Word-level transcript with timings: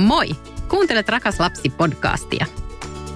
Moi! 0.00 0.28
Kuuntelet 0.68 1.08
Rakas 1.08 1.40
lapsi 1.40 1.70
podcastia. 1.70 2.46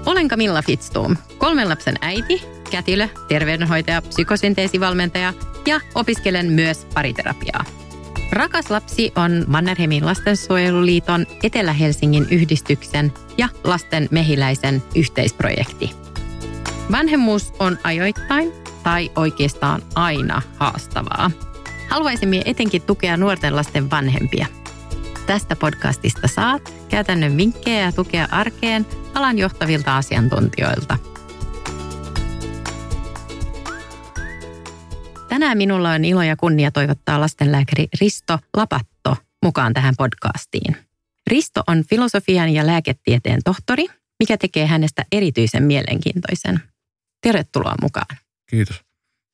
Olen 0.07 0.29
Camilla 0.29 0.63
Fitztoom, 0.63 1.17
kolmen 1.39 1.69
lapsen 1.69 1.95
äiti, 2.01 2.43
kätilö, 2.71 3.09
terveydenhoitaja, 3.29 4.03
psykosynteesivalmentaja 4.03 5.35
ja 5.67 5.81
opiskelen 5.95 6.47
myös 6.47 6.87
pariterapiaa. 6.95 7.65
Rakas 8.33 8.71
lapsi 8.71 9.13
on 9.17 9.45
Mannerheimin 9.47 10.07
lastensuojeluliiton 10.07 11.27
Etelä-Helsingin 11.43 12.27
yhdistyksen 12.31 13.13
ja 13.39 13.49
lasten 13.65 14.09
mehiläisen 14.11 14.83
yhteisprojekti. 14.95 15.91
Vanhemmuus 16.93 17.53
on 17.59 17.79
ajoittain 17.85 18.53
tai 18.83 19.11
oikeastaan 19.17 19.83
aina 19.95 20.43
haastavaa. 20.57 21.31
Haluaisimme 21.89 22.43
etenkin 22.45 22.83
tukea 22.83 23.17
nuorten 23.17 23.57
lasten 23.57 23.91
vanhempia. 23.91 24.47
Tästä 25.27 25.57
podcastista 25.57 26.29
saat 26.29 26.75
käytännön 26.89 27.37
vinkkejä 27.37 27.81
ja 27.81 27.93
tukea 27.93 28.29
arkeen 28.31 28.87
alan 29.15 29.39
johtavilta 29.39 29.97
asiantuntijoilta. 29.97 30.99
Tänään 35.29 35.59
minulla 35.59 35.91
on 35.91 36.05
ilo 36.05 36.23
ja 36.23 36.37
kunnia 36.37 36.71
toivottaa 36.71 37.21
lastenlääkäri 37.21 37.89
Risto 38.01 38.39
Lapatto 38.57 39.17
mukaan 39.45 39.75
tähän 39.75 39.95
podcastiin. 39.99 40.77
Risto 41.27 41.63
on 41.67 41.85
filosofian 41.91 42.49
ja 42.49 42.67
lääketieteen 42.67 43.41
tohtori, 43.45 43.87
mikä 44.19 44.37
tekee 44.37 44.67
hänestä 44.67 45.05
erityisen 45.13 45.63
mielenkiintoisen. 45.63 46.61
Tervetuloa 47.21 47.75
mukaan. 47.83 48.17
Kiitos. 48.51 48.81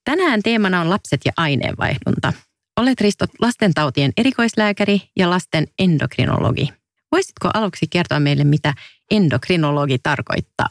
Tänään 0.05 0.43
teemana 0.43 0.81
on 0.81 0.91
lapset 0.91 1.21
ja 1.25 1.33
aineenvaihdunta. 1.37 2.33
Olet 2.81 3.01
Risto 3.01 3.27
lastentautien 3.41 4.13
erikoislääkäri 4.17 5.03
ja 5.17 5.31
lasten 5.31 5.67
endokrinologi. 5.79 6.69
Voisitko 7.13 7.51
aluksi 7.55 7.87
kertoa 7.91 8.21
meille, 8.21 8.45
mitä 8.45 8.75
endokrinologi 9.11 9.99
tarkoittaa? 10.03 10.69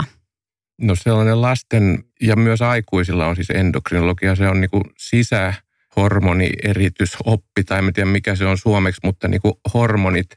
No 0.81 0.95
sellainen 0.95 1.41
lasten 1.41 2.03
ja 2.21 2.35
myös 2.35 2.61
aikuisilla 2.61 3.27
on 3.27 3.35
siis 3.35 3.49
endokrinologia. 3.49 4.35
Se 4.35 4.47
on 4.47 4.61
niin 4.61 4.69
kuin 4.69 4.83
sisähormonieritysoppi, 4.97 7.63
tai 7.65 7.79
en 7.79 7.93
tiedä 7.93 8.09
mikä 8.09 8.35
se 8.35 8.45
on 8.45 8.57
suomeksi, 8.57 9.01
mutta 9.03 9.27
niin 9.27 9.41
kuin 9.41 9.53
hormonit 9.73 10.29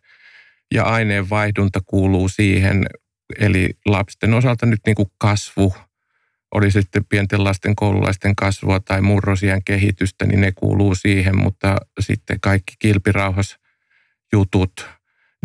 ja 0.75 0.85
aineenvaihdunta 0.85 1.81
kuuluu 1.87 2.29
siihen. 2.29 2.87
Eli 3.39 3.71
lapsen 3.87 4.35
osalta 4.35 4.67
nyt 4.67 4.81
niin 4.87 4.97
kuin 4.97 5.09
kasvu, 5.19 5.75
oli 6.55 6.71
sitten 6.71 7.05
pienten 7.05 7.45
lasten 7.45 7.77
koululaisten 7.77 8.37
kasvua 8.37 8.81
tai 8.81 9.01
murrosian 9.01 9.65
kehitystä, 9.65 10.27
niin 10.27 10.41
ne 10.41 10.53
kuuluu 10.53 10.95
siihen, 10.95 11.37
mutta 11.37 11.77
sitten 12.01 12.41
kaikki 12.41 12.75
kilpirauhas 12.79 13.59
jutut, 14.33 14.89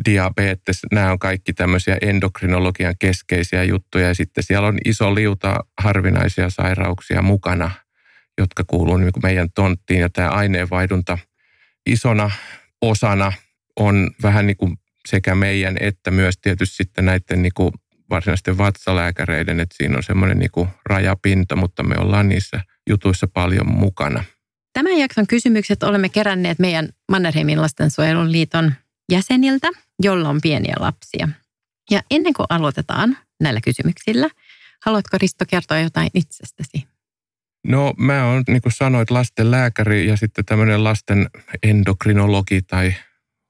diabetes, 0.05 0.81
nämä 0.91 1.11
on 1.11 1.19
kaikki 1.19 1.53
tämmöisiä 1.53 1.97
endokrinologian 2.01 2.95
keskeisiä 2.99 3.63
juttuja. 3.63 4.07
Ja 4.07 4.13
sitten 4.13 4.43
siellä 4.43 4.67
on 4.67 4.77
iso 4.85 5.15
liuta 5.15 5.55
harvinaisia 5.77 6.49
sairauksia 6.49 7.21
mukana, 7.21 7.71
jotka 8.37 8.63
kuuluu 8.67 8.97
niin 8.97 9.11
meidän 9.23 9.49
tonttiin. 9.55 9.99
Ja 9.99 10.09
tämä 10.09 10.29
aineenvaihdunta 10.29 11.17
isona 11.85 12.31
osana 12.81 13.33
on 13.79 14.11
vähän 14.23 14.47
niin 14.47 14.57
kuin 14.57 14.77
sekä 15.07 15.35
meidän 15.35 15.77
että 15.79 16.11
myös 16.11 16.37
tietysti 16.41 16.75
sitten 16.75 17.05
näiden 17.05 17.41
niin 17.41 17.53
kuin 17.55 17.71
varsinaisten 18.09 18.57
vatsalääkäreiden, 18.57 19.59
että 19.59 19.75
siinä 19.77 19.97
on 19.97 20.03
semmoinen 20.03 20.39
niin 20.39 20.67
rajapinta, 20.85 21.55
mutta 21.55 21.83
me 21.83 21.95
ollaan 21.97 22.29
niissä 22.29 22.61
jutuissa 22.89 23.27
paljon 23.27 23.71
mukana. 23.71 24.23
Tämän 24.73 24.97
jakson 24.97 25.27
kysymykset 25.27 25.83
olemme 25.83 26.09
keränneet 26.09 26.59
meidän 26.59 26.89
Mannerheimin 27.11 27.61
lastensuojelun 27.61 28.31
liiton 28.31 28.73
jäseniltä, 29.11 29.67
jolla 30.03 30.29
on 30.29 30.39
pieniä 30.41 30.75
lapsia. 30.79 31.27
Ja 31.91 32.01
ennen 32.11 32.33
kuin 32.33 32.45
aloitetaan 32.49 33.17
näillä 33.39 33.61
kysymyksillä, 33.61 34.29
haluatko 34.85 35.17
Risto 35.17 35.45
kertoa 35.47 35.79
jotain 35.79 36.09
itsestäsi? 36.13 36.87
No 37.67 37.93
mä 37.97 38.25
oon, 38.25 38.43
niin 38.47 38.61
kuin 38.61 38.73
sanoit, 38.73 39.11
lasten 39.11 39.51
lääkäri 39.51 40.07
ja 40.07 40.17
sitten 40.17 40.45
tämmöinen 40.45 40.83
lasten 40.83 41.29
endokrinologi 41.63 42.61
tai 42.61 42.95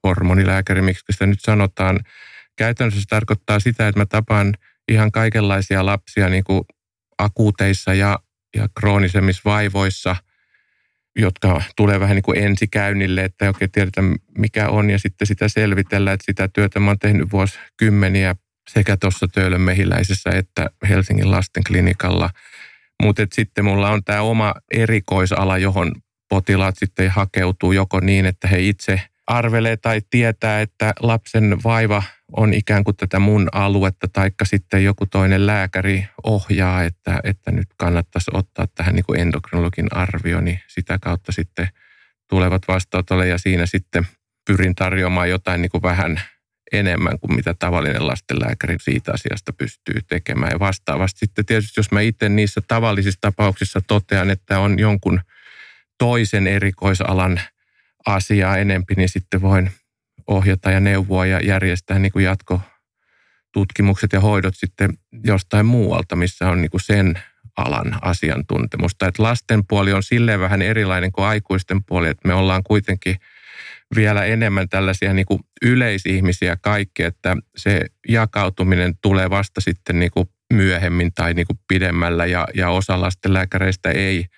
hormonilääkäri, 0.04 0.82
miksi 0.82 1.04
sitä 1.10 1.26
nyt 1.26 1.42
sanotaan. 1.42 2.00
Käytännössä 2.58 3.02
se 3.02 3.08
tarkoittaa 3.10 3.60
sitä, 3.60 3.88
että 3.88 4.00
mä 4.00 4.06
tapaan 4.06 4.54
ihan 4.88 5.12
kaikenlaisia 5.12 5.86
lapsia 5.86 6.30
niin 6.30 6.44
kuin 6.44 6.62
akuuteissa 7.18 7.94
ja, 7.94 8.20
ja 8.56 8.68
kroonisemmissa 8.80 9.42
vaivoissa, 9.46 10.16
jotka 11.16 11.62
tulee 11.76 12.00
vähän 12.00 12.16
niin 12.16 12.24
kuin 12.24 12.38
ensikäynnille, 12.38 13.24
että 13.24 13.46
ei 13.46 13.50
oikein 13.50 13.72
tiedetä 13.72 14.02
mikä 14.38 14.70
on 14.70 14.90
ja 14.90 15.00
sitten 15.00 15.28
sitä 15.28 15.48
selvitellä, 15.48 16.12
että 16.12 16.26
sitä 16.26 16.48
työtä 16.48 16.80
mä 16.80 16.90
oon 16.90 17.00
tehnyt 17.00 17.32
vuosikymmeniä 17.32 18.36
sekä 18.70 18.98
tuossa 18.98 19.28
Töölön 19.28 19.62
mehiläisessä 19.62 20.30
että 20.30 20.70
Helsingin 20.90 21.32
lastenklinikalla. 21.32 22.30
Mutta 23.04 23.28
sitten 23.34 23.66
mulla 23.66 23.90
on 23.90 24.04
tämä 24.04 24.22
oma 24.22 24.54
erikoisala, 24.74 25.58
johon 25.58 25.92
potilaat 26.30 26.76
sitten 26.78 27.10
hakeutuu 27.10 27.72
joko 27.72 28.00
niin, 28.00 28.26
että 28.26 28.48
he 28.48 28.60
itse– 28.60 29.02
arvelee 29.28 29.78
tai 29.78 30.02
tietää, 30.10 30.62
että 30.62 30.94
lapsen 31.00 31.58
vaiva 31.64 32.04
on 32.32 32.54
ikään 32.54 32.84
kuin 32.84 32.98
tätä 32.98 33.20
mun 33.20 33.50
aluetta, 33.52 34.08
taikka 34.14 34.46
sitten 34.46 34.84
joku 34.84 35.06
toinen 35.06 35.48
lääkäri 35.48 36.08
ohjaa, 36.24 36.84
että, 36.84 37.20
että 37.24 37.52
nyt 37.52 37.68
kannattaisi 37.78 38.32
ottaa 38.34 38.68
tähän 38.76 38.96
niin 38.96 39.06
kuin 39.06 39.20
endokrinologin 39.20 39.88
arvio, 39.92 40.42
niin 40.42 40.60
sitä 40.68 40.98
kautta 41.02 41.32
sitten 41.32 41.70
tulevat 42.30 42.68
vastaanotolle 42.68 43.28
ja 43.28 43.38
siinä 43.38 43.66
sitten 43.66 44.08
pyrin 44.48 44.76
tarjoamaan 44.76 45.30
jotain 45.30 45.62
niin 45.62 45.70
kuin 45.70 45.84
vähän 45.84 46.22
enemmän 46.72 47.20
kuin 47.20 47.36
mitä 47.36 47.54
tavallinen 47.60 48.08
lastenlääkäri 48.08 48.76
siitä 48.82 49.12
asiasta 49.14 49.54
pystyy 49.54 50.02
tekemään. 50.08 50.52
Ja 50.52 50.60
vastaavasti 50.60 51.20
sitten 51.20 51.46
tietysti, 51.46 51.80
jos 51.80 51.92
mä 51.92 52.02
itse 52.02 52.30
niissä 52.30 52.62
tavallisissa 52.68 53.22
tapauksissa 53.22 53.82
totean, 53.88 54.30
että 54.30 54.60
on 54.60 54.80
jonkun 54.80 55.22
toisen 55.98 56.48
erikoisalan 56.48 57.42
asiaa 58.08 58.58
enempi, 58.58 58.94
niin 58.98 59.10
sitten 59.10 59.42
voin 59.42 59.72
ohjata 60.28 60.72
ja 60.72 60.80
neuvoa 60.80 61.26
ja 61.26 61.40
järjestää 61.40 62.00
niin 62.00 62.12
kuin 62.12 62.26
jatkotutkimukset 62.26 64.14
ja 64.14 64.20
hoidot 64.20 64.54
sitten 64.58 64.90
jostain 65.24 65.66
muualta, 65.66 66.16
missä 66.16 66.50
on 66.50 66.62
niin 66.62 66.72
kuin 66.72 66.82
sen 66.82 67.20
alan 67.58 68.00
asiantuntemusta. 68.02 69.08
Että 69.08 69.24
lasten 69.24 69.68
puoli 69.68 69.94
on 69.94 70.04
silleen 70.04 70.40
vähän 70.40 70.62
erilainen 70.62 71.12
kuin 71.12 71.26
aikuisten 71.26 71.84
puoli, 71.84 72.08
että 72.08 72.28
me 72.28 72.34
ollaan 72.34 72.64
kuitenkin 72.64 73.16
vielä 73.96 74.26
enemmän 74.26 74.70
tällaisia 74.70 75.14
niin 75.14 75.26
kuin 75.26 75.40
yleisihmisiä 75.62 76.58
kaikki, 76.62 77.04
että 77.04 77.38
se 77.58 77.86
jakautuminen 78.08 78.94
tulee 79.02 79.30
vasta 79.30 79.62
sitten 79.62 80.00
niin 80.00 80.12
kuin 80.12 80.30
myöhemmin 80.54 81.12
tai 81.14 81.34
niin 81.34 81.48
kuin 81.48 81.60
pidemmällä 81.68 82.26
ja, 82.26 82.48
ja 82.54 82.70
osa 82.70 83.02
lasten 83.02 83.34
lääkäreistä 83.34 83.92
ei– 83.92 84.26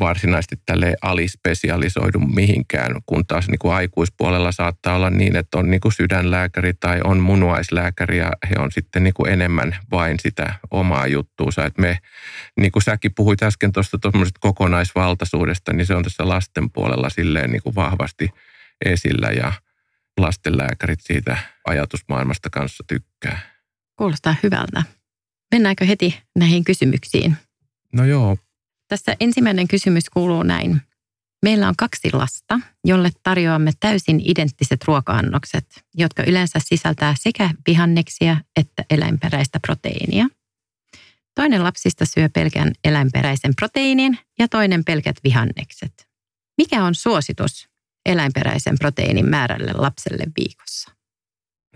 varsinaisesti 0.00 0.56
tälle 0.66 0.94
alispesialisoidu 1.02 2.18
mihinkään, 2.18 2.94
kun 3.06 3.26
taas 3.26 3.48
niin 3.48 3.58
kuin 3.58 3.74
aikuispuolella 3.74 4.52
saattaa 4.52 4.96
olla 4.96 5.10
niin, 5.10 5.36
että 5.36 5.58
on 5.58 5.70
niin 5.70 5.80
kuin 5.80 5.92
sydänlääkäri 5.92 6.74
tai 6.74 7.00
on 7.04 7.20
munuaislääkäri 7.20 8.18
ja 8.18 8.32
he 8.50 8.54
on 8.58 8.72
sitten 8.72 9.04
niin 9.04 9.14
kuin 9.14 9.32
enemmän 9.32 9.76
vain 9.90 10.16
sitä 10.20 10.54
omaa 10.70 11.06
juttuunsa. 11.06 11.64
Et 11.64 11.78
me, 11.78 11.98
niin 12.60 12.72
kuin 12.72 12.82
säkin 12.82 13.14
puhuit 13.14 13.42
äsken 13.42 13.72
tuosta 13.72 13.98
kokonaisvaltaisuudesta, 14.40 15.72
niin 15.72 15.86
se 15.86 15.94
on 15.94 16.02
tässä 16.02 16.28
lasten 16.28 16.70
puolella 16.70 17.10
silleen 17.10 17.50
niin 17.50 17.62
kuin 17.62 17.74
vahvasti 17.74 18.30
esillä 18.84 19.28
ja 19.28 19.52
lastenlääkärit 20.18 21.00
siitä 21.00 21.36
ajatusmaailmasta 21.66 22.50
kanssa 22.50 22.84
tykkää. 22.86 23.38
Kuulostaa 23.96 24.34
hyvältä. 24.42 24.82
Mennäänkö 25.52 25.84
heti 25.84 26.20
näihin 26.36 26.64
kysymyksiin? 26.64 27.36
No 27.92 28.04
joo, 28.04 28.36
tässä 28.94 29.16
ensimmäinen 29.20 29.68
kysymys 29.68 30.10
kuuluu 30.10 30.42
näin. 30.42 30.80
Meillä 31.42 31.68
on 31.68 31.74
kaksi 31.78 32.08
lasta, 32.12 32.60
jolle 32.84 33.10
tarjoamme 33.22 33.70
täysin 33.80 34.22
identtiset 34.24 34.84
ruoka-annokset, 34.84 35.66
jotka 35.94 36.22
yleensä 36.26 36.58
sisältää 36.64 37.14
sekä 37.18 37.50
vihanneksia 37.66 38.36
että 38.56 38.84
eläinperäistä 38.90 39.60
proteiinia. 39.66 40.26
Toinen 41.34 41.64
lapsista 41.64 42.04
syö 42.04 42.28
pelkän 42.34 42.72
eläinperäisen 42.84 43.54
proteiinin 43.56 44.18
ja 44.38 44.48
toinen 44.48 44.84
pelkät 44.84 45.16
vihannekset. 45.24 46.08
Mikä 46.58 46.84
on 46.84 46.94
suositus 46.94 47.68
eläinperäisen 48.06 48.78
proteiinin 48.78 49.28
määrälle 49.28 49.72
lapselle 49.74 50.24
viikossa? 50.38 50.90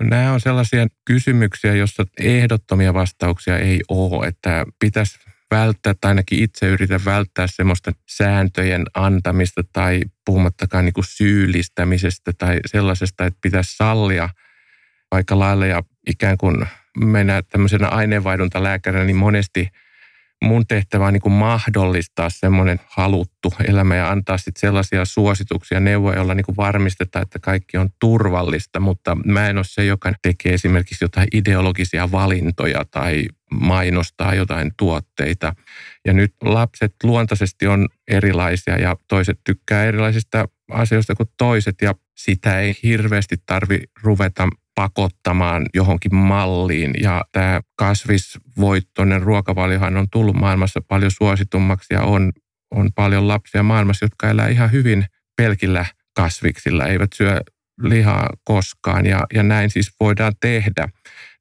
No, 0.01 0.07
nämä 0.09 0.33
on 0.33 0.41
sellaisia 0.41 0.87
kysymyksiä, 1.05 1.75
joissa 1.75 2.07
ehdottomia 2.21 2.95
vastauksia 2.95 3.59
ei 3.59 3.81
ole, 3.89 4.27
että 4.27 4.67
pitäisi 4.79 5.19
välttää, 5.51 5.95
tai 6.01 6.09
ainakin 6.11 6.43
itse 6.43 6.67
yritän 6.67 7.05
välttää 7.05 7.47
semmoista 7.47 7.93
sääntöjen 8.11 8.85
antamista 8.95 9.63
tai 9.73 10.03
puhumattakaan 10.27 10.85
niin 10.85 10.93
kuin 10.93 11.05
syyllistämisestä 11.05 12.33
tai 12.39 12.61
sellaisesta, 12.67 13.27
että 13.27 13.39
pitäisi 13.43 13.77
sallia 13.77 14.29
aika 15.11 15.39
lailla 15.39 15.67
ja 15.67 15.83
ikään 16.07 16.39
kuin 16.39 16.67
mennä 16.99 17.43
tämmöisenä 17.43 17.89
aineenvaihduntalääkärinä, 17.89 19.05
niin 19.05 19.17
monesti 19.17 19.69
mun 20.45 20.67
tehtävä 20.67 21.07
on 21.07 21.13
niin 21.13 21.33
mahdollistaa 21.33 22.31
semmoinen 22.31 22.81
haluttu 22.87 23.53
elämä 23.69 23.97
ja 23.97 24.11
antaa 24.11 24.39
sitten 24.39 24.61
sellaisia 24.61 25.05
suosituksia, 25.05 25.81
neuvoja, 25.81 26.17
joilla 26.17 26.35
niin 26.35 26.57
varmistetaan, 26.57 27.23
että 27.23 27.39
kaikki 27.39 27.77
on 27.77 27.89
turvallista, 28.01 28.81
mutta 28.81 29.17
mä 29.25 29.49
en 29.49 29.57
ole 29.57 29.65
se, 29.65 29.85
joka 29.85 30.13
tekee 30.23 30.55
esimerkiksi 30.55 31.05
jotain 31.05 31.29
ideologisia 31.35 32.11
valintoja 32.13 32.85
tai 32.91 33.25
mainostaa 33.51 34.35
jotain 34.35 34.71
tuotteita. 34.77 35.55
Ja 36.07 36.13
nyt 36.13 36.35
lapset 36.43 36.95
luontaisesti 37.03 37.67
on 37.67 37.89
erilaisia 38.09 38.79
ja 38.79 38.97
toiset 39.09 39.41
tykkää 39.45 39.85
erilaisista 39.85 40.49
asioista 40.71 41.15
kuin 41.15 41.29
toiset 41.37 41.77
ja 41.83 41.95
sitä 42.17 42.61
ei 42.61 42.75
hirveästi 42.83 43.37
tarvi 43.47 43.81
ruveta 44.03 44.49
pakottamaan 44.79 45.67
johonkin 45.75 46.15
malliin. 46.15 46.95
Ja 47.03 47.25
tämä 47.33 47.61
kasvisvoittoinen 47.77 49.23
ruokavaliohan 49.23 49.97
on 49.97 50.07
tullut 50.13 50.37
maailmassa 50.37 50.81
paljon 50.89 51.11
suositummaksi 51.11 51.95
ja 51.95 52.03
on, 52.03 52.33
on 52.71 52.91
paljon 52.95 53.29
lapsia 53.29 53.63
maailmassa, 53.63 54.05
jotka 54.05 54.31
elää 54.31 54.49
ihan 54.49 54.73
hyvin 54.73 55.07
pelkillä 55.37 55.87
kasviksilla, 56.17 56.87
eivät 56.87 57.13
syö 57.13 57.41
lihaa 57.83 58.31
koskaan 58.45 59.07
ja, 59.07 59.27
ja 59.35 59.43
näin 59.43 59.71
siis 59.71 59.93
voidaan 60.01 60.33
tehdä. 60.41 60.89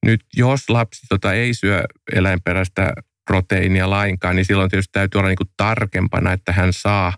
Nyt 0.06 0.22
jos 0.36 0.70
lapsi 0.70 1.08
tota 1.10 1.34
ei 1.34 1.54
syö 1.54 1.84
eläinperäistä 2.14 2.94
proteiinia 3.28 3.90
lainkaan, 3.90 4.36
niin 4.36 4.46
silloin 4.46 4.70
tietysti 4.70 4.92
täytyy 4.92 5.20
olla 5.20 5.30
niin 5.30 5.38
kuin 5.38 5.52
tarkempana, 5.58 6.34
että 6.34 6.52
hän 6.52 6.74
saa 6.74 7.14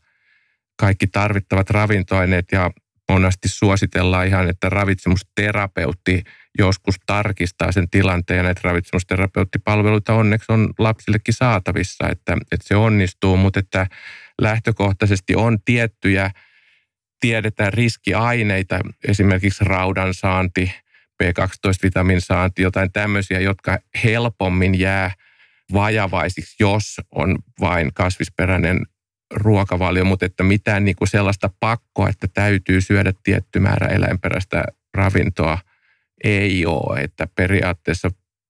kaikki 0.79 1.07
tarvittavat 1.07 1.69
ravintoaineet 1.69 2.45
ja 2.51 2.71
monesti 3.09 3.47
suositellaan 3.47 4.27
ihan, 4.27 4.49
että 4.49 4.69
ravitsemusterapeutti 4.69 6.23
joskus 6.57 6.95
tarkistaa 7.05 7.71
sen 7.71 7.89
tilanteen. 7.89 8.45
Näitä 8.45 8.61
ravitsemusterapeuttipalveluita 8.63 10.13
onneksi 10.13 10.51
on 10.51 10.73
lapsillekin 10.79 11.33
saatavissa, 11.33 12.09
että, 12.09 12.33
että 12.33 12.67
se 12.67 12.75
onnistuu, 12.75 13.37
mutta 13.37 13.59
että 13.59 13.87
lähtökohtaisesti 14.41 15.35
on 15.35 15.57
tiettyjä, 15.65 16.31
tiedetään 17.19 17.73
riskiaineita, 17.73 18.79
esimerkiksi 19.07 19.63
raudan 19.63 20.13
saanti, 20.13 20.73
B12-vitamin 21.23 22.21
saanti, 22.21 22.61
jotain 22.61 22.91
tämmöisiä, 22.91 23.39
jotka 23.39 23.79
helpommin 24.03 24.79
jää 24.79 25.11
vajavaisiksi, 25.73 26.55
jos 26.59 27.01
on 27.15 27.37
vain 27.61 27.93
kasvisperäinen 27.93 28.85
ruokavalio, 29.33 30.05
mutta 30.05 30.25
että 30.25 30.43
mitään 30.43 30.85
niin 30.85 30.95
kuin 30.95 31.07
sellaista 31.07 31.49
pakkoa, 31.59 32.09
että 32.09 32.27
täytyy 32.33 32.81
syödä 32.81 33.13
tietty 33.23 33.59
määrä 33.59 33.87
eläinperäistä 33.87 34.63
ravintoa 34.93 35.57
ei 36.23 36.65
ole. 36.65 36.99
Että 36.99 37.27
periaatteessa 37.35 38.09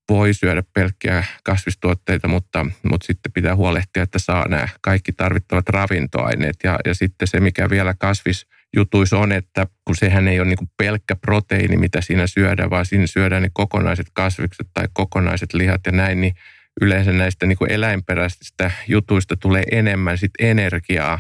voi 0.09 0.33
syödä 0.33 0.63
pelkkiä 0.73 1.23
kasvistuotteita, 1.43 2.27
mutta, 2.27 2.65
mutta 2.83 3.07
sitten 3.07 3.31
pitää 3.31 3.55
huolehtia, 3.55 4.03
että 4.03 4.19
saa 4.19 4.47
nämä 4.47 4.67
kaikki 4.81 5.13
tarvittavat 5.13 5.69
ravintoaineet. 5.69 6.55
Ja, 6.63 6.79
ja 6.85 6.93
sitten 6.93 7.27
se, 7.27 7.39
mikä 7.39 7.69
vielä 7.69 7.93
kasvisjutuissa 7.99 9.17
on, 9.17 9.31
että 9.31 9.67
kun 9.85 9.95
sehän 9.95 10.27
ei 10.27 10.39
ole 10.39 10.47
niin 10.47 10.57
kuin 10.57 10.71
pelkkä 10.77 11.15
proteiini, 11.15 11.77
mitä 11.77 12.01
siinä 12.01 12.27
syödään, 12.27 12.69
vaan 12.69 12.85
siinä 12.85 13.07
syödään 13.07 13.41
ne 13.41 13.49
kokonaiset 13.53 14.07
kasvikset 14.13 14.67
tai 14.73 14.87
kokonaiset 14.93 15.53
lihat 15.53 15.81
ja 15.85 15.91
näin, 15.91 16.21
niin 16.21 16.33
yleensä 16.81 17.11
näistä 17.11 17.45
niin 17.45 17.57
kuin 17.57 17.71
eläinperäisistä 17.71 18.71
jutuista 18.87 19.37
tulee 19.37 19.63
enemmän 19.71 20.17
sit 20.17 20.31
energiaa. 20.39 21.19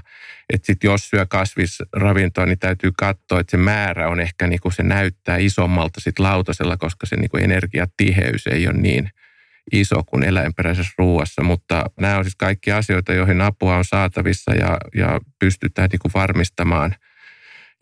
Että 0.53 0.65
sitten 0.65 0.87
jos 0.87 1.09
syö 1.09 1.25
kasvisravintoa, 1.25 2.45
niin 2.45 2.59
täytyy 2.59 2.91
katsoa, 2.97 3.39
että 3.39 3.51
se 3.51 3.57
määrä 3.57 4.09
on 4.09 4.19
ehkä 4.19 4.47
niin 4.47 4.59
kuin 4.59 4.73
se 4.73 4.83
näyttää 4.83 5.37
isommalta 5.37 6.01
sit 6.01 6.19
lautasella, 6.19 6.77
koska 6.77 7.05
se 7.05 7.15
niin 7.15 7.29
kuin 7.29 7.43
energiatiheys 7.43 8.47
ei 8.47 8.67
ole 8.67 8.77
niin 8.77 9.09
iso 9.71 10.03
kuin 10.03 10.23
eläinperäisessä 10.23 10.93
ruuassa. 10.97 11.43
Mutta 11.43 11.85
nämä 11.99 12.17
on 12.17 12.23
siis 12.23 12.35
kaikki 12.35 12.71
asioita, 12.71 13.13
joihin 13.13 13.41
apua 13.41 13.77
on 13.77 13.85
saatavissa 13.85 14.55
ja, 14.55 14.77
ja 14.95 15.19
pystytään 15.39 15.89
niin 15.91 15.99
kuin 15.99 16.11
varmistamaan. 16.13 16.95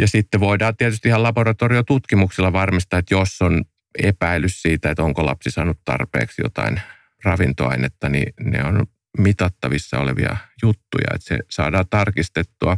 Ja 0.01 0.07
sitten 0.07 0.39
voidaan 0.39 0.77
tietysti 0.77 1.07
ihan 1.07 1.23
laboratoriotutkimuksilla 1.23 2.53
varmistaa, 2.53 2.99
että 2.99 3.13
jos 3.13 3.41
on 3.41 3.63
epäilys 4.03 4.61
siitä, 4.61 4.91
että 4.91 5.03
onko 5.03 5.25
lapsi 5.25 5.51
saanut 5.51 5.79
tarpeeksi 5.85 6.41
jotain 6.41 6.81
ravintoainetta, 7.27 8.09
niin 8.09 8.33
ne 8.39 8.63
on 8.63 8.85
mitattavissa 9.17 9.99
olevia 9.99 10.37
juttuja, 10.63 11.07
että 11.15 11.27
se 11.27 11.39
saadaan 11.49 11.85
tarkistettua. 11.89 12.77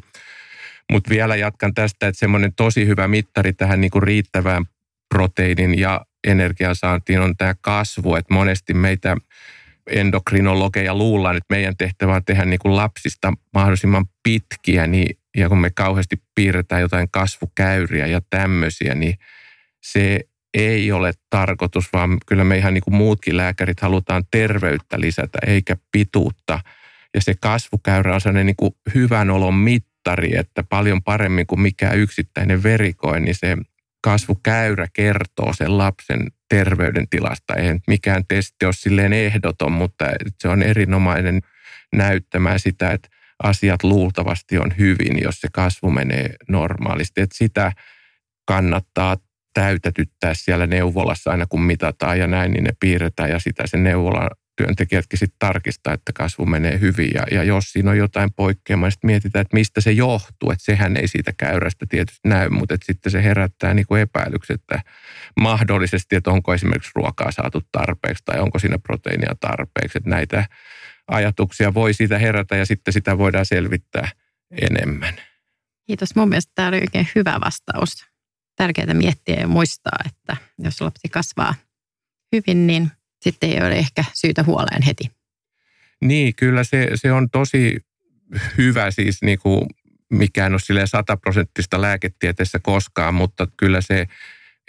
Mutta 0.92 1.10
vielä 1.10 1.36
jatkan 1.36 1.74
tästä, 1.74 2.07
että 2.07 2.19
semmoinen 2.19 2.54
tosi 2.54 2.88
hyvä 2.88 3.07
mittari 3.07 3.54
tähän 3.54 3.81
niin 3.81 3.92
kuin 3.92 4.04
riittävään 4.04 4.66
proteiinin 5.10 5.80
ja 5.80 6.06
energiansaantiin 6.28 7.19
on 7.19 7.38
tämä 7.38 7.56
kasvu, 7.62 8.16
että 8.16 8.34
monesti 8.34 8.74
meitä 8.74 9.18
endokrinologeja 9.90 10.95
luullaan, 10.95 11.38
että 11.38 11.56
meidän 11.56 11.78
tehtävä 11.78 12.16
on 12.16 12.25
tehdä 12.25 12.45
niin 12.45 12.60
kuin 12.60 12.75
lapsista 12.75 13.34
mahdollisimman 13.54 14.06
pitkiä, 14.24 14.88
niin, 14.88 15.18
ja 15.38 15.50
kun 15.50 15.57
me 15.57 15.69
kauheasti 15.69 16.22
piirretään 16.36 16.81
jotain 16.81 17.07
kasvukäyriä 17.12 18.07
ja 18.07 18.22
tämmöisiä, 18.30 18.95
niin 18.95 19.16
se 19.84 20.19
ei 20.54 20.92
ole 20.92 21.12
tarkoitus, 21.30 21.94
vaan 21.94 22.18
kyllä 22.25 22.44
me 22.44 22.57
ihan 22.57 22.74
niin 22.74 22.84
kuin 22.84 22.96
muutkin 22.96 23.38
lääkärit 23.38 23.80
halutaan 23.80 24.24
terveyttä 24.31 25.00
lisätä 25.00 25.40
eikä 25.48 25.78
pituutta. 25.92 26.60
Ja 27.13 27.22
se 27.22 27.34
kasvukäyrä 27.42 28.13
on 28.13 28.22
sellainen 28.22 28.46
niin 28.46 28.56
kuin 28.56 28.75
hyvän 28.96 29.30
olon 29.30 29.54
mittari, 29.54 30.38
että 30.38 30.63
paljon 30.63 31.04
paremmin 31.04 31.48
kuin 31.48 31.62
mikä 31.62 31.92
yksittäinen 31.92 32.63
verikoin, 32.63 33.25
niin 33.25 33.36
se 33.36 33.57
kasvukäyrä 34.01 34.88
kertoo 34.94 35.54
sen 35.54 35.78
lapsen 35.78 36.28
terveydentilasta. 36.50 37.56
Eihän 37.56 37.80
mikään 37.88 38.24
testi 38.28 38.66
ole 38.66 38.74
silleen 38.74 39.13
ehdoton, 39.13 39.72
mutta 39.72 40.06
se 40.40 40.50
on 40.50 40.63
erinomainen 40.63 41.42
näyttämään 41.95 42.60
sitä, 42.60 42.92
että 42.92 43.10
asiat 43.44 43.84
luultavasti 43.84 44.57
on 44.57 44.72
hyvin, 44.78 45.22
jos 45.24 45.42
se 45.42 45.48
kasvu 45.54 45.92
menee 45.92 46.36
normaalisti. 46.48 47.22
Että 47.22 47.38
sitä 47.38 47.72
kannattaa 48.45 49.18
täytetyttää 49.59 50.33
siellä 50.33 50.67
neuvolassa 50.67 51.31
aina 51.31 51.45
kun 51.50 51.61
mitataan 51.61 52.19
ja 52.19 52.27
näin, 52.27 52.51
niin 52.51 52.63
ne 52.63 52.71
piirretään 52.79 53.29
ja 53.29 53.39
sitä 53.39 53.67
se 53.67 53.77
neuvola 53.77 54.29
työntekijätkin 54.57 55.19
sitten 55.19 55.39
tarkistaa, 55.39 55.94
että 55.94 56.11
kasvu 56.13 56.45
menee 56.45 56.79
hyvin. 56.79 57.11
Ja, 57.13 57.23
ja 57.31 57.44
jos 57.44 57.63
siinä 57.71 57.91
on 57.91 57.97
jotain 57.97 58.33
poikkeamaa, 58.33 58.88
niin 58.88 58.91
sitten 58.91 59.07
mietitään, 59.07 59.41
että 59.41 59.57
mistä 59.57 59.81
se 59.81 59.91
johtuu. 59.91 60.51
Että 60.51 60.65
sehän 60.65 60.97
ei 60.97 61.07
siitä 61.07 61.33
käyrästä 61.38 61.85
tietysti 61.89 62.29
näy, 62.29 62.50
mutta 62.50 62.75
että 62.75 62.85
sitten 62.85 63.11
se 63.11 63.23
herättää 63.23 63.73
niin 63.73 63.85
kuin 63.88 64.01
epäilykset, 64.01 64.61
että 64.61 64.81
mahdollisesti, 65.39 66.15
että 66.15 66.31
onko 66.31 66.53
esimerkiksi 66.53 66.91
ruokaa 66.95 67.31
saatu 67.31 67.61
tarpeeksi 67.71 68.23
tai 68.25 68.39
onko 68.39 68.59
siinä 68.59 68.79
proteiinia 68.79 69.35
tarpeeksi. 69.39 69.97
Että 69.97 70.09
näitä 70.09 70.45
ajatuksia 71.07 71.73
voi 71.73 71.94
siitä 71.94 72.17
herätä 72.17 72.56
ja 72.56 72.65
sitten 72.65 72.94
sitä 72.94 73.17
voidaan 73.17 73.45
selvittää 73.45 74.09
enemmän. 74.61 75.13
Kiitos. 75.87 76.16
Mun 76.16 76.30
mielestä 76.30 76.51
tämä 76.56 76.68
oli 76.68 76.78
oikein 76.78 77.07
hyvä 77.16 77.39
vastaus 77.45 78.08
tärkeää 78.59 78.94
miettiä 78.94 79.35
ja 79.35 79.47
muistaa, 79.47 79.97
että 80.06 80.37
jos 80.57 80.81
lapsi 80.81 81.09
kasvaa 81.09 81.56
hyvin, 82.35 82.68
niin 82.68 82.92
sitten 83.21 83.49
ei 83.49 83.61
ole 83.61 83.75
ehkä 83.75 84.04
syytä 84.13 84.44
huoleen 84.44 84.81
heti. 84.81 85.11
Niin, 86.01 86.35
kyllä 86.35 86.63
se, 86.63 86.89
se 86.95 87.11
on 87.11 87.30
tosi 87.30 87.78
hyvä 88.57 88.92
siis 88.92 89.21
niin 89.21 89.39
kuin 89.39 89.66
mikään 90.09 90.54
ole 90.54 90.87
sataprosenttista 90.87 91.81
lääketieteessä 91.81 92.59
koskaan, 92.59 93.13
mutta 93.13 93.47
kyllä 93.57 93.81
se 93.81 94.07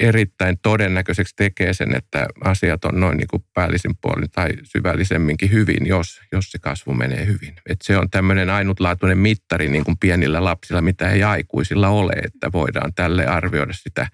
erittäin 0.01 0.59
todennäköiseksi 0.63 1.35
tekee 1.37 1.73
sen, 1.73 1.97
että 1.97 2.27
asiat 2.45 2.85
on 2.85 3.01
noin 3.01 3.17
niin 3.17 3.29
kuin 3.29 3.45
päällisin 3.55 3.97
puolin 4.01 4.31
tai 4.31 4.49
syvällisemminkin 4.63 5.53
hyvin, 5.53 5.87
jos, 5.87 6.21
jos 6.33 6.51
se 6.51 6.59
kasvu 6.59 6.95
menee 6.95 7.27
hyvin. 7.27 7.55
Et 7.67 7.83
se 7.83 7.97
on 7.97 8.11
tämmöinen 8.11 8.51
ainutlaatuinen 8.51 9.19
mittari 9.19 9.69
niin 9.69 9.85
kuin 9.85 9.99
pienillä 9.99 10.45
lapsilla, 10.45 10.81
mitä 10.81 11.11
ei 11.11 11.23
aikuisilla 11.23 11.89
ole, 11.89 12.13
että 12.13 12.53
voidaan 12.53 12.95
tälle 12.95 13.27
arvioida 13.27 13.73
sitä 13.73 14.09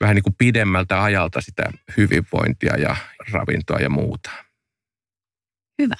vähän 0.00 0.14
niin 0.14 0.22
kuin 0.22 0.34
pidemmältä 0.38 1.02
ajalta 1.02 1.40
sitä 1.40 1.72
hyvinvointia 1.96 2.76
ja 2.76 2.96
ravintoa 3.32 3.78
ja 3.78 3.90
muuta. 3.90 4.30
Hyvä. 5.82 5.96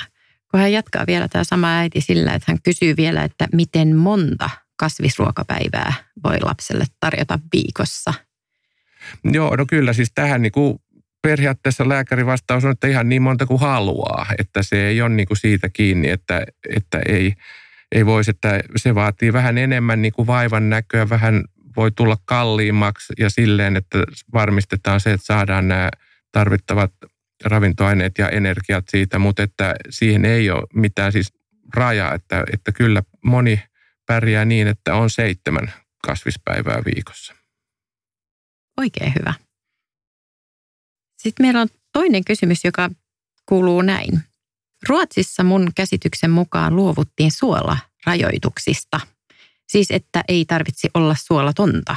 Kun 0.51 0.61
hän 0.61 0.73
jatkaa 0.73 1.05
vielä 1.07 1.29
tämä 1.29 1.45
sama 1.45 1.79
äiti 1.79 2.01
sillä, 2.01 2.35
että 2.35 2.53
hän 2.53 2.63
kysyy 2.63 2.97
vielä, 2.97 3.23
että 3.23 3.49
miten 3.53 3.97
monta 3.97 4.51
kasvisruokapäivää 4.77 5.93
voi 6.25 6.37
lapselle 6.41 6.85
tarjota 7.01 7.39
viikossa– 7.53 8.15
Joo, 9.25 9.57
no 9.57 9.65
kyllä 9.69 9.93
siis 9.93 10.13
tähän 10.15 10.43
niin 10.43 10.53
kuin 10.53 10.79
periaatteessa 11.23 11.89
lääkärin 11.89 12.27
vastaus 12.27 12.65
on, 12.65 12.71
että 12.71 12.89
ihan 12.89 13.09
niin 13.09 13.23
monta 13.23 13.47
kuin 13.47 13.61
haluaa, 13.61 14.27
että 14.39 14.63
se 14.63 14.87
ei 14.87 15.03
ole 15.03 15.09
niin 15.09 15.27
kuin 15.27 15.39
siitä 15.39 15.69
kiinni, 15.69 16.11
että, 16.11 16.47
että 16.77 17.01
ei, 17.09 17.35
ei 17.93 18.07
voisi, 18.07 18.31
että 18.31 18.61
se 18.77 18.95
vaatii 18.95 19.33
vähän 19.33 19.59
enemmän 19.59 20.03
niin 20.03 20.13
kuin 20.13 20.27
vaivan 20.27 20.71
näköä, 20.71 21.09
vähän 21.09 21.45
voi 21.77 21.91
tulla 21.91 22.17
kalliimmaksi 22.25 23.13
ja 23.19 23.31
silleen, 23.31 23.77
että 23.77 23.99
varmistetaan 24.33 25.01
se, 25.01 25.13
että 25.13 25.27
saadaan 25.27 25.69
nämä 25.69 25.91
tarvittavat 26.33 26.93
ravintoaineet 27.45 28.19
ja 28.19 28.29
energiat 28.29 28.85
siitä, 28.89 29.19
mutta 29.19 29.43
että 29.43 29.75
siihen 29.91 30.25
ei 30.25 30.51
ole 30.51 30.63
mitään 30.75 31.13
siis 31.13 31.33
rajaa, 31.75 32.15
että, 32.15 32.45
että 32.53 32.73
kyllä 32.73 33.03
moni 33.25 33.63
pärjää 34.07 34.45
niin, 34.45 34.67
että 34.67 34.95
on 34.95 35.11
seitsemän 35.11 35.73
kasvispäivää 36.07 36.83
viikossa. 36.95 37.42
Oikein 38.79 39.15
hyvä. 39.19 39.35
Sitten 41.17 41.47
meillä 41.47 41.61
on 41.61 41.69
toinen 41.93 42.25
kysymys, 42.25 42.65
joka 42.65 42.91
kuuluu 43.47 43.83
näin. 43.83 44.21
Ruotsissa 44.89 45.45
mun 45.45 45.71
käsityksen 45.75 46.31
mukaan 46.31 46.77
luovuttiin 46.77 47.33
suolarajoituksista. 47.33 49.01
Siis 49.69 49.91
että 49.91 50.25
ei 50.29 50.45
tarvitsi 50.45 50.89
olla 50.95 51.17
suolatonta. 51.19 51.97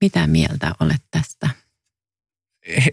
Mitä 0.00 0.26
mieltä 0.26 0.72
olet 0.80 1.02
tästä? 1.10 1.50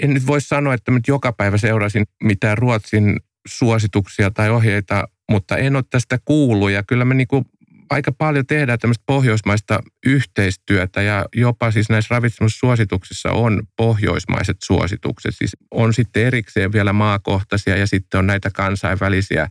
En 0.02 0.14
nyt 0.14 0.28
voi 0.28 0.42
sanoa, 0.42 0.74
että 0.74 0.92
nyt 0.92 1.08
joka 1.08 1.34
päivä 1.34 1.58
seurasin 1.58 2.06
mitään 2.24 2.58
Ruotsin 2.58 3.20
suosituksia 3.48 4.32
tai 4.32 4.50
ohjeita, 4.50 5.08
mutta 5.30 5.58
en 5.58 5.76
ole 5.76 5.84
tästä 5.90 6.20
kuullut. 6.26 6.72
Ja 6.72 6.84
kyllä 6.84 7.06
me 7.06 7.14
niin 7.14 7.28
kuin 7.28 7.46
aika 7.90 8.12
paljon 8.12 8.48
tehdään 8.48 8.80
tämmöistä 8.80 9.04
pohjoismaista 9.06 9.80
yhteistyötä 10.06 11.02
ja 11.02 11.26
jopa 11.36 11.72
siis 11.72 11.90
näissä 11.90 12.16
ravitsemussuosituksissa 12.16 13.32
on 13.32 13.64
pohjoismaiset 13.78 14.58
suositukset. 14.64 15.36
Siis 15.38 15.52
on 15.72 15.94
sitten 15.94 16.26
erikseen 16.26 16.72
vielä 16.72 16.94
maakohtaisia 16.94 17.78
ja 17.78 17.88
sitten 17.88 18.18
on 18.18 18.28
näitä 18.28 18.52
kansainvälisiä. 18.52 19.48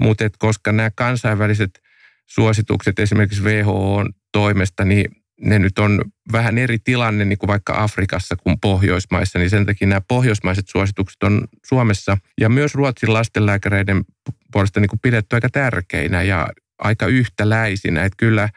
Mutta 0.00 0.24
koska 0.38 0.72
nämä 0.72 0.90
kansainväliset 0.94 1.82
suositukset 2.26 2.98
esimerkiksi 2.98 3.42
WHO 3.42 4.04
toimesta, 4.32 4.84
niin 4.84 5.06
ne 5.40 5.58
nyt 5.58 5.78
on 5.78 6.04
vähän 6.32 6.58
eri 6.58 6.78
tilanne 6.78 7.24
niin 7.24 7.38
kuin 7.38 7.48
vaikka 7.48 7.82
Afrikassa 7.82 8.36
kuin 8.36 8.60
Pohjoismaissa, 8.60 9.38
niin 9.38 9.50
sen 9.50 9.66
takia 9.66 9.88
nämä 9.88 10.00
pohjoismaiset 10.08 10.68
suositukset 10.68 11.22
on 11.22 11.44
Suomessa 11.66 12.16
ja 12.40 12.48
myös 12.48 12.74
Ruotsin 12.74 13.12
lastenlääkäreiden 13.12 14.04
puolesta 14.52 14.80
niin 14.80 14.88
kuin 14.88 15.00
pidetty 15.00 15.36
aika 15.36 15.48
tärkeinä 15.48 16.22
ja 16.22 16.48
aika 16.84 17.06
yhtäläisinä. 17.06 18.04
Että 18.04 18.16
kyllä 18.16 18.48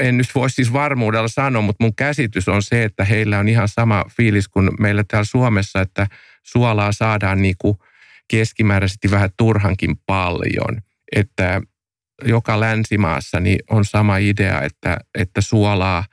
en 0.00 0.16
nyt 0.16 0.26
voi 0.34 0.50
siis 0.50 0.72
varmuudella 0.72 1.28
sanoa, 1.28 1.62
mutta 1.62 1.84
mun 1.84 1.94
käsitys 1.94 2.48
on 2.48 2.62
se, 2.62 2.84
että 2.84 3.04
heillä 3.04 3.38
on 3.38 3.48
ihan 3.48 3.68
sama 3.68 4.04
fiilis 4.16 4.48
kuin 4.48 4.70
meillä 4.78 5.04
täällä 5.08 5.24
Suomessa, 5.24 5.80
että 5.80 6.06
suolaa 6.42 6.92
saadaan 6.92 7.42
niin 7.42 7.54
kuin 7.58 7.78
keskimääräisesti 8.28 9.10
vähän 9.10 9.30
turhankin 9.36 9.96
paljon. 10.06 10.82
Että 11.16 11.60
joka 12.24 12.60
länsimaassa 12.60 13.40
niin 13.40 13.58
on 13.70 13.84
sama 13.84 14.16
idea, 14.16 14.62
että, 14.62 14.98
että 15.18 15.40
suolaa 15.40 16.04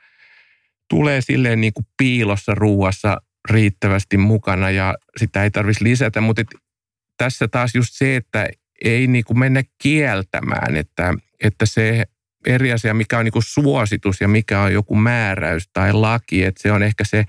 tulee 0.90 1.20
silleen 1.20 1.60
niin 1.60 1.72
kuin 1.72 1.86
piilossa 1.96 2.54
ruuassa 2.54 3.20
riittävästi 3.50 4.16
mukana 4.16 4.70
ja 4.70 4.94
sitä 5.16 5.44
ei 5.44 5.50
tarvitsisi 5.50 5.84
lisätä. 5.84 6.20
Mutta 6.20 6.42
tässä 7.16 7.48
taas 7.48 7.74
just 7.74 7.92
se, 7.92 8.16
että 8.16 8.48
ei 8.84 9.06
niin 9.06 9.24
kuin 9.24 9.38
mennä 9.38 9.62
kieltämään, 9.82 10.76
että, 10.76 11.14
että 11.44 11.66
se 11.66 12.04
eri 12.46 12.72
asia, 12.72 12.94
mikä 12.94 13.18
on 13.18 13.24
niin 13.24 13.32
kuin 13.32 13.42
suositus 13.42 14.20
ja 14.20 14.28
mikä 14.28 14.60
on 14.60 14.72
joku 14.72 14.94
määräys 14.94 15.68
tai 15.72 15.92
laki, 15.92 16.44
että 16.44 16.62
se 16.62 16.72
on 16.72 16.82
ehkä 16.82 17.04
se, 17.04 17.24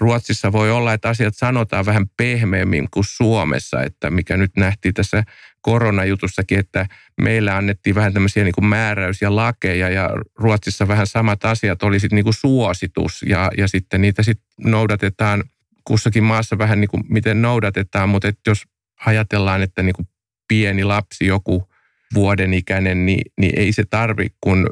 Ruotsissa 0.00 0.52
voi 0.52 0.70
olla, 0.70 0.92
että 0.92 1.08
asiat 1.08 1.34
sanotaan 1.36 1.86
vähän 1.86 2.06
pehmeämmin 2.16 2.88
kuin 2.90 3.04
Suomessa, 3.04 3.82
että 3.82 4.10
mikä 4.10 4.36
nyt 4.36 4.50
nähtiin 4.56 4.94
tässä 4.94 5.24
koronajutussakin, 5.60 6.58
että 6.58 6.86
meillä 7.20 7.56
annettiin 7.56 7.94
vähän 7.94 8.12
tämmöisiä 8.12 8.44
niin 8.44 8.54
kuin 8.54 8.64
määräys 8.64 9.22
ja 9.22 9.36
lakeja 9.36 9.88
ja 9.88 10.10
Ruotsissa 10.34 10.88
vähän 10.88 11.06
samat 11.06 11.44
asiat 11.44 11.82
oli 11.82 12.00
sitten 12.00 12.16
niin 12.16 12.24
kuin 12.24 12.34
suositus 12.34 13.24
ja, 13.28 13.50
ja 13.58 13.68
sitten 13.68 14.00
niitä 14.00 14.22
sitten 14.22 14.46
noudatetaan 14.58 15.44
kussakin 15.84 16.24
maassa 16.24 16.58
vähän 16.58 16.80
niin 16.80 16.88
kuin 16.88 17.04
miten 17.08 17.42
noudatetaan, 17.42 18.08
mutta 18.08 18.28
että 18.28 18.50
jos 18.50 18.64
ajatellaan, 19.06 19.62
että 19.62 19.82
niin 19.82 19.94
kuin 19.94 20.08
pieni 20.48 20.84
lapsi, 20.84 21.26
joku 21.26 21.68
vuoden 22.14 22.54
ikäinen, 22.54 23.06
niin, 23.06 23.32
niin 23.40 23.58
ei 23.58 23.72
se 23.72 23.84
tarvi 23.90 24.26
kun 24.40 24.70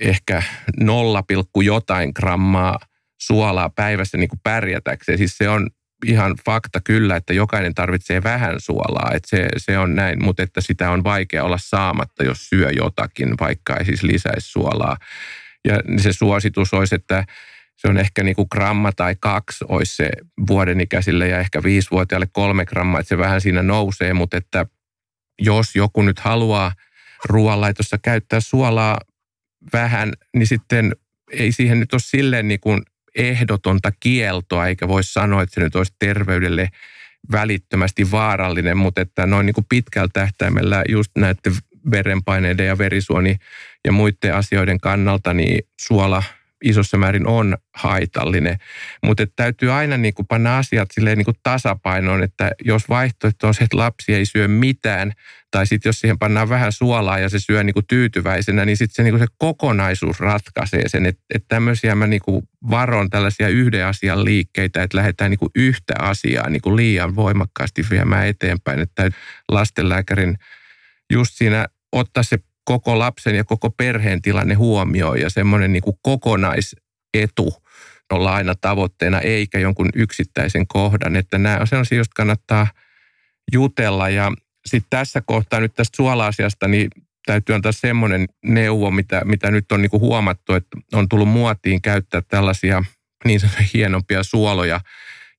ehkä 0.00 0.42
0, 0.80 1.24
jotain 1.64 2.12
grammaa 2.16 2.78
suolaa 3.20 3.70
päivässä 3.70 4.18
niin 4.18 4.28
kuin 4.28 4.40
pärjätäkseen. 4.42 5.18
Siis 5.18 5.38
se 5.38 5.48
on 5.48 5.70
ihan 6.06 6.34
fakta 6.44 6.80
kyllä, 6.84 7.16
että 7.16 7.32
jokainen 7.32 7.74
tarvitsee 7.74 8.22
vähän 8.22 8.54
suolaa, 8.58 9.10
että 9.14 9.28
se, 9.28 9.48
se 9.56 9.78
on 9.78 9.94
näin, 9.94 10.24
mutta 10.24 10.42
että 10.42 10.60
sitä 10.60 10.90
on 10.90 11.04
vaikea 11.04 11.44
olla 11.44 11.58
saamatta, 11.60 12.24
jos 12.24 12.48
syö 12.48 12.70
jotakin, 12.70 13.34
vaikka 13.40 13.76
ei 13.76 13.84
siis 13.84 14.02
lisäisi 14.02 14.50
suolaa. 14.50 14.96
Ja 15.68 15.80
se 15.98 16.12
suositus 16.12 16.74
olisi, 16.74 16.94
että 16.94 17.24
se 17.76 17.88
on 17.88 17.98
ehkä 17.98 18.22
niin 18.22 18.36
kuin 18.36 18.48
gramma 18.52 18.92
tai 18.92 19.16
kaksi 19.20 19.64
olisi 19.68 19.96
se 19.96 20.10
vuodenikäisille 20.48 21.28
ja 21.28 21.38
ehkä 21.38 21.62
viisivuotiaille 21.62 22.28
kolme 22.32 22.64
grammaa, 22.64 23.00
että 23.00 23.08
se 23.08 23.18
vähän 23.18 23.40
siinä 23.40 23.62
nousee, 23.62 24.12
mutta 24.12 24.36
että 24.36 24.66
jos 25.44 25.76
joku 25.76 26.02
nyt 26.02 26.18
haluaa 26.18 26.72
ruoanlaitossa 27.24 27.98
käyttää 27.98 28.40
suolaa 28.40 28.98
vähän, 29.72 30.12
niin 30.36 30.46
sitten 30.46 30.92
ei 31.30 31.52
siihen 31.52 31.80
nyt 31.80 31.92
ole 31.92 32.00
silleen 32.00 32.48
niin 32.48 32.60
kuin 32.60 32.82
ehdotonta 33.14 33.92
kieltoa, 34.00 34.66
eikä 34.66 34.88
voi 34.88 35.04
sanoa, 35.04 35.42
että 35.42 35.54
se 35.54 35.60
nyt 35.60 35.76
olisi 35.76 35.94
terveydelle 35.98 36.68
välittömästi 37.32 38.10
vaarallinen, 38.10 38.76
mutta 38.76 39.00
että 39.00 39.26
noin 39.26 39.46
niin 39.46 39.54
kuin 39.54 39.66
pitkällä 39.68 40.08
tähtäimellä 40.12 40.84
just 40.88 41.10
näiden 41.18 41.52
verenpaineiden 41.90 42.66
ja 42.66 42.78
verisuoni 42.78 43.36
ja 43.84 43.92
muiden 43.92 44.34
asioiden 44.34 44.80
kannalta, 44.80 45.34
niin 45.34 45.66
suola 45.80 46.22
isossa 46.62 46.96
määrin 46.98 47.26
on 47.26 47.56
haitallinen. 47.74 48.58
Mutta 49.04 49.26
täytyy 49.36 49.72
aina 49.72 49.96
niin 49.96 50.14
kuin 50.14 50.26
panna 50.26 50.58
asiat 50.58 50.88
silleen 50.92 51.18
niin 51.18 51.24
kuin 51.24 51.36
tasapainoon, 51.42 52.22
että 52.22 52.50
jos 52.64 52.88
vaihtoehto 52.88 53.46
on 53.46 53.54
se, 53.54 53.64
että 53.64 53.76
lapsi 53.76 54.14
ei 54.14 54.26
syö 54.26 54.48
mitään, 54.48 55.12
tai 55.50 55.66
sitten 55.66 55.88
jos 55.88 56.00
siihen 56.00 56.18
pannaan 56.18 56.48
vähän 56.48 56.72
suolaa 56.72 57.18
ja 57.18 57.28
se 57.28 57.38
syö 57.40 57.64
niin 57.64 57.74
kuin 57.74 57.86
tyytyväisenä, 57.86 58.64
niin 58.64 58.76
sitten 58.76 58.94
se, 58.94 59.10
niin 59.10 59.18
se 59.18 59.26
kokonaisuus 59.38 60.20
ratkaisee 60.20 60.88
sen. 60.88 61.06
Että 61.06 61.22
et 61.34 61.44
tämmöisiä 61.48 61.94
mä 61.94 62.06
niin 62.06 62.22
kuin 62.24 62.48
varon 62.70 63.10
tällaisia 63.10 63.48
yhden 63.48 63.86
asian 63.86 64.24
liikkeitä, 64.24 64.82
että 64.82 64.98
lähdetään 64.98 65.30
niin 65.30 65.38
kuin 65.38 65.50
yhtä 65.54 65.94
asiaa 65.98 66.50
niin 66.50 66.62
kuin 66.62 66.76
liian 66.76 67.16
voimakkaasti 67.16 67.86
viemään 67.90 68.26
eteenpäin. 68.26 68.80
Että 68.80 69.10
lastenlääkärin 69.48 70.38
just 71.12 71.32
siinä 71.34 71.66
ottaa 71.92 72.22
se 72.22 72.38
koko 72.64 72.98
lapsen 72.98 73.34
ja 73.34 73.44
koko 73.44 73.70
perheen 73.70 74.22
tilanne 74.22 74.54
huomioon 74.54 75.20
ja 75.20 75.30
semmoinen 75.30 75.72
niin 75.72 75.82
kuin 75.82 75.96
kokonaisetu 76.02 77.62
olla 78.12 78.34
aina 78.34 78.54
tavoitteena 78.54 79.20
eikä 79.20 79.58
jonkun 79.58 79.88
yksittäisen 79.94 80.66
kohdan. 80.66 81.16
Että 81.16 81.38
nämä 81.38 81.58
on 81.60 81.66
sellaisia, 81.66 81.96
joista 81.96 82.14
kannattaa 82.16 82.66
jutella 83.52 84.08
ja 84.08 84.32
sitten 84.66 84.90
tässä 84.90 85.20
kohtaa 85.20 85.60
nyt 85.60 85.74
tästä 85.74 85.96
suola-asiasta, 85.96 86.68
niin 86.68 86.90
täytyy 87.26 87.54
antaa 87.54 87.72
semmoinen 87.72 88.28
neuvo, 88.44 88.90
mitä, 88.90 89.22
mitä 89.24 89.50
nyt 89.50 89.72
on 89.72 89.82
niin 89.82 89.90
kuin 89.90 90.00
huomattu, 90.00 90.54
että 90.54 90.78
on 90.92 91.08
tullut 91.08 91.28
muotiin 91.28 91.82
käyttää 91.82 92.22
tällaisia 92.28 92.84
niin 93.24 93.40
sanotuja 93.40 93.68
hienompia 93.74 94.22
suoloja, 94.22 94.80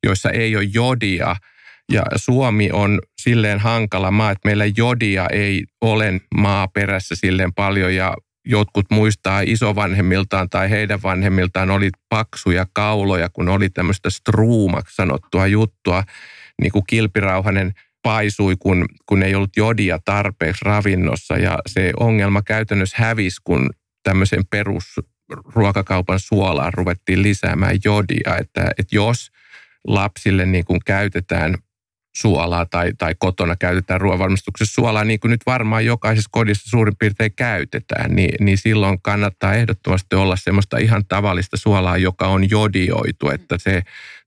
joissa 0.03 0.29
ei 0.29 0.55
ole 0.55 0.69
jodia– 0.73 1.35
ja 1.91 2.03
Suomi 2.15 2.69
on 2.73 2.99
silleen 3.21 3.59
hankala 3.59 4.11
maa, 4.11 4.31
että 4.31 4.47
meillä 4.47 4.65
jodia 4.77 5.27
ei 5.31 5.63
ole 5.81 6.21
maaperässä 6.35 7.15
silleen 7.15 7.53
paljon 7.53 7.95
ja 7.95 8.17
jotkut 8.45 8.85
muistaa 8.91 9.41
isovanhemmiltaan 9.41 10.49
tai 10.49 10.69
heidän 10.69 11.03
vanhemmiltaan 11.03 11.71
oli 11.71 11.89
paksuja 12.09 12.65
kauloja, 12.73 13.29
kun 13.29 13.49
oli 13.49 13.69
tämmöistä 13.69 14.09
struumaksi 14.09 14.95
sanottua 14.95 15.47
juttua, 15.47 16.03
niin 16.61 16.71
kuin 16.71 16.83
kilpirauhanen 16.87 17.73
paisui, 18.01 18.55
kun, 18.59 18.85
kun 19.05 19.23
ei 19.23 19.35
ollut 19.35 19.57
jodia 19.57 19.99
tarpeeksi 20.05 20.65
ravinnossa 20.65 21.37
ja 21.37 21.59
se 21.67 21.91
ongelma 21.99 22.41
käytännössä 22.41 22.97
hävisi, 22.99 23.41
kun 23.43 23.69
tämmöisen 24.03 24.43
perusruokakaupan 24.49 26.19
suolaan 26.19 26.73
ruvettiin 26.73 27.23
lisäämään 27.23 27.77
jodia, 27.85 28.37
että, 28.39 28.71
että 28.77 28.95
jos 28.95 29.31
lapsille 29.87 30.45
niin 30.45 30.65
kuin 30.65 30.79
käytetään 30.85 31.55
suolaa 32.15 32.65
tai, 32.65 32.93
tai 32.97 33.15
kotona 33.19 33.55
käytetään 33.55 34.01
ruoanvalmistuksessa 34.01 34.73
suolaa, 34.73 35.03
niin 35.03 35.19
kuin 35.19 35.31
nyt 35.31 35.41
varmaan 35.45 35.85
jokaisessa 35.85 36.29
kodissa 36.31 36.69
suurin 36.69 36.95
piirtein 36.99 37.33
käytetään, 37.35 38.15
niin, 38.15 38.45
niin 38.45 38.57
silloin 38.57 39.01
kannattaa 39.01 39.53
ehdottomasti 39.53 40.15
olla 40.15 40.35
semmoista 40.35 40.77
ihan 40.77 41.05
tavallista 41.05 41.57
suolaa, 41.57 41.97
joka 41.97 42.27
on 42.27 42.49
jodioitu, 42.49 43.29
että 43.29 43.57
se 43.57 43.81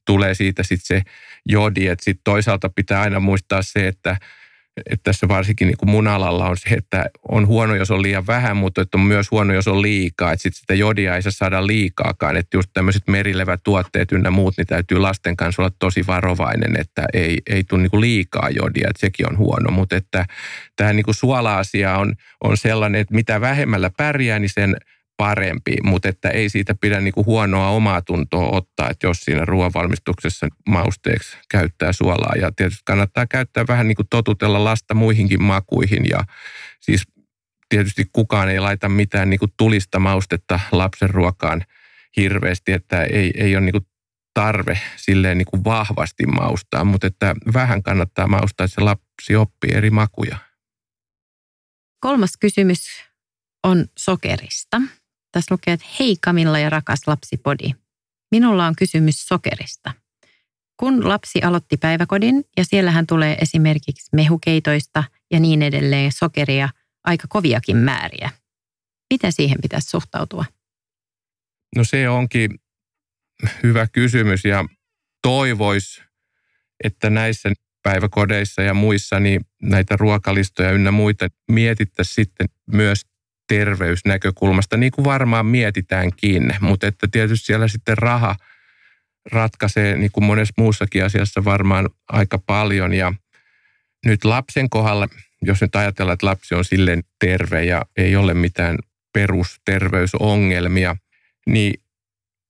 tulee 0.06 0.34
siitä 0.34 0.62
sitten 0.62 0.86
se 0.86 1.02
jodi, 1.48 1.84
sitten 2.00 2.24
toisaalta 2.24 2.68
pitää 2.68 3.00
aina 3.00 3.20
muistaa 3.20 3.62
se, 3.62 3.88
että 3.88 4.16
että 4.76 5.04
tässä 5.04 5.28
varsinkin 5.28 5.68
niin 5.68 5.76
kuin 5.76 5.90
mun 5.90 6.08
alalla 6.08 6.48
on 6.48 6.56
se, 6.56 6.68
että 6.70 7.06
on 7.28 7.46
huono, 7.46 7.74
jos 7.74 7.90
on 7.90 8.02
liian 8.02 8.26
vähän, 8.26 8.56
mutta 8.56 8.82
että 8.82 8.98
on 8.98 9.04
myös 9.04 9.30
huono, 9.30 9.54
jos 9.54 9.68
on 9.68 9.82
liikaa. 9.82 10.32
Että 10.32 10.42
sitten 10.42 10.60
sitä 10.60 10.74
jodia 10.74 11.16
ei 11.16 11.22
saa 11.22 11.32
saada 11.32 11.66
liikaakaan. 11.66 12.36
Että 12.36 12.56
just 12.56 12.70
tämmöiset 12.74 13.02
tuotteet 13.64 14.12
ynnä 14.12 14.30
muut, 14.30 14.54
niin 14.56 14.66
täytyy 14.66 14.98
lasten 14.98 15.36
kanssa 15.36 15.62
olla 15.62 15.72
tosi 15.78 16.06
varovainen, 16.06 16.80
että 16.80 17.06
ei, 17.12 17.38
ei 17.46 17.64
tule 17.64 17.82
niin 17.82 17.90
kuin 17.90 18.00
liikaa 18.00 18.50
jodia, 18.50 18.88
että 18.90 19.00
sekin 19.00 19.28
on 19.30 19.38
huono. 19.38 19.70
Mutta 19.70 19.96
että 19.96 20.26
tämä 20.76 20.92
niin 20.92 21.04
kuin 21.04 21.14
suola-asia 21.14 21.98
on, 21.98 22.14
on 22.44 22.56
sellainen, 22.56 23.00
että 23.00 23.14
mitä 23.14 23.40
vähemmällä 23.40 23.90
pärjää, 23.96 24.38
niin 24.38 24.50
sen 24.54 24.76
parempi, 25.16 25.76
mutta 25.82 26.08
että 26.08 26.30
ei 26.30 26.48
siitä 26.48 26.74
pidä 26.80 27.00
niin 27.00 27.14
kuin 27.14 27.26
huonoa 27.26 27.68
omaa 27.68 28.02
tuntoa 28.02 28.56
ottaa, 28.56 28.90
että 28.90 29.06
jos 29.06 29.20
siinä 29.20 29.44
ruoanvalmistuksessa 29.44 30.48
mausteeksi 30.68 31.36
käyttää 31.50 31.92
suolaa. 31.92 32.34
Ja 32.40 32.52
tietysti 32.52 32.82
kannattaa 32.84 33.26
käyttää 33.26 33.64
vähän 33.68 33.88
niin 33.88 33.96
kuin 33.96 34.08
totutella 34.10 34.64
lasta 34.64 34.94
muihinkin 34.94 35.42
makuihin 35.42 36.06
ja 36.10 36.24
siis 36.80 37.02
tietysti 37.68 38.04
kukaan 38.12 38.48
ei 38.48 38.60
laita 38.60 38.88
mitään 38.88 39.30
niin 39.30 39.40
kuin 39.40 39.52
tulista 39.56 39.98
maustetta 39.98 40.60
lapsen 40.72 41.10
ruokaan 41.10 41.64
hirveästi, 42.16 42.72
että 42.72 43.02
ei, 43.02 43.32
ei 43.36 43.56
ole 43.56 43.64
niin 43.64 43.72
kuin 43.72 43.86
tarve 44.34 44.80
silleen 44.96 45.38
niin 45.38 45.46
kuin 45.50 45.64
vahvasti 45.64 46.26
maustaa, 46.26 46.84
mutta 46.84 47.06
että 47.06 47.34
vähän 47.52 47.82
kannattaa 47.82 48.26
maustaa, 48.26 48.64
että 48.64 48.74
se 48.74 48.80
lapsi 48.80 49.36
oppii 49.36 49.70
eri 49.74 49.90
makuja. 49.90 50.38
Kolmas 52.00 52.36
kysymys 52.40 53.04
on 53.64 53.86
sokerista. 53.98 54.80
Tässä 55.36 55.54
lukee, 55.54 55.74
että 55.74 55.86
hei 56.00 56.16
Kamilla 56.24 56.58
ja 56.58 56.70
rakas 56.70 57.00
lapsipodi. 57.06 57.70
Minulla 58.30 58.66
on 58.66 58.76
kysymys 58.76 59.26
sokerista. 59.26 59.92
Kun 60.76 61.08
lapsi 61.08 61.42
aloitti 61.42 61.76
päiväkodin 61.76 62.44
ja 62.56 62.64
siellähän 62.64 63.06
tulee 63.06 63.36
esimerkiksi 63.40 64.08
mehukeitoista 64.12 65.04
ja 65.30 65.40
niin 65.40 65.62
edelleen 65.62 66.12
sokeria 66.12 66.68
aika 67.04 67.26
koviakin 67.28 67.76
määriä. 67.76 68.30
Miten 69.14 69.32
siihen 69.32 69.58
pitäisi 69.62 69.90
suhtautua? 69.90 70.44
No 71.76 71.84
se 71.84 72.08
onkin 72.08 72.50
hyvä 73.62 73.86
kysymys 73.92 74.44
ja 74.44 74.64
toivois, 75.22 76.02
että 76.84 77.10
näissä 77.10 77.52
päiväkodeissa 77.82 78.62
ja 78.62 78.74
muissa 78.74 79.20
niin 79.20 79.40
näitä 79.62 79.96
ruokalistoja 79.96 80.72
ynnä 80.72 80.90
muita 80.90 81.28
mietittäisiin 81.50 82.14
sitten 82.14 82.48
myös 82.72 83.02
terveysnäkökulmasta, 83.48 84.76
niin 84.76 84.92
kuin 84.92 85.04
varmaan 85.04 85.46
mietitäänkin, 85.46 86.54
mutta 86.60 86.86
että 86.86 87.06
tietysti 87.10 87.46
siellä 87.46 87.68
sitten 87.68 87.98
raha 87.98 88.36
ratkaisee 89.32 89.96
niin 89.96 90.10
kuin 90.12 90.24
monessa 90.24 90.54
muussakin 90.58 91.04
asiassa 91.04 91.44
varmaan 91.44 91.88
aika 92.08 92.38
paljon. 92.38 92.94
Ja 92.94 93.12
nyt 94.06 94.24
lapsen 94.24 94.70
kohdalla, 94.70 95.08
jos 95.42 95.60
nyt 95.60 95.76
ajatellaan, 95.76 96.14
että 96.14 96.26
lapsi 96.26 96.54
on 96.54 96.64
silleen 96.64 97.02
terve 97.20 97.64
ja 97.64 97.82
ei 97.96 98.16
ole 98.16 98.34
mitään 98.34 98.78
perusterveysongelmia, 99.12 100.96
niin 101.46 101.82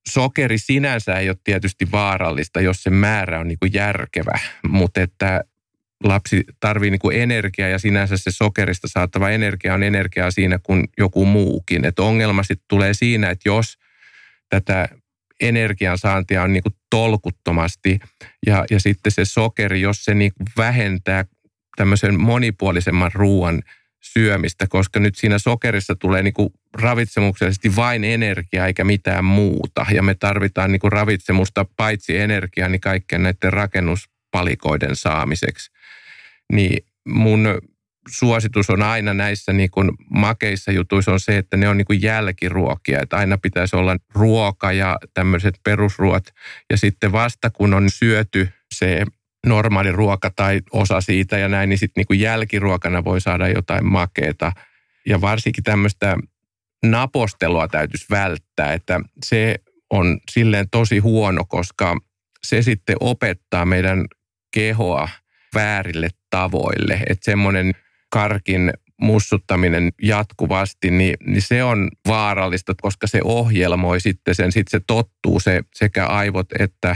sokeri 0.09 0.57
sinänsä 0.57 1.13
ei 1.19 1.29
ole 1.29 1.37
tietysti 1.43 1.91
vaarallista, 1.91 2.61
jos 2.61 2.83
se 2.83 2.89
määrä 2.89 3.39
on 3.39 3.47
niin 3.47 3.59
kuin 3.59 3.73
järkevä, 3.73 4.39
mutta 4.67 5.01
että 5.01 5.43
lapsi 6.03 6.43
tarvii 6.59 6.91
niin 6.91 7.21
energiaa 7.21 7.69
ja 7.69 7.79
sinänsä 7.79 8.17
se 8.17 8.31
sokerista 8.31 8.87
saatava 8.87 9.29
energia 9.29 9.73
on 9.73 9.83
energiaa 9.83 10.31
siinä 10.31 10.59
kuin 10.63 10.83
joku 10.97 11.25
muukin. 11.25 11.85
Että 11.85 12.01
ongelma 12.01 12.43
sitten 12.43 12.65
tulee 12.67 12.93
siinä, 12.93 13.29
että 13.29 13.49
jos 13.49 13.77
tätä 14.49 14.89
energiansaantia 15.41 16.43
on 16.43 16.53
niin 16.53 16.63
kuin 16.63 16.75
tolkuttomasti 16.89 17.99
ja, 18.45 18.65
ja 18.71 18.79
sitten 18.79 19.11
se 19.11 19.25
sokeri, 19.25 19.81
jos 19.81 20.05
se 20.05 20.13
niin 20.13 20.31
vähentää 20.57 21.25
tämmöisen 21.77 22.19
monipuolisemman 22.19 23.11
ruoan 23.13 23.61
syömistä, 24.03 24.67
koska 24.69 24.99
nyt 24.99 25.15
siinä 25.15 25.39
sokerissa 25.39 25.95
tulee 25.95 26.23
niin 26.23 26.33
kuin 26.33 26.49
ravitsemuksellisesti 26.73 27.75
vain 27.75 28.03
energiaa 28.03 28.67
eikä 28.67 28.83
mitään 28.83 29.25
muuta. 29.25 29.85
Ja 29.91 30.03
me 30.03 30.15
tarvitaan 30.15 30.71
niin 30.71 30.79
kuin 30.79 30.91
ravitsemusta 30.91 31.65
paitsi 31.77 32.17
energiaa, 32.17 32.69
niin 32.69 32.81
kaikkien 32.81 33.23
näiden 33.23 33.53
rakennuspalikoiden 33.53 34.95
saamiseksi. 34.95 35.71
Niin 36.53 36.85
mun 37.07 37.47
suositus 38.09 38.69
on 38.69 38.81
aina 38.81 39.13
näissä 39.13 39.53
niin 39.53 39.71
kuin 39.71 39.91
makeissa 40.09 40.71
jutuissa 40.71 41.11
on 41.11 41.19
se, 41.19 41.37
että 41.37 41.57
ne 41.57 41.69
on 41.69 41.77
niin 41.77 41.85
kuin 41.85 42.01
jälkiruokia. 42.01 43.01
Että 43.01 43.17
aina 43.17 43.37
pitäisi 43.37 43.75
olla 43.75 43.97
ruoka 44.13 44.71
ja 44.71 44.97
tämmöiset 45.13 45.55
perusruot. 45.63 46.23
Ja 46.69 46.77
sitten 46.77 47.11
vasta 47.11 47.49
kun 47.49 47.73
on 47.73 47.89
syöty 47.89 48.49
se 48.75 49.05
normaali 49.45 49.91
ruoka 49.91 50.31
tai 50.35 50.61
osa 50.71 51.01
siitä 51.01 51.37
ja 51.37 51.49
näin, 51.49 51.69
niin 51.69 51.77
sitten 51.77 52.01
niin 52.01 52.07
kuin 52.07 52.19
jälkiruokana 52.19 53.03
voi 53.03 53.21
saada 53.21 53.47
jotain 53.47 53.85
makeeta. 53.85 54.51
Ja 55.05 55.21
varsinkin 55.21 55.63
tämmöistä 55.63 56.17
napostelua 56.85 57.67
täytyisi 57.67 58.05
välttää, 58.09 58.73
että 58.73 58.99
se 59.25 59.55
on 59.89 60.19
silleen 60.31 60.69
tosi 60.69 60.99
huono, 60.99 61.45
koska 61.45 61.97
se 62.43 62.61
sitten 62.61 62.95
opettaa 62.99 63.65
meidän 63.65 64.05
kehoa 64.53 65.09
väärille 65.57 66.09
tavoille. 66.29 66.93
Että 67.09 67.25
semmoinen 67.25 67.73
karkin 68.09 68.73
mussuttaminen 69.01 69.89
jatkuvasti, 70.01 70.91
niin, 70.91 71.15
niin 71.25 71.41
se 71.41 71.63
on 71.63 71.89
vaarallista, 72.07 72.73
koska 72.81 73.07
se 73.07 73.19
ohjelmoi 73.23 73.99
sitten 73.99 74.35
sen, 74.35 74.51
sitten 74.51 74.79
se 74.79 74.85
tottuu 74.87 75.39
se 75.39 75.61
sekä 75.75 76.05
aivot 76.05 76.47
että 76.59 76.95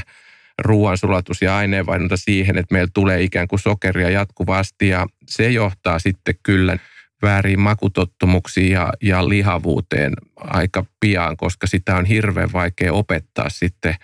ruoansulatus 0.61 1.41
ja 1.41 1.57
aineenvaihdunta 1.57 2.17
siihen, 2.17 2.57
että 2.57 2.73
meillä 2.73 2.91
tulee 2.93 3.21
ikään 3.21 3.47
kuin 3.47 3.59
sokeria 3.59 4.09
jatkuvasti 4.09 4.87
ja 4.87 5.07
se 5.27 5.49
johtaa 5.49 5.99
sitten 5.99 6.35
kyllä 6.43 6.77
väärin 7.21 7.59
makutottumuksiin 7.59 8.71
ja, 8.71 8.93
ja 9.03 9.29
lihavuuteen 9.29 10.13
aika 10.35 10.85
pian, 10.99 11.37
koska 11.37 11.67
sitä 11.67 11.95
on 11.95 12.05
hirveän 12.05 12.53
vaikea 12.53 12.93
opettaa 12.93 13.49
sitten 13.49 13.95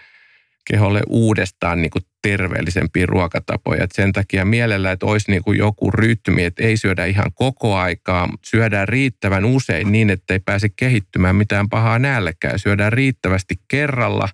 keholle 0.71 1.01
uudestaan 1.10 1.82
niin 1.82 1.89
kuin 1.89 2.03
terveellisempiä 2.21 3.06
ruokatapoja. 3.06 3.84
Et 3.84 3.91
sen 3.91 4.13
takia 4.13 4.45
mielellä, 4.45 4.91
että 4.91 5.06
olisi 5.06 5.32
niin 5.32 5.43
kuin 5.43 5.58
joku 5.58 5.91
rytmi, 5.91 6.43
että 6.43 6.63
ei 6.63 6.77
syödä 6.77 7.06
ihan 7.06 7.32
koko 7.36 7.75
aikaa, 7.75 8.30
syödään 8.45 8.88
riittävän 8.88 9.45
usein 9.45 9.91
niin, 9.91 10.10
että 10.10 10.34
ei 10.34 10.39
pääse 10.39 10.69
kehittymään 10.69 11.36
mitään 11.36 11.69
pahaa 11.69 11.99
nälkää. 11.99 12.58
Syödään 12.58 12.93
riittävästi 12.93 13.56
kerralla, 13.67 14.30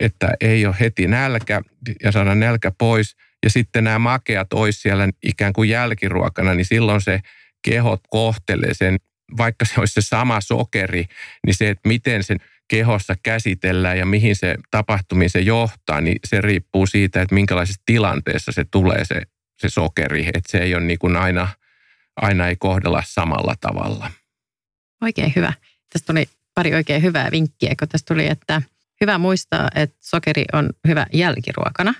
että 0.00 0.34
ei 0.40 0.66
ole 0.66 0.76
heti 0.80 1.06
nälkä 1.06 1.60
ja 2.02 2.12
saada 2.12 2.34
nälkä 2.34 2.72
pois. 2.78 3.16
Ja 3.44 3.50
sitten 3.50 3.84
nämä 3.84 3.98
makeat 3.98 4.52
olisi 4.52 4.80
siellä 4.80 5.08
ikään 5.22 5.52
kuin 5.52 5.70
jälkiruokana, 5.70 6.54
niin 6.54 6.64
silloin 6.64 7.00
se 7.00 7.20
kehot 7.64 8.00
kohtelee 8.10 8.74
sen, 8.74 8.96
vaikka 9.36 9.64
se 9.64 9.74
olisi 9.78 9.94
se 9.94 10.00
sama 10.00 10.40
sokeri, 10.40 11.04
niin 11.46 11.54
se, 11.54 11.68
että 11.68 11.88
miten 11.88 12.22
sen 12.22 12.38
kehossa 12.68 13.14
käsitellään 13.22 13.98
ja 13.98 14.06
mihin 14.06 14.36
se 14.36 14.54
tapahtumiin 14.70 15.30
se 15.30 15.40
johtaa, 15.40 16.00
niin 16.00 16.18
se 16.24 16.40
riippuu 16.40 16.86
siitä, 16.86 17.22
että 17.22 17.34
minkälaisessa 17.34 17.82
tilanteessa 17.86 18.52
se 18.52 18.64
tulee 18.70 19.04
se, 19.04 19.22
se 19.58 19.68
sokeri. 19.68 20.26
Että 20.26 20.50
se 20.50 20.58
ei 20.58 20.74
ole 20.74 20.84
niin 20.84 20.98
kuin 20.98 21.16
aina, 21.16 21.48
aina 22.16 22.48
ei 22.48 22.56
kohdella 22.56 23.02
samalla 23.06 23.54
tavalla. 23.60 24.10
Oikein 25.02 25.32
hyvä. 25.36 25.52
Tästä 25.92 26.06
tuli 26.06 26.28
pari 26.54 26.74
oikein 26.74 27.02
hyvää 27.02 27.30
vinkkiä, 27.30 27.74
kun 27.78 27.88
tästä 27.88 28.14
tuli, 28.14 28.26
että 28.26 28.62
hyvä 29.00 29.18
muistaa, 29.18 29.68
että 29.74 29.96
sokeri 30.00 30.44
on 30.52 30.70
hyvä 30.88 31.06
jälkiruokana. 31.12 31.94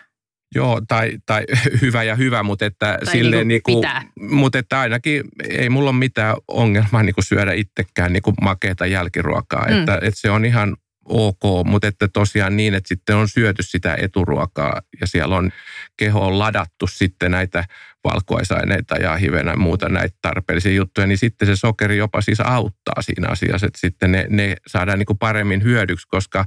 Joo, 0.55 0.81
tai, 0.89 1.13
tai 1.27 1.45
hyvä 1.83 2.03
ja 2.03 2.15
hyvä, 2.15 2.43
mutta 2.43 2.67
että, 2.67 2.99
Tai 3.05 3.13
silleen 3.13 3.49
niinku 3.49 3.71
niinku, 3.71 3.81
pitää. 3.81 4.03
mutta 4.21 4.59
että 4.59 4.81
ainakin 4.81 5.25
ei 5.49 5.69
mulla 5.69 5.91
ole 5.91 5.99
mitään 5.99 6.37
ongelmaa 6.49 7.03
niinku 7.03 7.23
syödä 7.23 7.53
itsekään 7.53 8.13
niinku 8.13 8.33
makeata 8.43 8.87
jälkiruokaa. 8.87 9.67
Mm. 9.69 9.79
Että, 9.79 9.95
että 9.95 10.21
se 10.21 10.31
on 10.31 10.45
ihan 10.45 10.77
ok, 11.05 11.43
mutta 11.65 11.89
että 11.89 12.09
tosiaan 12.09 12.57
niin, 12.57 12.75
että 12.75 12.89
sitten 12.89 13.17
on 13.17 13.29
syöty 13.29 13.63
sitä 13.63 13.97
eturuokaa 14.01 14.83
ja 15.01 15.07
siellä 15.07 15.37
on 15.37 15.51
keho 15.97 16.27
on 16.27 16.39
ladattu 16.39 16.87
sitten 16.87 17.31
näitä 17.31 17.65
valkuaisaineita 18.05 18.97
ja 18.97 19.17
hivenä 19.17 19.51
ja 19.51 19.57
muuta 19.57 19.89
näitä 19.89 20.17
tarpeellisia 20.23 20.73
juttuja, 20.73 21.07
niin 21.07 21.19
sitten 21.19 21.49
se 21.49 21.57
sokeri 21.57 21.97
jopa 21.97 22.21
siis 22.21 22.41
auttaa 22.41 23.03
siinä 23.03 23.29
asiassa, 23.31 23.67
että 23.67 23.81
sitten 23.81 24.13
ne, 24.13 24.27
ne 24.29 24.57
saadaan 24.67 24.99
niin 24.99 25.07
kuin 25.07 25.19
paremmin 25.19 25.63
hyödyksi, 25.63 26.09
koska 26.09 26.45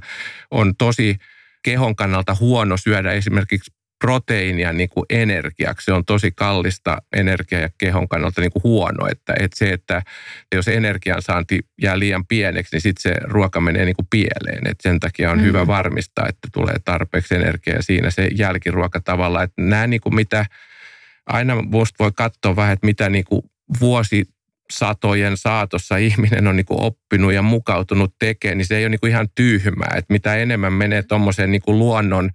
on 0.50 0.76
tosi 0.76 1.16
kehon 1.62 1.96
kannalta 1.96 2.36
huono 2.40 2.76
syödä 2.76 3.12
esimerkiksi 3.12 3.77
proteiinia 4.00 4.72
niin 4.72 4.88
kuin 4.88 5.04
energiaksi. 5.10 5.84
Se 5.84 5.92
on 5.92 6.04
tosi 6.04 6.30
kallista 6.36 6.98
energiaa 7.16 7.60
ja 7.60 7.68
kehon 7.78 8.08
kannalta 8.08 8.40
niin 8.40 8.52
kuin 8.52 8.62
huono. 8.62 9.06
Että, 9.10 9.34
että 9.40 9.58
se, 9.58 9.70
että 9.72 10.02
jos 10.54 10.68
energiansaanti 10.68 11.58
jää 11.82 11.98
liian 11.98 12.26
pieneksi, 12.26 12.76
niin 12.76 12.82
sitten 12.82 13.02
se 13.02 13.20
ruoka 13.24 13.60
menee 13.60 13.84
niin 13.84 13.96
kuin 13.96 14.06
pieleen. 14.10 14.66
Että 14.66 14.82
sen 14.82 15.00
takia 15.00 15.30
on 15.30 15.38
Mm. 15.38 15.44
hyvä 15.44 15.66
varmistaa, 15.66 16.28
että 16.28 16.48
tulee 16.52 16.76
tarpeeksi 16.84 17.34
energiaa 17.34 17.82
siinä 17.82 18.10
se 18.10 18.28
jälkiruoka 18.36 19.00
tavalla. 19.00 19.42
Että 19.42 19.62
nämä 19.62 19.86
niin 19.86 20.00
kuin 20.00 20.14
mitä, 20.14 20.46
aina 21.26 21.62
musta 21.62 22.04
voi 22.04 22.12
katsoa 22.16 22.56
vähän, 22.56 22.72
että 22.72 22.86
mitä 22.86 23.08
niin 23.08 23.24
kuin 23.24 23.42
vuosi 23.80 24.24
satojen 24.70 25.36
saatossa 25.36 25.96
ihminen 25.96 26.46
on 26.46 26.56
niin 26.56 26.66
kuin 26.66 26.80
oppinut 26.82 27.32
ja 27.32 27.42
mukautunut 27.42 28.14
tekemään, 28.18 28.58
niin 28.58 28.66
se 28.66 28.76
ei 28.76 28.84
ole 28.84 28.88
niin 28.88 29.00
kuin 29.00 29.10
ihan 29.10 29.28
tyhmää. 29.34 29.94
Että 29.96 30.12
mitä 30.12 30.36
enemmän 30.36 30.72
menee 30.72 31.02
tuommoiseen 31.02 31.50
niin 31.50 31.62
kuin 31.62 31.78
luonnon 31.78 32.30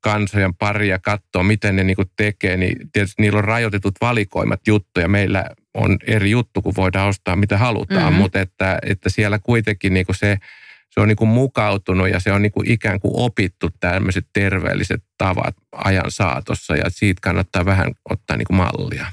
kansojen 0.00 0.54
pari 0.54 0.88
ja 0.88 0.98
katsoo, 0.98 1.42
miten 1.42 1.76
ne 1.76 1.84
niin 1.84 1.96
kuin 1.96 2.10
tekee, 2.16 2.56
niin 2.56 2.90
tietysti 2.92 3.22
niillä 3.22 3.38
on 3.38 3.44
rajoitetut 3.44 3.94
valikoimat 4.00 4.60
juttuja. 4.66 5.08
Meillä 5.08 5.44
on 5.74 5.96
eri 6.06 6.30
juttu, 6.30 6.62
kun 6.62 6.72
voidaan 6.76 7.08
ostaa 7.08 7.36
mitä 7.36 7.58
halutaan, 7.58 8.00
Mhm. 8.00 8.06
mm-hmm. 8.08 8.22
mutta 8.22 8.40
että, 8.40 8.78
että 8.82 9.10
siellä 9.10 9.38
kuitenkin 9.38 9.94
niin 9.94 10.06
kuin 10.06 10.16
se, 10.16 10.38
se 10.90 11.00
on 11.00 11.08
niin 11.08 11.16
kuin 11.16 11.28
mukautunut 11.28 12.08
ja 12.08 12.20
se 12.20 12.32
on 12.32 12.42
niin 12.42 12.52
kuin 12.52 12.70
ikään 12.70 13.00
kuin 13.00 13.12
opittu 13.14 13.70
tämmöiset 13.80 14.26
terveelliset 14.32 15.04
tavat 15.18 15.56
ajan 15.72 16.10
saatossa 16.10 16.76
ja 16.76 16.84
siitä 16.88 17.20
kannattaa 17.22 17.64
vähän 17.64 17.92
ottaa 18.10 18.36
niin 18.36 18.46
kuin 18.46 18.56
mallia. 18.56 19.06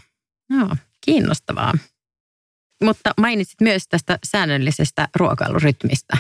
Joo, 0.50 0.76
kiinnostavaa. 1.06 1.74
Mutta 2.84 3.14
mainitsit 3.20 3.62
myös 3.62 3.88
tästä 3.88 4.20
säännöllisestä 4.26 5.08
ruokailurytmistä. 5.16 6.18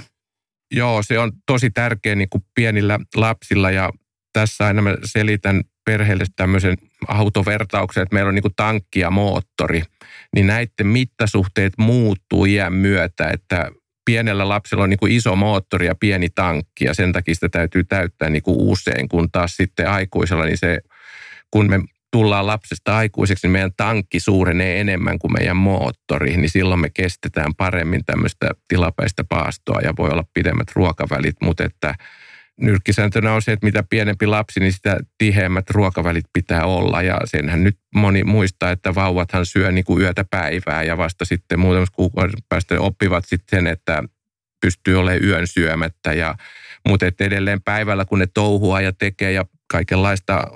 Joo, 0.71 1.04
se 1.04 1.19
on 1.19 1.32
tosi 1.45 1.69
tärkeä 1.69 2.15
niin 2.15 2.30
kuin 2.30 2.45
pienillä 2.56 2.99
lapsilla 3.15 3.71
ja 3.71 3.89
tässä 4.39 4.65
aina 4.65 4.82
mä 4.82 4.95
selitän 5.04 5.62
perheelle 5.86 6.26
tämmöisen 6.36 6.78
autovertauksen, 7.08 8.04
että 8.04 8.13
meillä 8.13 8.30
on 8.30 8.36
niin 8.36 8.56
tankki 8.56 9.00
ja 9.00 9.12
moottori, 9.12 9.82
niin 10.36 10.48
näiden 10.48 10.88
mittasuhteet 10.88 11.74
muuttuu 11.78 12.45
iän 12.45 12.74
myötä, 12.74 13.30
että 13.34 13.71
pienellä 14.06 14.50
lapsella 14.50 14.84
on 14.84 14.89
niin 14.89 15.12
iso 15.12 15.36
moottori 15.36 15.86
ja 15.86 15.95
pieni 15.95 16.30
tankki 16.36 16.86
ja 16.86 16.93
sen 16.93 17.12
takia 17.12 17.34
sitä 17.36 17.50
täytyy 17.50 17.84
täyttää 17.84 18.30
niin 18.30 18.43
usein, 18.48 19.10
kun 19.10 19.32
taas 19.32 19.58
sitten 19.58 19.89
aikuisella 19.89 20.45
niin 20.45 20.58
se, 20.58 20.80
kun 21.52 21.69
me 21.69 21.80
tullaan 22.12 22.48
lapsesta 22.48 22.98
aikuiseksi, 22.98 23.48
niin 23.48 23.52
meidän 23.52 23.71
tankki 23.78 24.19
suurenee 24.19 24.82
enemmän 24.82 25.19
kuin 25.19 25.34
meidän 25.34 25.58
moottori, 25.58 26.38
niin 26.38 26.50
silloin 26.50 26.82
me 26.82 26.89
kestetään 26.89 27.56
paremmin 27.56 28.06
tämmöistä 28.06 28.52
tilapäistä 28.67 29.24
paastoa 29.30 29.82
ja 29.82 29.93
voi 29.98 30.10
olla 30.10 30.24
pidemmät 30.34 30.67
ruokavälit, 30.76 31.36
mutta 31.41 31.63
että 31.63 31.95
nyrkkisääntönä 32.62 33.34
on 33.34 33.41
se, 33.41 33.52
että 33.52 33.65
mitä 33.65 33.84
pienempi 33.89 34.28
lapsi, 34.28 34.60
niin 34.60 34.74
sitä 34.74 34.98
tiheämmät 35.18 35.70
ruokavälit 35.70 36.26
pitää 36.34 36.65
olla. 36.65 37.02
Ja 37.02 37.20
senhän 37.26 37.63
nyt 37.63 37.78
moni 37.96 38.24
muistaa, 38.24 38.72
että 38.72 38.96
vauvathan 38.96 39.46
syö 39.46 39.72
niin 39.72 39.86
kuin 39.86 40.02
yötä 40.02 40.26
päivää 40.30 40.84
ja 40.84 40.98
vasta 40.98 41.26
sitten 41.26 41.60
muutamassa 41.60 41.96
kuukauden 41.96 42.36
päästä 42.50 42.82
oppivat 42.82 43.26
sitten 43.26 43.60
sen, 43.60 43.68
että 43.68 44.04
pystyy 44.62 45.00
olemaan 45.00 45.24
yön 45.24 45.48
syömättä. 45.48 46.13
Ja, 46.13 46.36
mutta 46.88 47.06
että 47.06 47.24
edelleen 47.24 47.62
päivällä, 47.62 48.06
kun 48.06 48.20
ne 48.20 48.28
touhua 48.34 48.82
ja 48.82 48.94
tekee 48.94 49.32
ja 49.32 49.46
kaikenlaista 49.68 50.48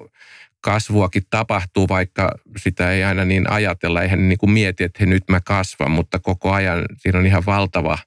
kasvuakin 0.62 1.24
tapahtuu, 1.30 1.88
vaikka 1.88 2.32
sitä 2.58 2.92
ei 2.92 3.04
aina 3.04 3.26
niin 3.26 3.52
ajatella. 3.52 4.02
Eihän 4.02 4.30
niin 4.30 4.38
kuin 4.38 4.52
mieti, 4.52 4.84
että 4.84 4.98
he 5.00 5.06
nyt 5.06 5.24
mä 5.30 5.42
kasvan, 5.42 5.92
mutta 5.92 6.20
koko 6.20 6.52
ajan 6.52 6.86
siinä 6.98 7.20
on 7.20 7.26
ihan 7.26 7.46
valtava 7.46 7.98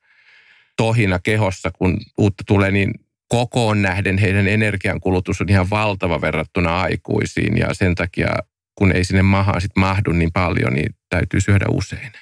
tohina 0.76 1.18
kehossa, 1.18 1.70
kun 1.70 1.98
uutta 2.18 2.44
tulee, 2.46 2.70
niin 2.70 2.94
kokoon 3.32 3.82
nähden 3.82 4.18
heidän 4.18 4.48
energiankulutus 4.48 5.40
on 5.40 5.48
ihan 5.48 5.70
valtava 5.70 6.20
verrattuna 6.20 6.80
aikuisiin 6.80 7.58
ja 7.58 7.74
sen 7.74 7.94
takia, 7.94 8.28
kun 8.74 8.92
ei 8.92 9.04
sinne 9.04 9.22
mahaan 9.22 9.60
sit 9.60 9.76
mahdu 9.76 10.12
niin 10.12 10.32
paljon, 10.32 10.74
niin 10.74 10.94
täytyy 11.08 11.40
syödä 11.40 11.64
usein. 11.70 12.12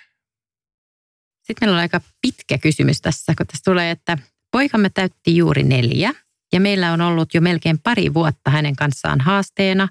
Sitten 1.42 1.56
meillä 1.60 1.74
on 1.74 1.80
aika 1.80 2.00
pitkä 2.22 2.58
kysymys 2.58 3.00
tässä, 3.00 3.34
kun 3.36 3.46
tässä 3.46 3.64
tulee, 3.64 3.90
että 3.90 4.18
poikamme 4.52 4.90
täytti 4.90 5.36
juuri 5.36 5.62
neljä 5.62 6.12
ja 6.52 6.60
meillä 6.60 6.92
on 6.92 7.00
ollut 7.00 7.34
jo 7.34 7.40
melkein 7.40 7.78
pari 7.78 8.14
vuotta 8.14 8.50
hänen 8.50 8.76
kanssaan 8.76 9.20
haasteena, 9.20 9.88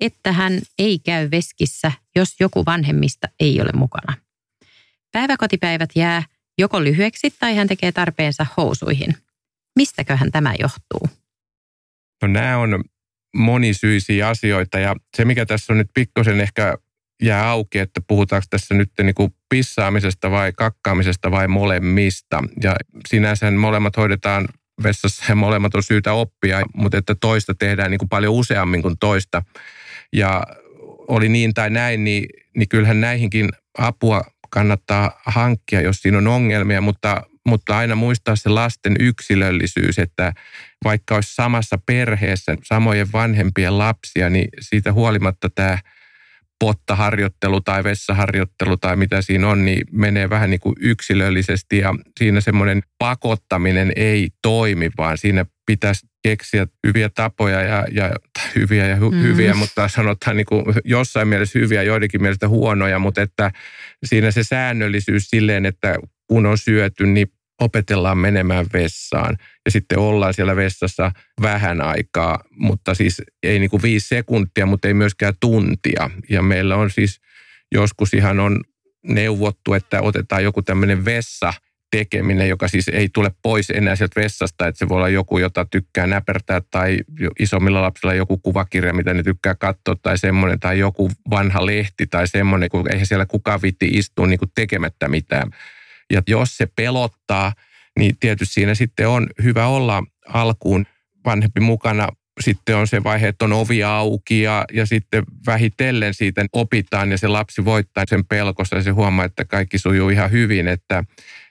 että 0.00 0.32
hän 0.32 0.60
ei 0.78 0.98
käy 0.98 1.30
veskissä, 1.30 1.92
jos 2.16 2.34
joku 2.40 2.64
vanhemmista 2.66 3.28
ei 3.40 3.60
ole 3.60 3.70
mukana. 3.74 4.14
Päiväkotipäivät 5.12 5.90
jää 5.94 6.22
joko 6.58 6.84
lyhyeksi 6.84 7.34
tai 7.40 7.56
hän 7.56 7.68
tekee 7.68 7.92
tarpeensa 7.92 8.46
housuihin– 8.56 9.16
Mistäköhän 9.76 10.30
tämä 10.30 10.54
johtuu? 10.58 11.18
No 12.22 12.28
nämä 12.28 12.58
on 12.58 12.84
monisyisiä 13.36 14.28
asioita 14.28 14.78
ja 14.78 14.96
se 15.16 15.24
mikä 15.24 15.46
tässä 15.46 15.72
on 15.72 15.78
nyt 15.78 15.90
pikkusen 15.94 16.40
ehkä 16.40 16.76
jää 17.22 17.48
auki, 17.48 17.78
että 17.78 18.00
puhutaanko 18.08 18.46
tässä 18.50 18.74
nyt 18.74 18.90
niin 19.02 19.14
kuin 19.14 19.34
pissaamisesta 19.48 20.30
vai 20.30 20.52
kakkaamisesta 20.52 21.30
vai 21.30 21.48
molemmista. 21.48 22.44
Ja 22.62 22.76
sinänsä 23.08 23.50
molemmat 23.50 23.96
hoidetaan 23.96 24.48
vessassa 24.82 25.24
ja 25.28 25.34
molemmat 25.34 25.74
on 25.74 25.82
syytä 25.82 26.12
oppia, 26.12 26.62
mutta 26.74 26.98
että 26.98 27.14
toista 27.14 27.54
tehdään 27.54 27.90
niin 27.90 27.98
kuin 27.98 28.08
paljon 28.08 28.34
useammin 28.34 28.82
kuin 28.82 28.94
toista. 29.00 29.42
Ja 30.12 30.42
oli 31.08 31.28
niin 31.28 31.54
tai 31.54 31.70
näin, 31.70 32.04
niin, 32.04 32.26
niin 32.56 32.68
kyllähän 32.68 33.00
näihinkin 33.00 33.48
apua 33.78 34.22
kannattaa 34.50 35.20
hankkia, 35.26 35.80
jos 35.80 35.96
siinä 35.96 36.18
on 36.18 36.26
ongelmia, 36.26 36.80
mutta 36.80 37.22
mutta 37.48 37.78
aina 37.78 37.94
muistaa 37.94 38.36
se 38.36 38.48
lasten 38.48 38.96
yksilöllisyys, 39.00 39.98
että 39.98 40.32
vaikka 40.84 41.14
olisi 41.14 41.34
samassa 41.34 41.78
perheessä 41.86 42.56
samojen 42.64 43.12
vanhempien 43.12 43.78
lapsia, 43.78 44.30
niin 44.30 44.48
siitä 44.60 44.92
huolimatta 44.92 45.50
tämä 45.50 45.78
pottaharjoittelu 46.58 47.60
tai 47.60 47.84
vessaharjoittelu 47.84 48.76
tai 48.76 48.96
mitä 48.96 49.22
siinä 49.22 49.48
on, 49.48 49.64
niin 49.64 49.86
menee 49.92 50.30
vähän 50.30 50.50
niin 50.50 50.60
kuin 50.60 50.74
yksilöllisesti 50.80 51.78
ja 51.78 51.94
siinä 52.18 52.40
semmoinen 52.40 52.82
pakottaminen 52.98 53.92
ei 53.96 54.28
toimi, 54.42 54.90
vaan 54.98 55.18
siinä 55.18 55.46
pitäisi 55.66 56.06
keksiä 56.22 56.66
hyviä 56.86 57.08
tapoja 57.08 57.60
ja, 57.62 57.86
ja 57.90 58.10
hyviä 58.54 58.86
ja 58.86 58.96
hy, 58.96 59.10
mm. 59.10 59.22
hyviä, 59.22 59.54
mutta 59.54 59.88
sanotaan 59.88 60.36
niin 60.36 60.46
kuin 60.46 60.64
jossain 60.84 61.28
mielessä 61.28 61.58
hyviä, 61.58 61.82
joidenkin 61.82 62.22
mielestä 62.22 62.48
huonoja, 62.48 62.98
mutta 62.98 63.22
että 63.22 63.50
siinä 64.04 64.30
se 64.30 64.44
säännöllisyys 64.44 65.30
silleen, 65.30 65.66
että 65.66 65.98
kun 66.32 66.46
on 66.46 66.58
syöty, 66.58 67.06
niin 67.06 67.26
opetellaan 67.60 68.18
menemään 68.18 68.66
vessaan 68.72 69.36
ja 69.64 69.70
sitten 69.70 69.98
ollaan 69.98 70.34
siellä 70.34 70.56
vessassa 70.56 71.12
vähän 71.42 71.80
aikaa, 71.80 72.44
mutta 72.50 72.94
siis 72.94 73.22
ei 73.42 73.58
niin 73.58 73.70
kuin 73.70 73.82
viisi 73.82 74.08
sekuntia, 74.08 74.66
mutta 74.66 74.88
ei 74.88 74.94
myöskään 74.94 75.34
tuntia. 75.40 76.10
Ja 76.30 76.42
meillä 76.42 76.76
on 76.76 76.90
siis 76.90 77.20
joskus 77.72 78.14
ihan 78.14 78.40
on 78.40 78.60
neuvottu, 79.06 79.74
että 79.74 80.02
otetaan 80.02 80.44
joku 80.44 80.62
tämmöinen 80.62 81.04
vessa 81.04 81.52
tekeminen, 81.90 82.48
joka 82.48 82.68
siis 82.68 82.88
ei 82.88 83.08
tule 83.14 83.30
pois 83.42 83.70
enää 83.70 83.96
sieltä 83.96 84.20
vessasta, 84.20 84.66
että 84.66 84.78
se 84.78 84.88
voi 84.88 84.96
olla 84.96 85.08
joku, 85.08 85.38
jota 85.38 85.64
tykkää 85.64 86.06
näpertää 86.06 86.60
tai 86.70 86.98
isommilla 87.38 87.82
lapsilla 87.82 88.14
joku 88.14 88.38
kuvakirja, 88.38 88.92
mitä 88.92 89.14
ne 89.14 89.22
tykkää 89.22 89.54
katsoa 89.54 89.96
tai 90.02 90.18
semmoinen 90.18 90.60
tai 90.60 90.78
joku 90.78 91.10
vanha 91.30 91.66
lehti 91.66 92.06
tai 92.06 92.28
semmoinen, 92.28 92.68
kun 92.68 92.92
eihän 92.92 93.06
siellä 93.06 93.26
kukaan 93.26 93.62
vitti 93.62 93.86
istua 93.86 94.26
niin 94.26 94.38
kuin 94.38 94.52
tekemättä 94.54 95.08
mitään. 95.08 95.50
Ja 96.12 96.22
jos 96.26 96.56
se 96.56 96.66
pelottaa, 96.76 97.52
niin 97.98 98.14
tietysti 98.20 98.54
siinä 98.54 98.74
sitten 98.74 99.08
on 99.08 99.26
hyvä 99.42 99.66
olla 99.66 100.02
alkuun 100.28 100.86
vanhempi 101.24 101.60
mukana. 101.60 102.08
Sitten 102.40 102.76
on 102.76 102.86
se 102.86 103.04
vaihe, 103.04 103.28
että 103.28 103.44
on 103.44 103.52
ovi 103.52 103.84
auki 103.84 104.42
ja, 104.42 104.64
ja 104.72 104.86
sitten 104.86 105.24
vähitellen 105.46 106.14
siitä 106.14 106.46
opitaan 106.52 107.10
ja 107.10 107.18
se 107.18 107.28
lapsi 107.28 107.64
voittaa 107.64 108.04
sen 108.08 108.24
pelkossa 108.24 108.76
ja 108.76 108.82
se 108.82 108.90
huomaa, 108.90 109.24
että 109.24 109.44
kaikki 109.44 109.78
sujuu 109.78 110.08
ihan 110.08 110.30
hyvin. 110.30 110.68
Että, 110.68 111.04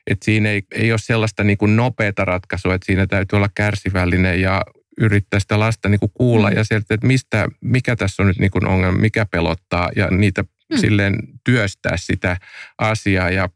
että 0.08 0.26
siinä 0.26 0.50
ei, 0.50 0.62
ei 0.71 0.91
ole 0.91 1.00
sellaista 1.00 1.43
niin 1.43 1.58
kuin 1.58 1.76
nopeata 1.76 2.26
ratkaisua, 2.26 2.76
että 2.76 2.86
siinä 2.86 3.08
täytyy 3.08 3.38
olla 3.38 3.50
kärsivällinen 3.56 4.41
ja 4.41 4.62
yrittää 4.97 5.39
sitä 5.39 5.60
lasta 5.60 5.89
niin 5.89 6.00
kuin 6.00 6.12
kuulla 6.13 6.50
mm. 6.50 6.56
ja 6.56 6.63
sieltä, 6.63 6.93
että 6.93 7.08
mistä, 7.08 7.47
mikä 7.62 7.95
tässä 7.95 8.24
on 8.24 8.28
nyt 8.28 8.39
niin 8.39 8.52
kuin 8.52 8.67
ongelma, 8.67 9.00
mikä 9.00 9.26
pelottaa 9.26 9.89
ja 9.95 10.08
niitä 10.08 10.41
mm. 10.43 10.78
silleen 10.78 11.15
työstää 11.43 11.97
sitä 11.97 12.38
asiaa 12.78 13.30
ja 13.30 13.50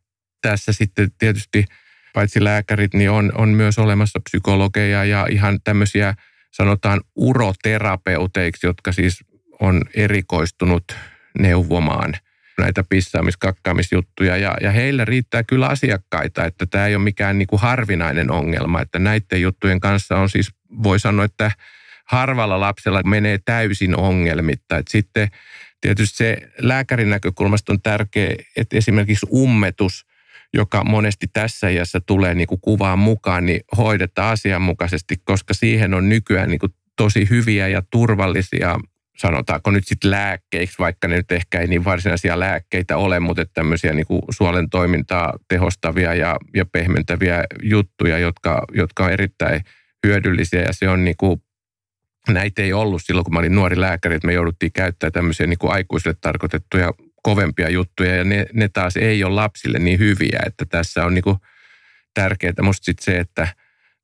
tässä 0.50 0.74
sitten 0.74 1.12
tietysti 1.20 1.66
paitsi 2.14 2.44
lääkärit, 2.44 2.94
niin 2.94 3.10
on, 3.10 3.32
on 3.36 3.50
myös 3.50 3.80
olemassa 3.80 4.20
psykologeja 4.20 5.06
ja 5.06 5.28
ihan 5.30 5.60
tämmöisiä 5.64 6.14
sanotaan 6.52 7.02
uroterapeuteiksi, 7.16 8.68
jotka 8.68 8.92
siis 8.92 9.24
on 9.60 9.82
erikoistunut 9.94 10.84
neuvomaan 11.40 12.14
näitä 12.58 12.84
pissaamis-kakkaamisjuttuja. 12.90 14.38
Ja, 14.38 14.58
ja 14.62 14.72
heillä 14.72 15.06
riittää 15.06 15.44
kyllä 15.44 15.68
asiakkaita, 15.68 16.46
että 16.46 16.66
tämä 16.66 16.88
ei 16.88 16.96
ole 16.96 17.04
mikään 17.04 17.38
niin 17.38 17.48
kuin 17.48 17.62
harvinainen 17.62 18.32
ongelma. 18.32 18.82
Että 18.82 19.00
näiden 19.00 19.42
juttujen 19.42 19.80
kanssa 19.80 20.18
on 20.18 20.30
siis, 20.30 20.52
voi 20.84 21.00
sanoa, 21.00 21.26
että 21.26 21.52
harvalla 22.06 22.60
lapsella 22.60 23.04
menee 23.04 23.40
täysin 23.46 23.98
ongelmitta. 23.98 24.78
Että 24.78 24.92
sitten 24.92 25.28
tietysti 25.82 26.18
se 26.18 26.38
lääkärin 26.60 27.10
näkökulmasta 27.10 27.74
on 27.74 27.82
tärkeä, 27.82 28.36
että 28.56 28.78
esimerkiksi 28.78 29.28
ummetus– 29.32 30.06
joka 30.54 30.84
monesti 30.84 31.28
tässä 31.34 31.70
iässä 31.70 32.00
tulee 32.06 32.36
niin 32.36 32.48
kuin 32.48 32.62
kuvaan 32.62 33.00
mukaan, 33.00 33.46
niin 33.46 33.62
hoidetaan 33.78 34.34
asianmukaisesti, 34.34 35.16
koska 35.24 35.54
siihen 35.54 35.94
on 35.94 36.10
nykyään 36.10 36.50
niin 36.50 36.60
kuin 36.60 36.74
tosi 36.98 37.30
hyviä 37.30 37.68
ja 37.68 37.82
turvallisia 37.92 38.80
sanotaanko 39.18 39.72
nyt 39.72 39.88
sitten 39.88 40.12
lääkkeiksi, 40.12 40.80
vaikka 40.80 41.08
ne 41.08 41.16
nyt 41.16 41.32
ehkä 41.32 41.60
ei 41.60 41.68
niin 41.68 41.86
varsinaisia 41.86 42.40
lääkkeitä 42.40 42.98
ole, 42.98 43.20
mutta 43.20 43.46
tämmöisiä 43.46 43.94
niin 43.94 44.06
kuin 44.06 44.22
suolen 44.30 44.70
toimintaa 44.70 45.34
tehostavia 45.48 46.14
ja, 46.14 46.38
ja 46.56 46.66
pehmentäviä 46.66 47.44
juttuja, 47.64 48.18
jotka, 48.18 48.66
jotka 48.74 49.06
on 49.06 49.12
erittäin 49.12 49.62
hyödyllisiä. 50.08 50.62
Ja 50.62 50.74
se 50.74 50.90
on 50.90 51.04
niin 51.04 51.18
kuin, 51.18 51.42
näitä 52.30 52.62
ei 52.62 52.74
ollut 52.74 53.02
silloin, 53.06 53.24
kun 53.24 53.34
mä 53.34 53.40
olin 53.40 53.56
nuori 53.56 53.82
lääkäri, 53.82 54.16
että 54.16 54.28
me 54.28 54.34
jouduttiin 54.34 54.72
käyttämään 54.72 55.14
tämmöisiä 55.14 55.48
niin 55.48 55.60
kuin 55.60 55.72
aikuisille 55.72 56.16
tarkoitettuja 56.22 56.94
kovempia 57.26 57.70
juttuja 57.70 58.16
ja 58.16 58.24
ne, 58.24 58.46
ne 58.54 58.70
taas 58.70 58.98
ei 58.98 59.24
ole 59.24 59.36
lapsille 59.36 59.80
niin 59.80 60.00
hyviä, 60.00 60.40
että 60.46 60.66
tässä 60.66 61.06
on 61.06 61.14
niin 61.14 61.24
kuin 61.24 61.38
tärkeää 62.14 62.54
musta 62.62 62.86
sit 62.86 63.00
se, 63.00 63.18
että 63.18 63.48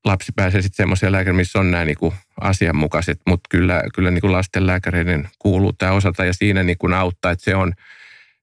lapsi 0.05 0.31
pääsee 0.35 0.61
sitten 0.61 0.77
semmoiseen 0.77 1.11
lääkäriin, 1.11 1.35
missä 1.35 1.59
on 1.59 1.71
nämä 1.71 1.85
niin 1.85 1.97
asianmukaiset, 2.41 3.19
mutta 3.27 3.47
kyllä, 3.49 3.83
kyllä 3.95 4.11
niin 4.11 4.21
kuin 4.21 4.31
lasten 4.31 4.67
lääkäreiden 4.67 5.29
kuuluu 5.39 5.73
tämä 5.73 5.91
osata 5.91 6.25
ja 6.25 6.33
siinä 6.33 6.63
niin 6.63 6.77
kuin 6.77 6.93
auttaa, 6.93 7.31
että 7.31 7.43
se 7.43 7.55
on 7.55 7.73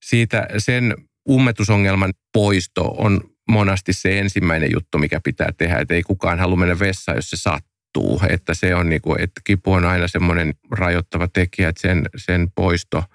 siitä 0.02 0.46
sen 0.58 0.94
ummetusongelman 1.30 2.12
poisto 2.32 2.84
on 2.84 3.20
monasti 3.48 3.92
se 3.92 4.18
ensimmäinen 4.18 4.70
juttu, 4.72 4.98
mikä 4.98 5.20
pitää 5.24 5.48
tehdä, 5.58 5.78
että 5.78 5.94
ei 5.94 6.02
kukaan 6.02 6.38
halua 6.38 6.56
mennä 6.56 6.78
vessaan, 6.78 7.18
jos 7.18 7.30
se 7.30 7.36
sattuu, 7.36 8.20
että 8.28 8.54
se 8.54 8.74
on 8.74 8.88
niin 8.88 9.02
kuin, 9.02 9.20
että 9.20 9.40
kipu 9.44 9.72
on 9.72 9.84
aina 9.84 10.08
semmoinen 10.08 10.54
rajoittava 10.70 11.28
tekijä, 11.28 11.68
että 11.68 11.80
sen, 11.80 12.08
sen 12.16 12.48
poisto– 12.54 13.04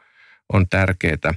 on 0.54 0.70
tärkeää. 0.70 1.34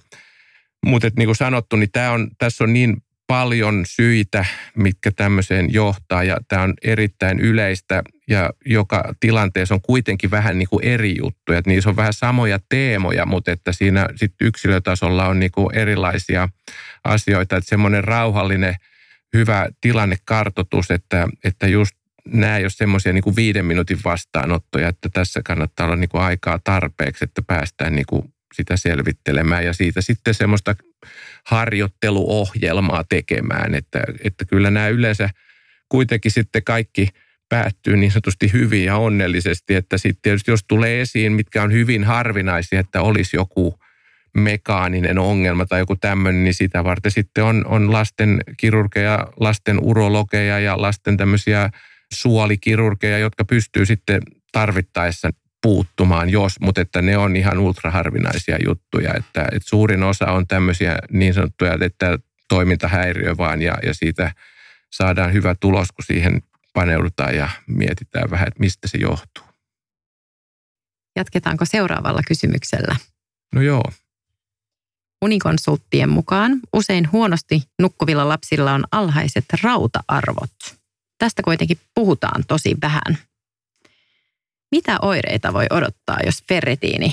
Mutta 0.86 1.10
niin 1.16 1.26
kuin 1.26 1.36
sanottu, 1.36 1.76
niin 1.76 1.92
tää 1.92 2.12
on, 2.12 2.28
tässä 2.38 2.64
on 2.64 2.72
niin 2.72 2.96
paljon 3.26 3.84
syitä, 3.86 4.44
mitkä 4.76 5.10
tämmöiseen 5.10 5.72
johtaa 5.72 6.24
ja 6.24 6.36
tämä 6.48 6.62
on 6.62 6.74
erittäin 6.82 7.40
yleistä 7.40 8.02
ja 8.28 8.50
joka 8.66 9.14
tilanteessa 9.20 9.74
on 9.74 9.80
kuitenkin 9.80 10.30
vähän 10.30 10.58
niin 10.58 10.68
kuin 10.68 10.84
eri 10.84 11.14
juttuja. 11.18 11.58
Että 11.58 11.70
niissä 11.70 11.90
on 11.90 11.96
vähän 11.96 12.12
samoja 12.12 12.58
teemoja, 12.68 13.26
mutta 13.26 13.52
että 13.52 13.72
siinä 13.72 14.08
sit 14.16 14.32
yksilötasolla 14.40 15.26
on 15.26 15.38
niin 15.38 15.50
kuin 15.52 15.74
erilaisia 15.74 16.48
asioita. 17.04 17.56
Että 17.56 17.68
semmoinen 17.68 18.04
rauhallinen, 18.04 18.74
hyvä 19.36 19.68
tilannekartoitus, 19.80 20.90
että, 20.90 21.28
että 21.44 21.66
just 21.66 21.96
nämä 22.26 22.56
ei 22.56 22.64
ole 22.64 22.70
semmoisia 22.70 23.12
niin 23.12 23.24
kuin 23.24 23.36
viiden 23.36 23.64
minuutin 23.64 23.98
vastaanottoja, 24.04 24.88
että 24.88 25.08
tässä 25.12 25.40
kannattaa 25.44 25.86
olla 25.86 25.96
niin 25.96 26.08
kuin 26.08 26.22
aikaa 26.22 26.60
tarpeeksi, 26.64 27.24
että 27.24 27.42
päästään 27.42 27.94
niin 27.94 28.06
kuin 28.08 28.32
sitä 28.56 28.76
selvittelemään 28.76 29.64
ja 29.64 29.72
siitä 29.72 30.00
sitten 30.00 30.34
semmoista 30.34 30.74
harjoitteluohjelmaa 31.44 33.04
tekemään. 33.08 33.74
Että, 33.74 34.00
että 34.24 34.44
kyllä 34.44 34.70
nämä 34.70 34.88
yleensä 34.88 35.30
kuitenkin 35.88 36.30
sitten 36.30 36.64
kaikki 36.64 37.08
päättyy 37.48 37.96
niin 37.96 38.12
sanotusti 38.12 38.52
hyvin 38.52 38.84
ja 38.84 38.96
onnellisesti, 38.96 39.74
että 39.74 39.98
sitten 39.98 40.22
tietysti 40.22 40.50
jos 40.50 40.64
tulee 40.68 41.00
esiin, 41.00 41.32
mitkä 41.32 41.62
on 41.62 41.72
hyvin 41.72 42.04
harvinaisia, 42.04 42.80
että 42.80 43.02
olisi 43.02 43.36
joku 43.36 43.78
mekaaninen 44.36 45.18
ongelma 45.18 45.66
tai 45.66 45.80
joku 45.80 45.96
tämmöinen, 45.96 46.44
niin 46.44 46.54
sitä 46.54 46.84
varten 46.84 47.12
sitten 47.12 47.44
on, 47.44 47.66
on 47.66 47.92
lasten 47.92 48.40
kirurgeja, 48.56 49.26
lasten 49.40 49.78
urologeja 49.82 50.58
ja 50.58 50.82
lasten 50.82 51.16
tämmöisiä 51.16 51.70
suolikirurgeja, 52.14 53.18
jotka 53.18 53.44
pystyy 53.44 53.86
sitten 53.86 54.22
tarvittaessa 54.52 55.30
puuttumaan, 55.62 56.30
jos, 56.30 56.60
mutta 56.60 56.80
että 56.80 57.02
ne 57.02 57.16
on 57.16 57.36
ihan 57.36 57.58
ultraharvinaisia 57.58 58.58
juttuja. 58.66 59.14
Että, 59.14 59.42
että 59.42 59.68
suurin 59.68 60.02
osa 60.02 60.26
on 60.26 60.46
tämmöisiä 60.46 60.98
niin 61.10 61.34
sanottuja, 61.34 61.78
että 61.80 62.18
toimintahäiriö 62.48 63.36
vaan 63.36 63.62
ja, 63.62 63.74
ja 63.82 63.94
siitä 63.94 64.32
saadaan 64.92 65.32
hyvä 65.32 65.54
tulos, 65.60 65.92
kun 65.92 66.04
siihen 66.04 66.42
paneudutaan 66.74 67.36
ja 67.36 67.48
mietitään 67.66 68.30
vähän, 68.30 68.48
että 68.48 68.60
mistä 68.60 68.88
se 68.88 68.98
johtuu. 68.98 69.44
Jatketaanko 71.16 71.64
seuraavalla 71.64 72.20
kysymyksellä? 72.28 72.96
No 73.54 73.62
joo. 73.62 73.82
Unikonsulttien 75.22 76.08
mukaan 76.08 76.60
usein 76.72 77.12
huonosti 77.12 77.62
nukkuvilla 77.78 78.28
lapsilla 78.28 78.72
on 78.72 78.84
alhaiset 78.92 79.44
rauta-arvot. 79.62 80.54
Tästä 81.18 81.42
kuitenkin 81.42 81.78
puhutaan 81.94 82.44
tosi 82.48 82.76
vähän. 82.82 83.18
Mitä 84.70 84.98
oireita 85.02 85.52
voi 85.52 85.66
odottaa, 85.70 86.18
jos 86.26 86.44
ferritiini 86.48 87.12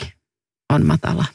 on 0.70 0.86
matala? 0.86 1.26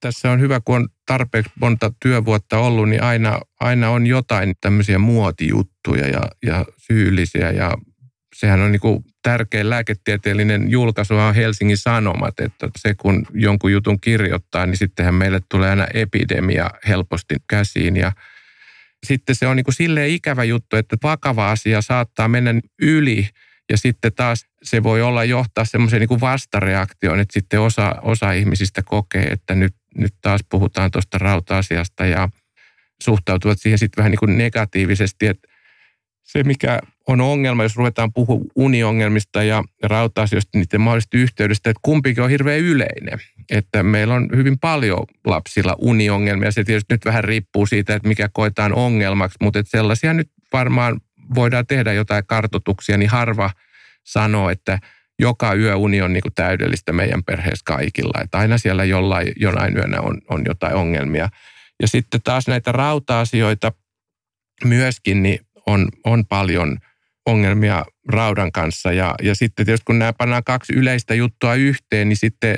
Tässä 0.00 0.30
on 0.30 0.40
hyvä, 0.40 0.60
kun 0.64 0.76
on 0.76 0.88
tarpeeksi 1.06 1.52
monta 1.60 1.92
työvuotta 2.02 2.58
ollut, 2.58 2.88
niin 2.88 3.02
aina, 3.02 3.40
aina 3.60 3.90
on 3.90 4.06
jotain 4.06 4.54
tämmöisiä 4.60 4.98
muotijuttuja 4.98 6.08
ja, 6.08 6.22
ja 6.46 6.64
syyllisiä. 6.76 7.50
Ja 7.50 7.74
sehän 8.34 8.60
on 8.60 8.72
niin 8.72 8.80
kuin 8.80 9.04
tärkein 9.22 9.70
lääketieteellinen 9.70 10.70
julkaisu 10.70 11.14
on 11.14 11.34
Helsingin 11.34 11.78
Sanomat, 11.78 12.40
että 12.40 12.70
se 12.78 12.94
kun 12.94 13.26
jonkun 13.34 13.72
jutun 13.72 14.00
kirjoittaa, 14.00 14.66
niin 14.66 14.76
sittenhän 14.76 15.14
meille 15.14 15.40
tulee 15.48 15.70
aina 15.70 15.86
epidemia 15.94 16.70
helposti 16.88 17.34
käsiin. 17.48 17.96
Ja 17.96 18.12
sitten 19.06 19.36
se 19.36 19.46
on 19.46 19.56
niin 19.56 19.64
kuin 19.64 19.74
silleen 19.74 20.10
ikävä 20.10 20.44
juttu, 20.44 20.76
että 20.76 20.96
vakava 21.02 21.50
asia 21.50 21.82
saattaa 21.82 22.28
mennä 22.28 22.54
yli 22.82 23.28
ja 23.70 23.78
sitten 23.78 24.12
taas 24.12 24.46
se 24.62 24.82
voi 24.82 25.02
olla 25.02 25.24
johtaa 25.24 25.64
semmoiseen 25.64 26.06
niin 26.10 26.20
vastareaktioon, 26.20 27.20
että 27.20 27.32
sitten 27.32 27.60
osa, 27.60 27.94
osa 28.02 28.32
ihmisistä 28.32 28.82
kokee, 28.82 29.22
että 29.22 29.54
nyt, 29.54 29.74
nyt 29.96 30.14
taas 30.20 30.40
puhutaan 30.50 30.90
tuosta 30.90 31.18
rauta-asiasta 31.18 32.06
ja 32.06 32.28
suhtautuvat 33.02 33.58
siihen 33.60 33.78
sitten 33.78 34.02
vähän 34.02 34.10
niin 34.10 34.18
kuin 34.18 34.38
negatiivisesti, 34.38 35.26
että 35.26 35.48
se 36.22 36.44
mikä 36.44 36.80
on 37.08 37.20
ongelma, 37.20 37.62
jos 37.62 37.76
ruvetaan 37.76 38.12
puhua 38.12 38.40
uniongelmista 38.56 39.42
ja 39.42 39.64
rauta-asioista 39.82 40.58
niiden 40.58 40.80
mahdollisesta 40.80 41.16
yhteydestä, 41.16 41.70
että 41.70 41.80
kumpikin 41.82 42.24
on 42.24 42.30
hirveän 42.30 42.60
yleinen. 42.60 43.18
Että 43.50 43.82
meillä 43.82 44.14
on 44.14 44.28
hyvin 44.36 44.58
paljon 44.58 45.04
lapsilla 45.24 45.76
uniongelmia. 45.78 46.50
Se 46.50 46.64
tietysti 46.64 46.94
nyt 46.94 47.04
vähän 47.04 47.24
riippuu 47.24 47.66
siitä, 47.66 47.94
että 47.94 48.08
mikä 48.08 48.28
koetaan 48.32 48.74
ongelmaksi, 48.74 49.36
mutta 49.42 49.58
että 49.58 49.70
sellaisia 49.70 50.14
nyt 50.14 50.30
varmaan 50.52 51.00
voidaan 51.34 51.66
tehdä 51.66 51.92
jotain 51.92 52.26
kartotuksia, 52.26 52.98
niin 52.98 53.10
harva 53.10 53.50
sanoo, 54.04 54.50
että 54.50 54.78
joka 55.18 55.54
yö 55.54 55.76
uni 55.76 56.02
on 56.02 56.12
niin 56.12 56.22
kuin 56.22 56.34
täydellistä 56.34 56.92
meidän 56.92 57.24
perheessä 57.24 57.62
kaikilla. 57.64 58.20
Että 58.22 58.38
aina 58.38 58.58
siellä 58.58 58.84
jollain, 58.84 59.32
jonain 59.36 59.76
yönä 59.76 60.00
on, 60.00 60.20
on 60.28 60.42
jotain 60.46 60.74
ongelmia. 60.74 61.28
Ja 61.82 61.88
sitten 61.88 62.22
taas 62.22 62.48
näitä 62.48 62.72
rauta-asioita 62.72 63.72
myöskin 64.64 65.22
niin 65.22 65.38
on, 65.66 65.88
on 66.04 66.26
paljon 66.26 66.78
ongelmia 67.26 67.84
raudan 68.08 68.52
kanssa. 68.52 68.92
Ja, 68.92 69.14
ja 69.22 69.34
sitten 69.34 69.66
tietysti 69.66 69.84
kun 69.84 69.98
nämä 69.98 70.12
pannaan 70.12 70.44
kaksi 70.44 70.72
yleistä 70.72 71.14
juttua 71.14 71.54
yhteen, 71.54 72.08
niin 72.08 72.16
sitten 72.16 72.56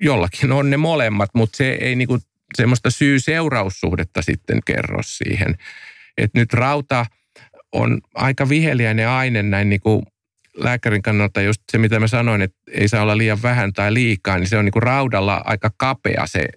jollakin 0.00 0.52
on 0.52 0.70
ne 0.70 0.76
molemmat, 0.76 1.30
mutta 1.34 1.56
se 1.56 1.78
ei 1.80 1.96
niin 1.96 2.08
kuin 2.08 2.20
semmoista 2.56 2.90
syy-seuraussuhdetta 2.90 4.22
sitten 4.22 4.60
kerro 4.66 5.02
siihen. 5.02 5.54
Että 6.18 6.38
nyt 6.38 6.52
rauta 6.52 7.06
on 7.74 8.00
aika 8.14 8.48
viheliäinen 8.48 9.08
aine 9.08 9.42
näin 9.42 9.68
niin 9.68 9.80
kuin 9.80 10.02
lääkärin 10.56 11.02
kannalta. 11.02 11.42
Just 11.42 11.62
se, 11.72 11.78
mitä 11.78 12.00
mä 12.00 12.06
sanoin, 12.06 12.42
että 12.42 12.56
ei 12.72 12.88
saa 12.88 13.02
olla 13.02 13.18
liian 13.18 13.42
vähän 13.42 13.72
tai 13.72 13.94
liikaa, 13.94 14.38
niin 14.38 14.48
se 14.48 14.58
on 14.58 14.64
niin 14.64 14.72
kuin 14.72 14.82
raudalla 14.82 15.42
aika 15.44 15.70
kapea 15.76 16.26
se, 16.26 16.48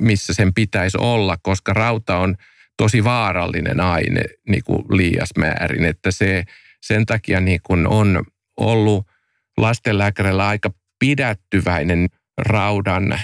missä 0.00 0.34
sen 0.34 0.54
pitäisi 0.54 0.98
olla, 1.00 1.36
koska 1.42 1.72
rauta 1.72 2.18
on 2.18 2.36
tosi 2.76 3.04
vaarallinen 3.04 3.80
aine 3.80 4.22
niin 4.48 4.62
kuin 4.64 4.84
liias 4.90 5.28
määrin, 5.38 5.84
että 5.84 6.10
se 6.10 6.44
sen 6.80 7.06
takia 7.06 7.40
niin 7.40 7.60
kuin 7.62 7.86
on 7.86 8.24
ollut 8.56 9.06
lastenlääkärillä 9.56 10.48
aika 10.48 10.70
pidättyväinen 10.98 12.08
raudan 12.38 13.20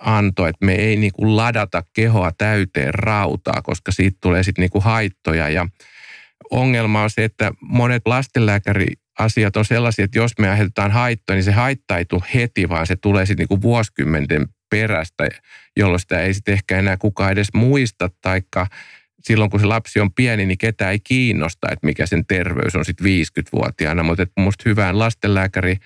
anto, 0.00 0.46
että 0.46 0.66
me 0.66 0.74
ei 0.74 0.96
niin 0.96 1.12
kuin 1.12 1.36
ladata 1.36 1.82
kehoa 1.92 2.30
täyteen 2.38 2.94
rautaa, 2.94 3.62
koska 3.62 3.92
siitä 3.92 4.18
tulee 4.20 4.42
sitten 4.42 4.62
niin 4.62 4.70
kuin 4.70 4.84
haittoja. 4.84 5.48
Ja 5.48 5.66
ongelma 6.50 7.02
on 7.02 7.10
se, 7.10 7.24
että 7.24 7.52
monet 7.60 8.02
lastenlääkäriasiat 8.06 9.56
on 9.56 9.64
sellaisia, 9.64 10.04
että 10.04 10.18
jos 10.18 10.32
me 10.38 10.50
aiheutetaan 10.50 10.90
haittoja, 10.90 11.34
niin 11.34 11.44
se 11.44 11.52
haitta 11.52 11.98
ei 11.98 12.04
tule 12.04 12.22
heti, 12.34 12.68
vaan 12.68 12.86
se 12.86 12.96
tulee 12.96 13.26
sitten 13.26 13.46
niin 13.50 13.62
vuosikymmenten 13.62 14.48
perästä, 14.70 15.28
jolloin 15.76 16.00
sitä 16.00 16.20
ei 16.20 16.34
sitten 16.34 16.54
ehkä 16.54 16.78
enää 16.78 16.96
kukaan 16.96 17.32
edes 17.32 17.48
muista, 17.54 18.10
taikka 18.20 18.66
silloin 19.22 19.50
kun 19.50 19.60
se 19.60 19.66
lapsi 19.66 20.00
on 20.00 20.12
pieni, 20.12 20.46
niin 20.46 20.58
ketään 20.58 20.92
ei 20.92 21.00
kiinnosta, 21.00 21.68
että 21.72 21.86
mikä 21.86 22.06
sen 22.06 22.26
terveys 22.26 22.76
on 22.76 22.84
sitten 22.84 23.06
50-vuotiaana, 23.06 24.02
mutta 24.02 24.26
musta 24.36 24.62
hyvään 24.66 24.98
lastenlääkäri 24.98 25.76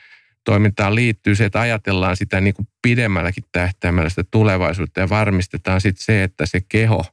toimintaan 0.44 0.94
liittyy 0.94 1.34
se, 1.34 1.44
että 1.44 1.60
ajatellaan 1.60 2.16
sitä 2.16 2.40
niin 2.40 2.54
kuin 2.54 2.68
pidemmälläkin 2.82 3.44
tähtäimellä 3.52 4.08
sitä 4.08 4.24
tulevaisuutta 4.30 5.00
ja 5.00 5.08
varmistetaan 5.08 5.80
sitten 5.80 6.04
se, 6.04 6.22
että 6.22 6.46
se 6.46 6.60
keho 6.68 7.04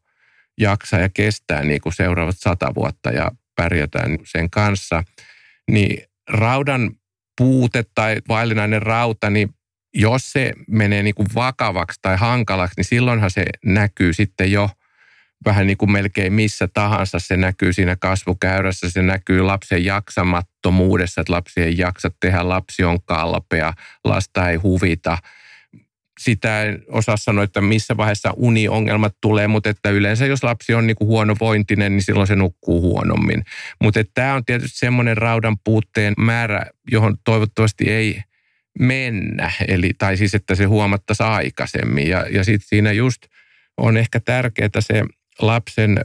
jaksaa 0.59 0.99
ja 0.99 1.09
kestää 1.09 1.63
niin 1.63 1.81
kuin 1.81 1.93
seuraavat 1.93 2.37
sata 2.37 2.75
vuotta. 2.75 3.09
Ja 3.09 3.31
pärjätään 3.61 4.17
sen 4.23 4.49
kanssa. 4.49 5.03
Niin 5.71 6.03
raudan 6.29 6.91
puute 7.37 7.83
tai 7.95 8.17
vaillinainen 8.27 8.81
rauta, 8.81 9.29
niin 9.29 9.49
jos 9.93 10.31
se 10.31 10.53
menee 10.67 11.03
niin 11.03 11.15
kuin 11.15 11.27
vakavaksi 11.35 11.99
tai 12.01 12.17
hankalaksi, 12.17 12.73
niin 12.77 12.85
silloinhan 12.85 13.31
se 13.31 13.45
näkyy 13.65 14.13
sitten 14.13 14.51
jo 14.51 14.69
vähän 15.45 15.67
niin 15.67 15.77
kuin 15.77 15.91
melkein 15.91 16.33
missä 16.33 16.67
tahansa. 16.73 17.19
Se 17.19 17.37
näkyy 17.37 17.73
siinä 17.73 17.95
kasvukäyrässä, 17.95 18.89
se 18.89 19.01
näkyy 19.01 19.41
lapsen 19.41 19.85
jaksamattomuudessa, 19.85 21.21
että 21.21 21.33
lapsi 21.33 21.61
ei 21.61 21.77
jaksa 21.77 22.11
tehdä, 22.19 22.49
lapsi 22.49 22.83
on 22.83 23.01
kalpea, 23.05 23.73
lasta 24.03 24.49
ei 24.49 24.55
huvita– 24.55 25.17
sitä 26.23 26.63
en 26.63 26.83
osaa 26.87 27.17
sanoa, 27.17 27.43
että 27.43 27.61
missä 27.61 27.97
vaiheessa 27.97 28.33
uniongelmat 28.35 29.15
tulee, 29.21 29.47
mutta 29.47 29.69
että 29.69 29.89
yleensä 29.89 30.25
jos 30.25 30.43
lapsi 30.43 30.73
on 30.73 30.87
niin 30.87 30.95
kuin 30.95 31.07
huonovointinen, 31.07 31.91
niin 31.91 32.03
silloin 32.03 32.27
se 32.27 32.35
nukkuu 32.35 32.81
huonommin. 32.81 33.43
Mutta 33.81 33.99
tämä 34.13 34.33
on 34.33 34.45
tietysti 34.45 34.77
semmoinen 34.77 35.17
raudan 35.17 35.57
puutteen 35.63 36.13
määrä, 36.17 36.65
johon 36.91 37.17
toivottavasti 37.23 37.89
ei 37.89 38.21
mennä, 38.79 39.51
eli, 39.67 39.91
tai 39.97 40.17
siis 40.17 40.35
että 40.35 40.55
se 40.55 40.65
huomattaisiin 40.65 41.29
aikaisemmin. 41.29 42.07
Ja, 42.07 42.25
ja 42.29 42.43
sitten 42.43 42.67
siinä 42.67 42.91
just 42.91 43.21
on 43.77 43.97
ehkä 43.97 44.19
tärkeää 44.19 44.69
se 44.79 45.03
lapsen 45.39 46.01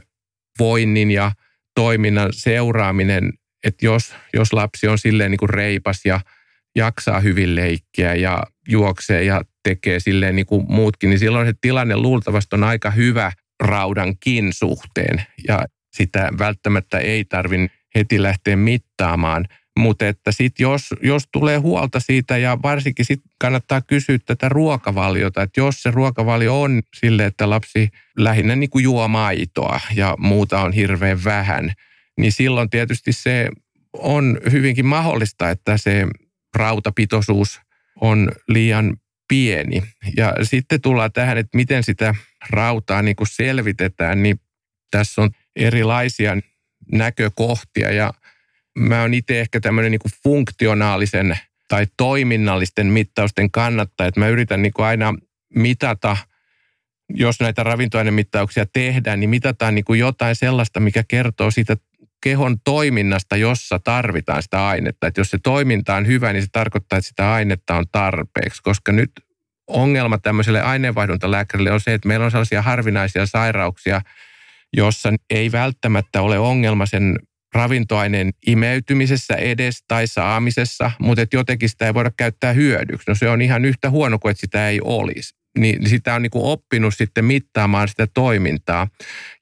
voinnin 0.59 1.11
ja 1.11 1.31
toiminnan 1.75 2.29
seuraaminen, 2.33 3.33
että 3.63 3.85
jos, 3.85 4.15
jos 4.33 4.53
lapsi 4.53 4.87
on 4.87 4.97
silleen 4.97 5.31
niin 5.31 5.39
kuin 5.39 5.49
reipas 5.49 6.01
ja 6.05 6.19
jaksaa 6.75 7.19
hyvin 7.19 7.55
leikkiä 7.55 8.15
ja 8.15 8.43
juoksee 8.67 9.23
ja 9.23 9.41
tekee 9.67 9.99
silleen 9.99 10.35
niin 10.35 10.45
kuin 10.45 10.65
muutkin, 10.69 11.09
niin 11.09 11.19
silloin 11.19 11.47
se 11.47 11.53
tilanne 11.61 11.97
luultavasti 11.97 12.55
on 12.55 12.63
aika 12.63 12.91
hyvä 12.91 13.31
raudankin 13.59 14.53
suhteen. 14.53 15.23
Ja 15.47 15.65
sitä 15.93 16.29
välttämättä 16.39 16.99
ei 16.99 17.25
tarvitse 17.25 17.75
heti 17.95 18.23
lähteä 18.23 18.55
mittaamaan. 18.55 19.45
Mutta 19.79 20.07
että 20.07 20.31
sitten 20.31 20.63
jos, 20.63 20.89
jos 21.01 21.23
tulee 21.31 21.57
huolta 21.57 21.99
siitä 21.99 22.37
ja 22.37 22.57
varsinkin 22.63 23.05
sitten 23.05 23.31
kannattaa 23.39 23.81
kysyä 23.81 24.17
tätä 24.25 24.49
ruokavaliota, 24.49 25.41
että 25.41 25.59
jos 25.59 25.83
se 25.83 25.91
ruokavalio 25.91 26.61
on 26.61 26.81
sille, 26.95 27.25
että 27.25 27.49
lapsi 27.49 27.89
lähinnä 28.17 28.55
niin 28.55 28.69
kuin 28.69 28.83
juo 28.83 29.07
maitoa 29.07 29.79
ja 29.95 30.15
muuta 30.19 30.61
on 30.61 30.73
hirveän 30.73 31.23
vähän, 31.23 31.73
niin 32.17 32.31
silloin 32.31 32.69
tietysti 32.69 33.13
se 33.13 33.49
on 33.93 34.39
hyvinkin 34.51 34.85
mahdollista, 34.85 35.49
että 35.49 35.77
se 35.77 36.07
rautapitoisuus 36.55 37.61
on 38.01 38.31
liian 38.47 38.97
pieni. 39.27 39.83
Ja 40.17 40.33
sitten 40.43 40.81
tullaan 40.81 41.11
tähän, 41.11 41.37
että 41.37 41.57
miten 41.57 41.83
sitä 41.83 42.15
rautaa 42.49 43.01
niin 43.01 43.15
kuin 43.15 43.27
selvitetään, 43.27 44.23
niin 44.23 44.39
tässä 44.91 45.21
on 45.21 45.29
erilaisia 45.55 46.37
näkökohtia 46.91 47.91
ja 47.91 48.13
mä 48.77 49.01
oon 49.01 49.13
itse 49.13 49.39
ehkä 49.39 49.59
tämmöinen 49.59 49.91
niin 49.91 50.13
funktionaalisen 50.23 51.39
tai 51.67 51.87
toiminnallisten 51.97 52.87
mittausten 52.87 53.51
kannattaja, 53.51 54.07
että 54.07 54.19
mä 54.19 54.27
yritän 54.27 54.61
niin 54.61 54.73
kuin 54.73 54.85
aina 54.85 55.13
mitata, 55.55 56.17
jos 57.09 57.39
näitä 57.39 57.63
ravintoainemittauksia 57.63 58.65
tehdään, 58.73 59.19
niin 59.19 59.29
mitataan 59.29 59.75
niin 59.75 59.85
kuin 59.85 59.99
jotain 59.99 60.35
sellaista, 60.35 60.79
mikä 60.79 61.03
kertoo 61.07 61.51
siitä 61.51 61.77
kehon 62.23 62.57
toiminnasta, 62.63 63.35
jossa 63.35 63.79
tarvitaan 63.79 64.43
sitä 64.43 64.67
ainetta. 64.67 65.07
Että 65.07 65.21
jos 65.21 65.29
se 65.29 65.37
toiminta 65.43 65.95
on 65.95 66.07
hyvä, 66.07 66.33
niin 66.33 66.43
se 66.43 66.49
tarkoittaa, 66.51 66.97
että 66.97 67.07
sitä 67.07 67.33
ainetta 67.33 67.75
on 67.75 67.85
tarpeeksi, 67.91 68.61
koska 68.63 68.91
nyt 68.91 69.11
ongelma 69.67 70.17
tämmöiselle 70.17 70.61
aineenvaihduntalääkärille 70.61 71.71
on 71.71 71.81
se, 71.81 71.93
että 71.93 72.07
meillä 72.07 72.25
on 72.25 72.31
sellaisia 72.31 72.61
harvinaisia 72.61 73.25
sairauksia, 73.25 74.01
jossa 74.77 75.09
ei 75.29 75.51
välttämättä 75.51 76.21
ole 76.21 76.39
ongelma 76.39 76.85
sen 76.85 77.19
ravintoaineen 77.53 78.31
imeytymisessä 78.47 79.35
edes 79.35 79.83
tai 79.87 80.07
saamisessa, 80.07 80.91
mutta 80.99 81.21
että 81.21 81.35
jotenkin 81.35 81.69
sitä 81.69 81.85
ei 81.85 81.93
voida 81.93 82.11
käyttää 82.17 82.53
hyödyksi. 82.53 83.11
No 83.11 83.15
se 83.15 83.29
on 83.29 83.41
ihan 83.41 83.65
yhtä 83.65 83.89
huono 83.89 84.19
kuin 84.19 84.31
että 84.31 84.41
sitä 84.41 84.69
ei 84.69 84.79
olisi. 84.83 85.36
Niin 85.57 85.89
sitä 85.89 86.15
on 86.15 86.21
niin 86.21 86.31
oppinut 86.33 86.95
sitten 86.95 87.25
mittaamaan 87.25 87.87
sitä 87.87 88.07
toimintaa. 88.07 88.87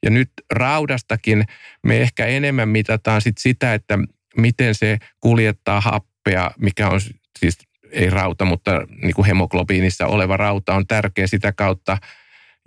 Ja 0.02 0.10
nyt 0.10 0.30
raudastakin 0.52 1.44
me 1.82 2.00
ehkä 2.00 2.26
enemmän 2.26 2.68
mitataan 2.68 3.22
sit 3.22 3.38
sitä, 3.38 3.74
että 3.74 3.98
miten 4.36 4.74
se 4.74 4.98
kuljettaa 5.20 5.80
happea, 5.80 6.50
mikä 6.58 6.88
on 6.88 7.00
siis 7.38 7.58
ei 7.92 8.10
rauta, 8.10 8.44
mutta 8.44 8.86
niin 9.02 9.24
hemoglobiinissa 9.26 10.06
oleva 10.06 10.36
rauta 10.36 10.74
on 10.74 10.86
tärkeä 10.86 11.26
sitä 11.26 11.52
kautta. 11.52 11.98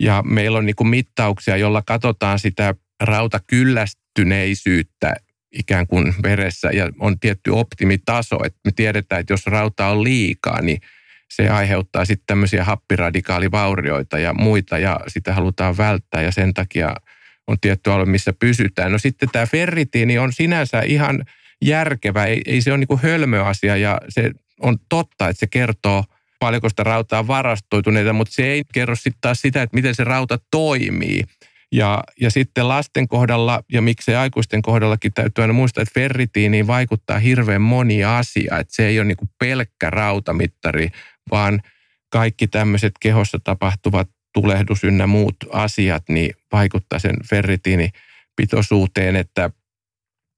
Ja 0.00 0.22
meillä 0.26 0.58
on 0.58 0.66
niin 0.66 0.88
mittauksia, 0.88 1.56
jolla 1.56 1.82
katsotaan 1.86 2.38
sitä 2.38 2.74
rautakyllästyneisyyttä 3.00 5.16
ikään 5.52 5.86
kuin 5.86 6.14
veressä 6.22 6.70
ja 6.72 6.90
on 6.98 7.20
tietty 7.20 7.50
optimitaso. 7.50 8.36
Että 8.44 8.60
me 8.64 8.72
tiedetään, 8.76 9.20
että 9.20 9.32
jos 9.32 9.46
rauta 9.46 9.86
on 9.86 10.04
liikaa, 10.04 10.62
niin 10.62 10.80
se 11.30 11.48
aiheuttaa 11.48 12.04
sitten 12.04 12.26
tämmöisiä 12.26 12.64
happiradikaalivaurioita 12.64 14.18
ja 14.18 14.34
muita 14.34 14.78
ja 14.78 15.00
sitä 15.08 15.34
halutaan 15.34 15.76
välttää 15.76 16.22
ja 16.22 16.32
sen 16.32 16.54
takia 16.54 16.94
on 17.46 17.56
tietty 17.60 17.92
alue, 17.92 18.06
missä 18.06 18.32
pysytään. 18.32 18.92
No 18.92 18.98
sitten 18.98 19.28
tämä 19.32 19.46
ferritiini 19.46 20.18
on 20.18 20.32
sinänsä 20.32 20.80
ihan 20.80 21.24
järkevä, 21.64 22.24
ei, 22.24 22.40
ei 22.46 22.60
se 22.60 22.72
ole 22.72 22.78
niin 22.78 22.98
hölmö 23.02 23.44
asia 23.44 23.76
ja 23.76 24.00
se 24.08 24.30
on 24.60 24.78
totta, 24.88 25.28
että 25.28 25.40
se 25.40 25.46
kertoo 25.46 26.04
paljonko 26.38 26.68
sitä 26.68 26.84
rautaa 26.84 27.26
varastoituneita, 27.26 28.12
mutta 28.12 28.34
se 28.34 28.42
ei 28.46 28.62
kerro 28.72 28.94
sitten 28.94 29.20
taas 29.20 29.40
sitä, 29.40 29.62
että 29.62 29.74
miten 29.74 29.94
se 29.94 30.04
rauta 30.04 30.38
toimii. 30.50 31.24
Ja, 31.72 32.04
ja 32.20 32.30
sitten 32.30 32.68
lasten 32.68 33.08
kohdalla 33.08 33.62
ja 33.72 33.82
miksei 33.82 34.14
aikuisten 34.14 34.62
kohdallakin 34.62 35.12
täytyy 35.12 35.42
aina 35.42 35.52
muistaa, 35.52 35.82
että 35.82 35.94
ferritiiniin 35.94 36.66
vaikuttaa 36.66 37.18
hirveän 37.18 37.62
moni 37.62 38.04
asia. 38.04 38.58
Että 38.58 38.74
se 38.74 38.86
ei 38.86 38.98
ole 38.98 39.06
niin 39.06 39.30
pelkkä 39.38 39.90
rautamittari, 39.90 40.88
vaan 41.30 41.60
kaikki 42.10 42.46
tämmöiset 42.46 42.92
kehossa 43.00 43.38
tapahtuvat 43.44 44.08
tulehdus 44.34 44.84
ynnä 44.84 45.06
muut 45.06 45.36
asiat, 45.52 46.02
niin 46.08 46.34
vaikuttaa 46.52 46.98
sen 46.98 47.16
ferritiinipitoisuuteen, 47.30 49.16
että, 49.16 49.50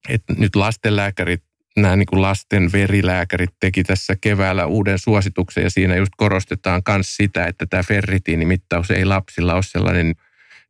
että 0.08 0.34
nyt 0.38 0.56
lastenlääkärit 0.56 1.42
nämä 1.76 1.96
niin 1.96 2.06
kuin 2.06 2.22
lasten 2.22 2.72
verilääkärit 2.72 3.50
teki 3.60 3.84
tässä 3.84 4.16
keväällä 4.20 4.66
uuden 4.66 4.98
suosituksen 4.98 5.64
ja 5.64 5.70
siinä 5.70 5.96
just 5.96 6.12
korostetaan 6.16 6.82
myös 6.88 7.16
sitä, 7.16 7.46
että 7.46 7.66
tämä 7.66 7.82
ferritiinimittaus 7.82 8.90
ei 8.90 9.04
lapsilla 9.04 9.54
ole 9.54 9.62
sellainen 9.62 10.14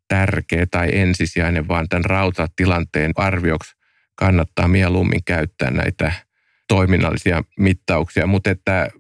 tärkeä 0.08 0.66
tai 0.70 0.88
ensisijainen, 0.92 1.68
vaan 1.68 1.88
tämän 1.88 2.04
rautatilanteen 2.04 3.12
arvioksi 3.16 3.74
kannattaa 4.14 4.68
mieluummin 4.68 5.24
käyttää 5.24 5.70
näitä 5.70 6.12
toiminnallisia 6.68 7.44
mittauksia, 7.58 8.26
mutta 8.26 8.50
että 8.50 8.90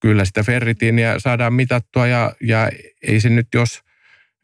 kyllä 0.00 0.24
sitä 0.24 0.42
ferritiiniä 0.42 1.18
saadaan 1.18 1.54
mitattua 1.54 2.06
ja, 2.06 2.32
ja 2.40 2.70
ei 3.02 3.20
se 3.20 3.28
nyt, 3.28 3.48
jos, 3.54 3.80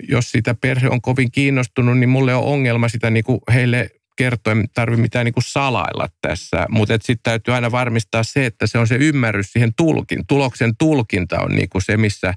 jos 0.09 0.31
sitä 0.31 0.55
perhe 0.55 0.89
on 0.89 1.01
kovin 1.01 1.31
kiinnostunut, 1.31 1.99
niin 1.99 2.09
mulle 2.09 2.35
on 2.35 2.45
ongelma 2.45 2.89
sitä 2.89 3.11
niin 3.11 3.25
kuin 3.25 3.41
heille 3.53 3.91
kertoa, 4.17 4.53
ei 4.53 4.65
tarvitse 4.75 5.03
mitään 5.03 5.25
niin 5.25 5.35
kuin 5.35 5.45
salailla 5.45 6.09
tässä, 6.21 6.67
mutta 6.69 6.95
sitten 6.95 7.23
täytyy 7.23 7.55
aina 7.55 7.71
varmistaa 7.71 8.23
se, 8.23 8.47
että 8.47 8.67
se 8.67 8.79
on 8.79 8.87
se 8.87 8.95
ymmärrys 8.95 9.53
siihen 9.53 9.75
tulkin. 9.77 10.27
Tuloksen 10.27 10.77
tulkinta 10.77 11.41
on 11.41 11.51
niin 11.51 11.69
kuin 11.69 11.83
se, 11.83 11.97
missä 11.97 12.35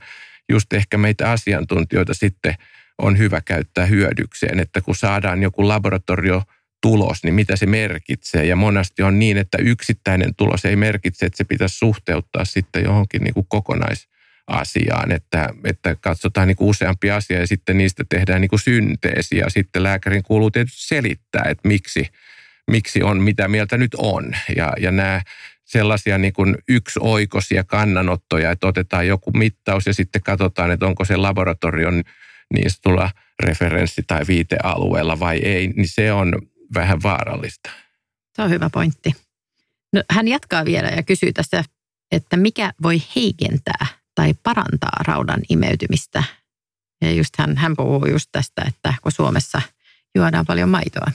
just 0.49 0.73
ehkä 0.73 0.97
meitä 0.97 1.31
asiantuntijoita 1.31 2.13
sitten 2.13 2.55
on 2.97 3.17
hyvä 3.17 3.41
käyttää 3.41 3.85
hyödykseen, 3.85 4.59
että 4.59 4.81
kun 4.81 4.95
saadaan 4.95 5.43
joku 5.43 5.67
laboratorio 5.67 6.43
tulos, 6.81 7.23
niin 7.23 7.33
mitä 7.33 7.55
se 7.55 7.65
merkitsee. 7.65 8.45
Ja 8.45 8.55
monesti 8.55 9.03
on 9.03 9.19
niin, 9.19 9.37
että 9.37 9.57
yksittäinen 9.61 10.35
tulos 10.35 10.65
ei 10.65 10.75
merkitse, 10.75 11.25
että 11.25 11.37
se 11.37 11.43
pitäisi 11.43 11.77
suhteuttaa 11.77 12.45
sitten 12.45 12.83
johonkin 12.83 13.23
niin 13.23 13.33
kuin 13.33 13.45
kokonaisasiaan, 13.49 15.11
että, 15.11 15.49
että 15.63 15.95
katsotaan 16.01 16.47
niin 16.47 16.55
kuin 16.55 16.69
useampi 16.69 17.11
asia 17.11 17.39
ja 17.39 17.47
sitten 17.47 17.77
niistä 17.77 18.03
tehdään 18.09 18.41
niin 18.41 18.49
kuin 18.49 18.59
synteesi 18.59 19.37
ja 19.37 19.49
sitten 19.49 19.83
lääkärin 19.83 20.23
kuuluu 20.23 20.51
tietysti 20.51 20.87
selittää, 20.87 21.43
että 21.49 21.67
miksi, 21.67 22.07
miksi 22.71 23.03
on 23.03 23.21
mitä 23.21 23.47
mieltä 23.47 23.77
nyt 23.77 23.95
on. 23.97 24.35
Ja, 24.55 24.73
ja 24.79 24.91
nämä 24.91 25.21
sellaisia 25.65 26.17
niin 26.17 26.33
kuin 26.33 26.57
yksioikoisia 26.69 27.63
kannanottoja, 27.63 28.51
että 28.51 28.67
otetaan 28.67 29.07
joku 29.07 29.31
mittaus 29.31 29.85
ja 29.85 29.93
sitten 29.93 30.21
katsotaan, 30.23 30.71
että 30.71 30.85
onko 30.85 31.05
se 31.05 31.15
laboratorion 31.15 32.03
niin 32.53 32.71
tulla 32.83 33.11
referenssi- 33.43 34.03
tai 34.07 34.21
viitealueella 34.27 35.19
vai 35.19 35.37
ei, 35.37 35.67
niin 35.67 35.87
se 35.87 36.11
on 36.11 36.33
vähän 36.73 37.03
vaarallista. 37.03 37.69
Se 38.35 38.41
on 38.41 38.49
hyvä 38.49 38.69
pointti. 38.73 39.15
No, 39.93 40.03
hän 40.11 40.27
jatkaa 40.27 40.65
vielä 40.65 40.87
ja 40.87 41.03
kysyy 41.03 41.33
tässä, 41.33 41.63
että 42.11 42.37
mikä 42.37 42.73
voi 42.83 43.01
heikentää 43.15 43.85
tai 44.15 44.33
parantaa 44.43 45.03
raudan 45.07 45.41
imeytymistä. 45.49 46.23
Ja 47.01 47.11
just 47.11 47.33
hän, 47.37 47.57
hän 47.57 47.75
puhuu 47.75 48.05
just 48.05 48.29
tästä, 48.31 48.61
että 48.67 48.93
kun 49.03 49.11
Suomessa 49.11 49.61
juodaan 50.15 50.45
paljon 50.45 50.69
maitoa. 50.69 51.11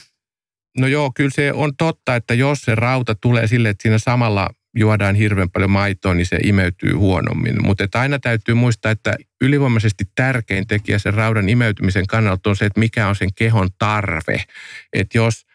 No 0.79 0.87
joo, 0.87 1.13
kyllä 1.15 1.31
se 1.31 1.53
on 1.53 1.77
totta, 1.77 2.17
että 2.17 2.35
jos 2.35 2.59
se 2.63 2.75
rauta 2.75 3.15
tulee 3.15 3.47
sille, 3.47 3.69
että 3.69 3.83
siinä 3.83 3.99
samalla 3.99 4.51
juodaan 4.75 5.15
hirveän 5.15 5.51
paljon 5.51 5.71
maitoa, 5.71 6.15
niin 6.15 6.27
se 6.27 6.39
imeytyy 6.43 6.93
huonommin. 6.93 7.63
Mutta 7.63 7.89
aina 7.95 8.19
täytyy 8.19 8.55
muistaa, 8.55 8.93
että 8.93 9.17
ylivoimaisesti 9.41 10.05
tärkein 10.15 10.67
tekijä 10.67 10.99
sen 10.99 11.15
raudan 11.15 11.49
imeytymisen 11.49 12.07
kannalta 12.07 12.51
on 12.51 12.57
se, 12.57 12.65
että 12.65 12.81
mikä 12.81 13.09
on 13.09 13.17
sen 13.17 13.35
kehon 13.35 13.69
tarve. 13.79 14.45
Että 14.93 15.19
jos 15.19 15.47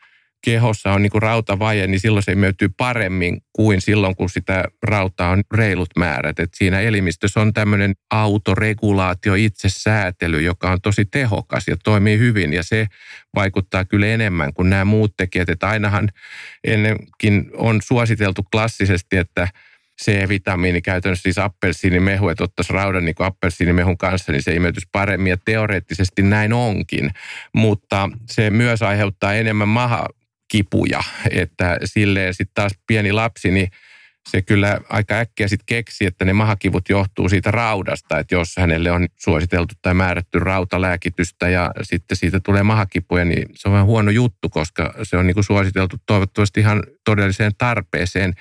kehossa 0.41 0.91
on 0.91 1.01
niin 1.01 1.11
kuin 1.11 1.21
rautavaje, 1.21 1.87
niin 1.87 1.99
silloin 1.99 2.23
se 2.23 2.31
imeytyy 2.31 2.69
paremmin 2.77 3.41
kuin 3.53 3.81
silloin, 3.81 4.15
kun 4.15 4.29
sitä 4.29 4.63
rautaa 4.83 5.29
on 5.29 5.43
reilut 5.53 5.89
määrät. 5.97 6.39
Et 6.39 6.49
siinä 6.53 6.79
elimistössä 6.79 7.41
on 7.41 7.53
tämmöinen 7.53 7.93
autoregulaatio, 8.09 9.33
itsesäätely, 9.33 10.41
joka 10.41 10.71
on 10.71 10.81
tosi 10.81 11.05
tehokas 11.05 11.67
ja 11.67 11.77
toimii 11.83 12.17
hyvin. 12.17 12.53
Ja 12.53 12.63
se 12.63 12.87
vaikuttaa 13.35 13.85
kyllä 13.85 14.07
enemmän 14.07 14.53
kuin 14.53 14.69
nämä 14.69 14.85
muut 14.85 15.13
tekijät. 15.17 15.49
Että 15.49 15.69
ainahan 15.69 16.09
ennenkin 16.63 17.51
on 17.53 17.81
suositeltu 17.81 18.43
klassisesti, 18.51 19.17
että 19.17 19.47
C-vitamiini, 20.03 20.81
käytännössä 20.81 21.23
siis 21.23 21.37
appelsiinimehu, 21.37 22.29
että 22.29 22.43
ottaisi 22.43 22.73
raudan 22.73 23.05
niin 23.05 23.15
appelsiinimehun 23.19 23.97
kanssa, 23.97 24.31
niin 24.31 24.43
se 24.43 24.53
imeytys 24.53 24.87
paremmin. 24.91 25.29
Ja 25.29 25.37
teoreettisesti 25.45 26.21
näin 26.21 26.53
onkin, 26.53 27.11
mutta 27.53 28.09
se 28.29 28.49
myös 28.49 28.81
aiheuttaa 28.81 29.33
enemmän 29.33 29.67
maha 29.67 30.05
kipuja, 30.51 30.99
että 31.31 31.77
silleen 31.85 32.33
sitten 32.33 32.53
taas 32.53 32.71
pieni 32.87 33.11
lapsi, 33.11 33.51
niin 33.51 33.69
se 34.29 34.41
kyllä 34.41 34.81
aika 34.89 35.15
äkkiä 35.15 35.47
sitten 35.47 35.65
keksi, 35.65 36.05
että 36.05 36.25
ne 36.25 36.33
mahakivut 36.33 36.89
johtuu 36.89 37.29
siitä 37.29 37.51
raudasta, 37.51 38.19
että 38.19 38.35
jos 38.35 38.57
hänelle 38.57 38.91
on 38.91 39.07
suositeltu 39.19 39.73
tai 39.81 39.93
määrätty 39.93 40.39
rautalääkitystä 40.39 41.49
ja 41.49 41.71
sitten 41.81 42.17
siitä 42.17 42.39
tulee 42.39 42.63
mahakipuja, 42.63 43.25
niin 43.25 43.47
se 43.53 43.67
on 43.67 43.73
vähän 43.73 43.85
huono 43.85 44.11
juttu, 44.11 44.49
koska 44.49 44.93
se 45.03 45.17
on 45.17 45.27
niin 45.27 45.33
kuin 45.33 45.43
suositeltu 45.43 45.97
toivottavasti 46.05 46.59
ihan 46.59 46.83
todelliseen 47.05 47.51
tarpeeseen. 47.57 48.33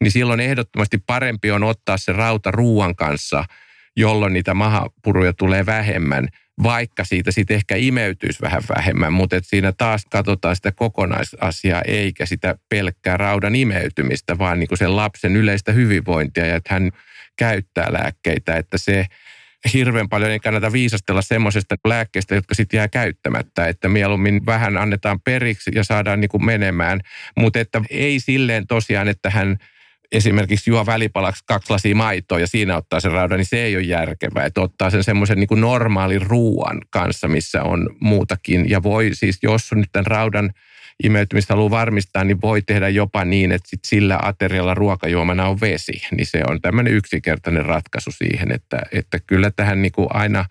Niin 0.00 0.12
silloin 0.12 0.40
ehdottomasti 0.40 0.98
parempi 1.06 1.50
on 1.50 1.64
ottaa 1.64 1.96
se 1.96 2.12
rauta 2.12 2.50
ruuan 2.50 2.96
kanssa, 2.96 3.44
jolloin 3.96 4.32
niitä 4.32 4.54
mahapuruja 4.54 5.32
tulee 5.32 5.66
vähemmän– 5.66 6.28
vaikka 6.62 7.04
siitä 7.04 7.32
sitten 7.32 7.54
ehkä 7.54 7.76
imeytyisi 7.76 8.42
vähän 8.42 8.62
vähemmän, 8.76 9.12
mutta 9.12 9.36
et 9.36 9.44
siinä 9.46 9.72
taas 9.72 10.04
katsotaan 10.10 10.56
sitä 10.56 10.72
kokonaisasiaa 10.72 11.82
eikä 11.86 12.26
sitä 12.26 12.54
pelkkää 12.68 13.16
raudan 13.16 13.56
imeytymistä, 13.56 14.38
vaan 14.38 14.60
niin 14.60 14.68
kuin 14.68 14.78
sen 14.78 14.96
lapsen 14.96 15.36
yleistä 15.36 15.72
hyvinvointia 15.72 16.46
ja 16.46 16.56
että 16.56 16.74
hän 16.74 16.90
käyttää 17.36 17.92
lääkkeitä, 17.92 18.56
että 18.56 18.78
se 18.78 19.06
hirveän 19.72 20.08
paljon 20.08 20.30
ei 20.30 20.40
kannata 20.40 20.72
viisastella 20.72 21.22
semmoisesta 21.22 21.76
lääkkeestä, 21.84 22.34
jotka 22.34 22.54
sitten 22.54 22.78
jää 22.78 22.88
käyttämättä, 22.88 23.66
että 23.68 23.88
mieluummin 23.88 24.46
vähän 24.46 24.76
annetaan 24.76 25.20
periksi 25.20 25.70
ja 25.74 25.84
saadaan 25.84 26.20
niin 26.20 26.28
kuin 26.28 26.44
menemään, 26.44 27.00
mutta 27.36 27.60
että 27.60 27.82
ei 27.90 28.20
silleen 28.20 28.66
tosiaan, 28.66 29.08
että 29.08 29.30
hän 29.30 29.58
esimerkiksi 30.14 30.70
juo 30.70 30.86
välipalaksi 30.86 31.44
kaksi 31.46 31.72
lasia 31.72 31.94
maitoa 31.94 32.40
ja 32.40 32.46
siinä 32.46 32.76
ottaa 32.76 33.00
sen 33.00 33.12
raudan, 33.12 33.38
niin 33.38 33.46
se 33.46 33.64
ei 33.64 33.76
ole 33.76 33.84
järkevää. 33.84 34.44
Että 34.44 34.60
ottaa 34.60 34.90
sen 34.90 35.04
semmoisen 35.04 35.38
niin 35.38 35.60
normaalin 35.60 36.22
ruuan 36.22 36.80
kanssa, 36.90 37.28
missä 37.28 37.62
on 37.62 37.90
muutakin. 38.00 38.70
Ja 38.70 38.82
voi 38.82 39.10
siis, 39.12 39.38
jos 39.42 39.72
nyt 39.72 39.88
tämän 39.92 40.06
raudan 40.06 40.50
imeytymistä 41.04 41.54
haluaa 41.54 41.70
varmistaa, 41.70 42.24
niin 42.24 42.40
voi 42.40 42.62
tehdä 42.62 42.88
jopa 42.88 43.24
niin, 43.24 43.52
että 43.52 43.68
sit 43.68 43.84
sillä 43.86 44.18
aterialla 44.22 44.74
ruokajuomana 44.74 45.48
on 45.48 45.60
vesi. 45.60 46.02
Niin 46.16 46.26
se 46.26 46.42
on 46.48 46.60
tämmöinen 46.60 46.92
yksinkertainen 46.92 47.66
ratkaisu 47.66 48.10
siihen, 48.12 48.52
että, 48.52 48.82
että 48.92 49.18
kyllä 49.26 49.50
tähän 49.56 49.82
niin 49.82 49.92
kuin 49.92 50.08
aina 50.10 50.44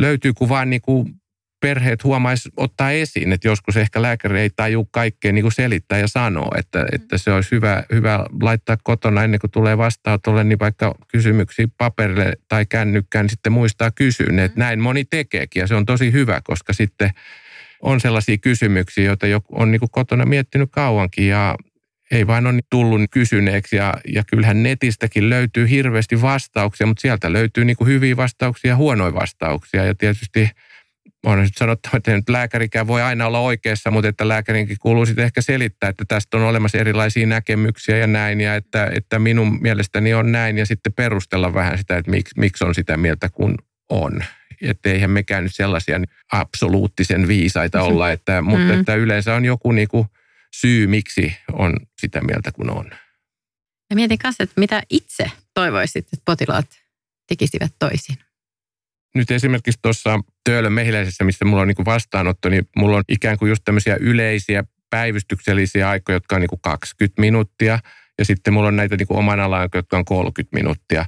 löytyy, 0.00 0.32
kun 0.32 0.48
vaan 0.48 0.70
niin 0.70 0.82
kuin 0.82 1.19
perheet 1.60 2.04
huomaisi 2.04 2.48
ottaa 2.56 2.90
esiin, 2.90 3.32
että 3.32 3.48
joskus 3.48 3.76
ehkä 3.76 4.02
lääkäri 4.02 4.40
ei 4.40 4.50
taju 4.50 4.84
kaikkea 4.84 5.32
niin 5.32 5.42
kuin 5.42 5.52
selittää 5.52 5.98
ja 5.98 6.08
sanoa, 6.08 6.50
että, 6.58 6.78
mm. 6.78 6.86
että 6.92 7.18
se 7.18 7.32
olisi 7.32 7.50
hyvä, 7.50 7.84
hyvä 7.92 8.26
laittaa 8.42 8.76
kotona 8.82 9.24
ennen 9.24 9.40
kuin 9.40 9.50
tulee 9.50 9.78
vastaanotolle, 9.78 10.44
niin 10.44 10.58
vaikka 10.58 10.94
kysymyksiä 11.08 11.68
paperille 11.78 12.32
tai 12.48 12.66
kännykkään, 12.66 13.24
niin 13.24 13.30
sitten 13.30 13.52
muistaa 13.52 13.90
kysyä 13.90 14.26
että 14.26 14.56
mm. 14.56 14.60
näin 14.60 14.80
moni 14.80 15.04
tekeekin 15.04 15.60
ja 15.60 15.66
se 15.66 15.74
on 15.74 15.86
tosi 15.86 16.12
hyvä, 16.12 16.40
koska 16.44 16.72
sitten 16.72 17.10
on 17.80 18.00
sellaisia 18.00 18.38
kysymyksiä, 18.38 19.04
joita 19.04 19.26
on 19.52 19.70
niin 19.70 19.80
kuin 19.80 19.90
kotona 19.90 20.24
miettinyt 20.24 20.70
kauankin 20.72 21.28
ja 21.28 21.56
ei 22.10 22.26
vain 22.26 22.46
ole 22.46 22.60
tullut 22.70 23.00
kysyneeksi 23.10 23.76
ja, 23.76 23.94
ja 24.14 24.24
kyllähän 24.24 24.62
netistäkin 24.62 25.30
löytyy 25.30 25.70
hirveästi 25.70 26.22
vastauksia, 26.22 26.86
mutta 26.86 27.00
sieltä 27.00 27.32
löytyy 27.32 27.64
niin 27.64 27.76
kuin 27.76 27.88
hyviä 27.88 28.16
vastauksia 28.16 28.68
ja 28.68 28.76
huonoja 28.76 29.14
vastauksia 29.14 29.84
ja 29.84 29.94
tietysti– 29.94 30.50
on 31.26 31.38
nyt 31.38 31.56
sanottava, 31.56 31.96
että 31.96 32.12
nyt 32.12 32.28
lääkärikään 32.28 32.86
voi 32.86 33.02
aina 33.02 33.26
olla 33.26 33.38
oikeassa, 33.38 33.90
mutta 33.90 34.08
että 34.08 34.28
lääkärinkin 34.28 34.76
kuuluu 34.80 35.06
sitten 35.06 35.24
ehkä 35.24 35.42
selittää, 35.42 35.90
että 35.90 36.04
tästä 36.08 36.36
on 36.36 36.42
olemassa 36.42 36.78
erilaisia 36.78 37.26
näkemyksiä 37.26 37.96
ja 37.96 38.06
näin, 38.06 38.40
ja 38.40 38.54
että, 38.54 38.90
että 38.94 39.18
minun 39.18 39.58
mielestäni 39.60 40.14
on 40.14 40.32
näin, 40.32 40.58
ja 40.58 40.66
sitten 40.66 40.92
perustella 40.92 41.54
vähän 41.54 41.78
sitä, 41.78 41.96
että 41.96 42.10
miksi, 42.10 42.34
miksi 42.36 42.64
on 42.64 42.74
sitä 42.74 42.96
mieltä 42.96 43.28
kuin 43.28 43.54
on. 43.88 44.24
Että 44.62 44.88
eihän 44.90 45.10
mekään 45.10 45.42
nyt 45.42 45.54
sellaisia 45.54 46.00
absoluuttisen 46.32 47.28
viisaita 47.28 47.82
olla, 47.82 48.10
että, 48.10 48.42
mutta 48.42 48.72
mm. 48.72 48.80
että 48.80 48.94
yleensä 48.94 49.34
on 49.34 49.44
joku 49.44 49.72
niin 49.72 49.88
kuin 49.88 50.06
syy, 50.54 50.86
miksi 50.86 51.36
on 51.52 51.76
sitä 52.00 52.20
mieltä 52.20 52.52
kuin 52.52 52.70
on. 52.70 52.90
Ja 53.90 53.96
mietin 53.96 54.18
kanssa, 54.18 54.42
että 54.42 54.60
mitä 54.60 54.82
itse 54.90 55.30
toivoisit, 55.54 56.06
että 56.06 56.22
potilaat 56.24 56.66
tekisivät 57.28 57.72
toisin? 57.78 58.16
Nyt 59.14 59.30
esimerkiksi 59.30 59.78
tuossa 59.82 60.20
Töölön 60.44 60.72
mehiläisessä, 60.72 61.24
missä 61.24 61.44
mulla 61.44 61.62
on 61.62 61.68
niin 61.68 61.84
vastaanotto, 61.84 62.48
niin 62.48 62.68
mulla 62.76 62.96
on 62.96 63.02
ikään 63.08 63.38
kuin 63.38 63.48
just 63.48 63.62
tämmöisiä 63.64 63.96
yleisiä 64.00 64.64
päivystyksellisiä 64.90 65.88
aikoja, 65.88 66.16
jotka 66.16 66.34
on 66.34 66.40
niin 66.40 66.48
kuin 66.48 66.60
20 66.60 67.20
minuuttia. 67.20 67.78
Ja 68.18 68.24
sitten 68.24 68.54
mulla 68.54 68.68
on 68.68 68.76
näitä 68.76 68.96
niin 68.96 69.06
kuin 69.06 69.18
oman 69.18 69.40
alan, 69.40 69.68
jotka 69.74 69.96
on 69.96 70.04
30 70.04 70.56
minuuttia. 70.56 71.04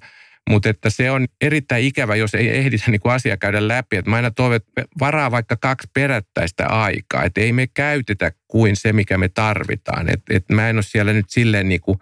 Mutta 0.51 0.69
että 0.69 0.91
se 0.91 1.11
on 1.11 1.27
erittäin 1.41 1.85
ikävä, 1.85 2.17
jos 2.17 2.35
ei 2.35 2.57
ehditä 2.59 2.91
niin 2.91 3.01
kuin 3.01 3.13
asia 3.13 3.37
käydä 3.37 3.69
läpi. 3.69 3.97
Et 3.97 4.07
mä 4.07 4.17
aina 4.17 4.31
toivon, 4.31 4.57
että 4.57 4.85
varaa 5.01 5.31
vaikka 5.31 5.57
kaksi 5.57 5.89
perättäistä 5.95 6.67
aikaa. 6.67 7.25
Että 7.25 7.41
ei 7.41 7.53
me 7.53 7.67
käytetä 7.67 8.33
kuin 8.49 8.77
se, 8.77 8.93
mikä 8.93 9.19
me 9.19 9.29
tarvitaan. 9.29 10.13
Että 10.13 10.37
et 10.37 10.45
mä 10.49 10.69
en 10.69 10.77
ole 10.77 10.83
siellä 10.83 11.13
nyt 11.13 11.31
silleen 11.31 11.69
niin 11.69 11.81
kuin 11.81 11.99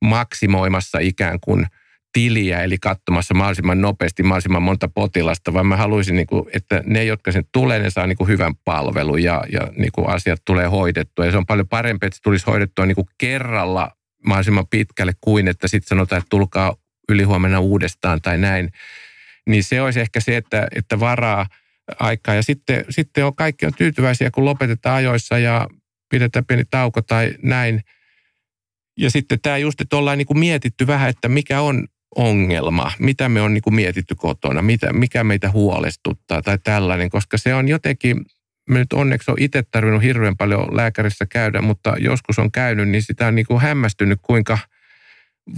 maksimoimassa 0.00 0.98
ikään 0.98 1.40
kuin– 1.40 1.66
tiliä, 2.14 2.62
eli 2.62 2.78
katsomassa 2.78 3.34
mahdollisimman 3.34 3.80
nopeasti 3.80 4.22
mahdollisimman 4.22 4.62
monta 4.62 4.88
potilasta, 4.88 5.52
vaan 5.52 5.66
mä 5.66 5.76
haluaisin, 5.76 6.16
niin 6.16 6.26
kuin, 6.26 6.46
että 6.52 6.82
ne, 6.86 7.04
jotka 7.04 7.32
sen 7.32 7.44
tulee, 7.52 7.78
ne 7.78 7.90
saa 7.90 8.06
niin 8.06 8.16
kuin 8.16 8.28
hyvän 8.28 8.54
palvelun 8.64 9.22
ja, 9.22 9.44
ja 9.52 9.60
niin 9.76 9.92
kuin 9.92 10.08
asiat 10.08 10.42
tulee 10.44 10.66
hoidettua. 10.66 11.24
Ja 11.24 11.30
se 11.30 11.36
on 11.36 11.46
paljon 11.46 11.68
parempi, 11.68 12.06
että 12.06 12.16
se 12.16 12.22
tulisi 12.22 12.46
hoidettua 12.46 12.86
niin 12.86 12.94
kuin 12.94 13.08
kerralla 13.18 13.90
mahdollisimman 14.26 14.66
pitkälle 14.66 15.12
kuin, 15.20 15.48
että 15.48 15.68
sitten 15.68 15.88
sanotaan, 15.88 16.18
että 16.18 16.30
tulkaa 16.30 16.76
ylihuomenna 17.08 17.60
uudestaan 17.60 18.22
tai 18.22 18.38
näin. 18.38 18.72
Niin 19.46 19.64
se 19.64 19.82
olisi 19.82 20.00
ehkä 20.00 20.20
se, 20.20 20.36
että, 20.36 20.68
että 20.74 21.00
varaa 21.00 21.46
aikaa. 21.98 22.34
Ja 22.34 22.42
sitten, 22.42 22.84
sitten 22.90 23.24
on 23.24 23.36
kaikki 23.36 23.66
on 23.66 23.74
tyytyväisiä, 23.74 24.30
kun 24.30 24.44
lopetetaan 24.44 24.96
ajoissa 24.96 25.38
ja 25.38 25.68
pidetään 26.08 26.44
pieni 26.44 26.64
tauko 26.70 27.02
tai 27.02 27.34
näin. 27.42 27.80
Ja 28.98 29.10
sitten 29.10 29.40
tämä 29.40 29.58
just, 29.58 29.80
että 29.80 29.96
ollaan 29.96 30.18
niin 30.18 30.26
kuin 30.26 30.38
mietitty 30.38 30.86
vähän, 30.86 31.10
että 31.10 31.28
mikä 31.28 31.60
on 31.60 31.88
ongelma, 32.14 32.92
mitä 32.98 33.28
me 33.28 33.40
on 33.40 33.54
niin 33.54 33.62
kuin 33.62 33.74
mietitty 33.74 34.14
kotona, 34.14 34.62
mitä, 34.62 34.92
mikä 34.92 35.24
meitä 35.24 35.50
huolestuttaa 35.50 36.42
tai 36.42 36.58
tällainen, 36.64 37.10
koska 37.10 37.38
se 37.38 37.54
on 37.54 37.68
jotenkin, 37.68 38.26
me 38.70 38.78
nyt 38.78 38.92
onneksi 38.92 39.30
on 39.30 39.36
itse 39.40 39.62
tarvinnut 39.70 40.02
hirveän 40.02 40.36
paljon 40.36 40.76
lääkärissä 40.76 41.26
käydä, 41.26 41.62
mutta 41.62 41.94
joskus 41.98 42.38
on 42.38 42.52
käynyt, 42.52 42.88
niin 42.88 43.02
sitä 43.02 43.26
on 43.26 43.34
niin 43.34 43.46
kuin 43.46 43.60
hämmästynyt, 43.60 44.18
kuinka 44.22 44.58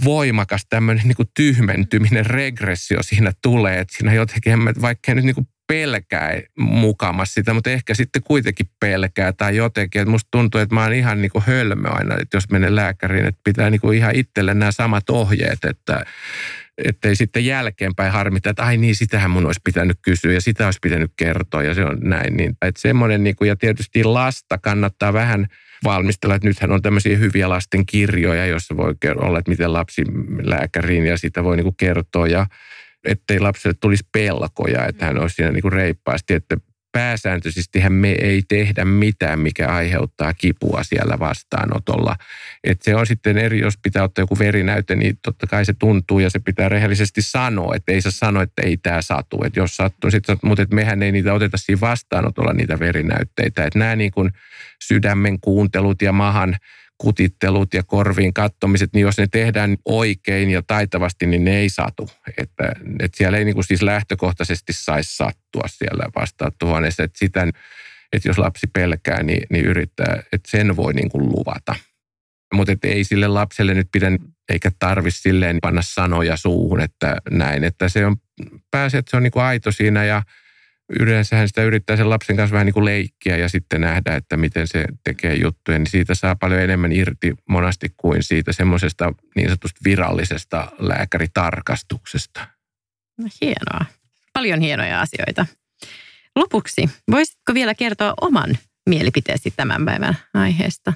voimakas 0.03 0.65
tämmöinen 0.69 1.07
niin 1.07 1.15
kuin 1.15 1.29
tyhmentyminen, 1.35 2.25
regressio 2.25 3.03
siinä 3.03 3.31
tulee, 3.41 3.79
että 3.79 3.97
siinä 3.97 4.13
jotenkin, 4.13 4.81
vaikka 4.81 5.15
nyt 5.15 5.25
niin 5.25 5.35
kuin 5.35 5.47
pelkää 5.67 6.41
mukamassa 6.57 7.33
sitä, 7.33 7.53
mutta 7.53 7.69
ehkä 7.69 7.93
sitten 7.93 8.23
kuitenkin 8.23 8.69
pelkää 8.79 9.33
tai 9.33 9.55
jotenkin. 9.55 10.01
Että 10.01 10.11
musta 10.11 10.27
tuntuu, 10.31 10.61
että 10.61 10.75
mä 10.75 10.83
oon 10.83 10.93
ihan 10.93 11.21
niin 11.21 11.31
kuin 11.31 11.43
hölmö 11.47 11.89
aina, 11.89 12.15
että 12.21 12.37
jos 12.37 12.49
menen 12.49 12.75
lääkäriin, 12.75 13.25
että 13.25 13.41
pitää 13.43 13.69
niin 13.69 13.81
kuin 13.81 13.97
ihan 13.97 14.15
itselle 14.15 14.53
nämä 14.53 14.71
samat 14.71 15.09
ohjeet, 15.09 15.59
että 15.63 16.05
ettei 16.77 17.15
sitten 17.15 17.45
jälkeenpäin 17.45 18.11
harmita, 18.11 18.49
että 18.49 18.63
ai 18.63 18.77
niin, 18.77 18.95
sitähän 18.95 19.31
mun 19.31 19.45
olisi 19.45 19.61
pitänyt 19.63 19.97
kysyä 20.01 20.33
ja 20.33 20.41
sitä 20.41 20.65
olisi 20.65 20.79
pitänyt 20.81 21.11
kertoa 21.17 21.63
ja 21.63 21.73
se 21.73 21.85
on 21.85 21.97
näin. 22.01 22.37
Niin, 22.37 22.57
että 22.61 22.81
semmoinen, 22.81 23.23
niin 23.23 23.35
kuin, 23.35 23.47
ja 23.47 23.55
tietysti 23.55 24.03
lasta 24.03 24.57
kannattaa 24.57 25.13
vähän 25.13 25.47
valmistella, 25.83 26.35
että 26.35 26.47
nythän 26.47 26.71
on 26.71 26.81
tämmöisiä 26.81 27.17
hyviä 27.17 27.49
lasten 27.49 27.85
kirjoja, 27.85 28.45
joissa 28.45 28.77
voi 28.77 28.93
olla, 29.15 29.39
että 29.39 29.51
miten 29.51 29.73
lapsi 29.73 30.03
lääkäriin 30.41 31.05
ja 31.05 31.17
sitä 31.17 31.43
voi 31.43 31.55
niin 31.55 31.63
kuin 31.63 31.77
kertoa 31.77 32.27
ja 32.27 32.45
ettei 33.07 33.39
lapselle 33.39 33.77
tulisi 33.79 34.07
pelkoja, 34.11 34.85
että 34.85 35.05
hän 35.05 35.19
olisi 35.19 35.35
siinä 35.35 35.51
niin 35.51 35.61
kuin 35.61 35.73
reippaasti, 35.73 36.33
että 36.33 36.57
pääsääntöisesti 36.91 37.83
me 37.89 38.11
ei 38.11 38.41
tehdä 38.47 38.85
mitään, 38.85 39.39
mikä 39.39 39.67
aiheuttaa 39.67 40.33
kipua 40.33 40.83
siellä 40.83 41.19
vastaanotolla. 41.19 42.15
Että 42.63 42.83
se 42.83 42.95
on 42.95 43.07
sitten 43.07 43.37
eri, 43.37 43.59
jos 43.59 43.73
pitää 43.83 44.03
ottaa 44.03 44.21
joku 44.21 44.39
verinäyte, 44.39 44.95
niin 44.95 45.19
totta 45.23 45.47
kai 45.47 45.65
se 45.65 45.73
tuntuu 45.79 46.19
ja 46.19 46.29
se 46.29 46.39
pitää 46.39 46.69
rehellisesti 46.69 47.21
sanoa, 47.21 47.75
että 47.75 47.91
ei 47.91 48.01
saa 48.01 48.11
sanoa, 48.11 48.43
että 48.43 48.61
ei 48.61 48.77
tämä 48.77 49.01
satu. 49.01 49.43
Että 49.43 49.59
jos 49.59 49.75
sattuu, 49.75 50.11
sitten, 50.11 50.37
mutta 50.43 50.61
että 50.61 50.75
mehän 50.75 51.03
ei 51.03 51.11
niitä 51.11 51.33
oteta 51.33 51.57
siinä 51.57 51.81
vastaanotolla 51.81 52.53
niitä 52.53 52.79
verinäytteitä. 52.79 53.65
Että 53.65 53.79
nämä 53.79 53.95
niin 53.95 54.11
kuin 54.11 54.31
sydämen 54.83 55.39
kuuntelut 55.39 56.01
ja 56.01 56.11
mahan 56.11 56.57
kutittelut 56.97 57.73
ja 57.73 57.83
korviin 57.83 58.33
kattomiset, 58.33 58.89
niin 58.93 59.01
jos 59.01 59.17
ne 59.17 59.27
tehdään 59.31 59.77
oikein 59.85 60.49
ja 60.49 60.61
taitavasti, 60.67 61.25
niin 61.25 61.45
ne 61.45 61.57
ei 61.57 61.69
satu. 61.69 62.09
Että, 62.37 62.71
että 62.99 63.17
siellä 63.17 63.37
ei 63.37 63.45
niin 63.45 63.55
kuin 63.55 63.63
siis 63.63 63.81
lähtökohtaisesti 63.81 64.73
saisi 64.73 65.15
sattua 65.15 65.63
siellä 65.67 66.03
vastaanottohuoneessa. 66.15 67.03
Että 67.03 67.19
sitä, 67.19 67.47
että 68.13 68.29
jos 68.29 68.37
lapsi 68.37 68.67
pelkää, 68.73 69.23
niin, 69.23 69.43
niin 69.49 69.65
yrittää, 69.65 70.23
että 70.31 70.51
sen 70.51 70.75
voi 70.75 70.93
niin 70.93 71.09
kuin 71.09 71.29
luvata. 71.29 71.75
Mutta 72.53 72.71
ei 72.83 73.03
sille 73.03 73.27
lapselle 73.27 73.73
nyt 73.73 73.87
pidä 73.91 74.11
eikä 74.49 74.71
tarvi 74.79 75.11
silleen 75.11 75.57
panna 75.61 75.81
sanoja 75.81 76.37
suuhun, 76.37 76.81
että 76.81 77.17
näin. 77.31 77.63
Että 77.63 77.89
se 77.89 78.05
on 78.05 78.15
pääsee, 78.71 78.97
että 78.97 79.09
se 79.09 79.17
on 79.17 79.23
niin 79.23 79.31
kuin 79.31 79.43
aito 79.43 79.71
siinä 79.71 80.05
ja 80.05 80.23
yleensähän 80.99 81.47
sitä 81.47 81.63
yrittää 81.63 81.97
sen 81.97 82.09
lapsen 82.09 82.35
kanssa 82.35 82.53
vähän 82.53 82.65
niin 82.65 82.73
kuin 82.73 82.85
leikkiä 82.85 83.37
ja 83.37 83.49
sitten 83.49 83.81
nähdä, 83.81 84.15
että 84.15 84.37
miten 84.37 84.67
se 84.67 84.85
tekee 85.03 85.35
juttuja, 85.35 85.79
niin 85.79 85.89
siitä 85.89 86.15
saa 86.15 86.35
paljon 86.35 86.61
enemmän 86.61 86.91
irti 86.91 87.33
monasti 87.49 87.93
kuin 87.97 88.23
siitä 88.23 88.53
semmoisesta 88.53 89.13
niin 89.35 89.47
sanotusta 89.47 89.79
virallisesta 89.85 90.71
lääkäritarkastuksesta. 90.79 92.47
No 93.17 93.27
hienoa. 93.41 93.85
Paljon 94.33 94.61
hienoja 94.61 95.01
asioita. 95.01 95.45
Lopuksi, 96.35 96.89
voisitko 97.11 97.53
vielä 97.53 97.75
kertoa 97.75 98.13
oman 98.21 98.57
mielipiteesi 98.89 99.53
tämän 99.55 99.85
päivän 99.85 100.17
aiheesta? 100.33 100.93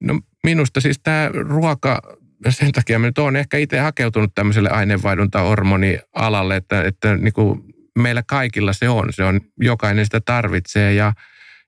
No 0.00 0.20
minusta 0.44 0.80
siis 0.80 1.00
tämä 1.02 1.30
ruoka, 1.32 2.02
sen 2.48 2.72
takia 2.72 2.98
mä 2.98 3.06
nyt 3.06 3.18
olen 3.18 3.36
ehkä 3.36 3.58
itse 3.58 3.78
hakeutunut 3.78 4.34
tämmöiselle 4.34 4.70
aineenvaihdunta-hormonialalle, 4.70 6.56
että, 6.56 6.82
että 6.82 7.16
niin 7.16 7.32
kuin 7.32 7.75
meillä 7.96 8.22
kaikilla 8.26 8.72
se 8.72 8.88
on. 8.88 9.12
Se 9.12 9.24
on, 9.24 9.40
jokainen 9.60 10.04
sitä 10.04 10.20
tarvitsee 10.20 10.94
ja, 10.94 11.12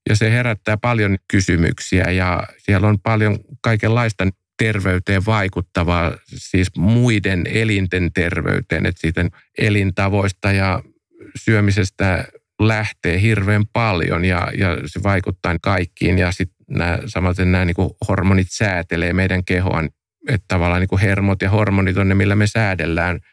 ja 0.09 0.17
se 0.17 0.31
herättää 0.31 0.77
paljon 0.77 1.17
kysymyksiä 1.31 2.11
ja 2.11 2.43
siellä 2.59 2.89
on 2.89 3.01
paljon 3.01 3.39
kaikenlaista 3.63 4.29
terveyteen 4.59 5.27
vaikuttavaa, 5.27 6.13
siis 6.27 6.69
muiden 6.77 7.45
elinten 7.47 8.13
terveyteen, 8.13 8.87
että 8.87 9.01
siitä 9.01 9.29
elintavoista 9.59 10.53
ja 10.53 10.83
syömisestä 11.37 12.25
lähtee 12.61 13.21
hirveän 13.21 13.65
paljon 13.73 14.25
ja, 14.25 14.49
ja 14.59 14.77
se 14.87 15.03
vaikuttaa 15.03 15.57
kaikkiin 15.63 16.19
ja 16.19 16.33
sitten 16.33 16.57
nämä, 16.71 16.99
samaten 17.07 17.53
nämä 17.53 17.65
niin 17.65 17.77
hormonit 18.09 18.47
säätelee 18.51 19.13
meidän 19.13 19.45
kehoa, 19.45 19.85
että 20.29 20.45
tavallaan 20.49 20.81
niin 20.81 21.01
hermot 21.01 21.43
ja 21.43 21.51
hormonit 21.51 21.97
on 21.97 22.09
ne, 22.09 22.15
millä 22.15 22.37
me 22.37 22.47
säädellään– 22.47 23.19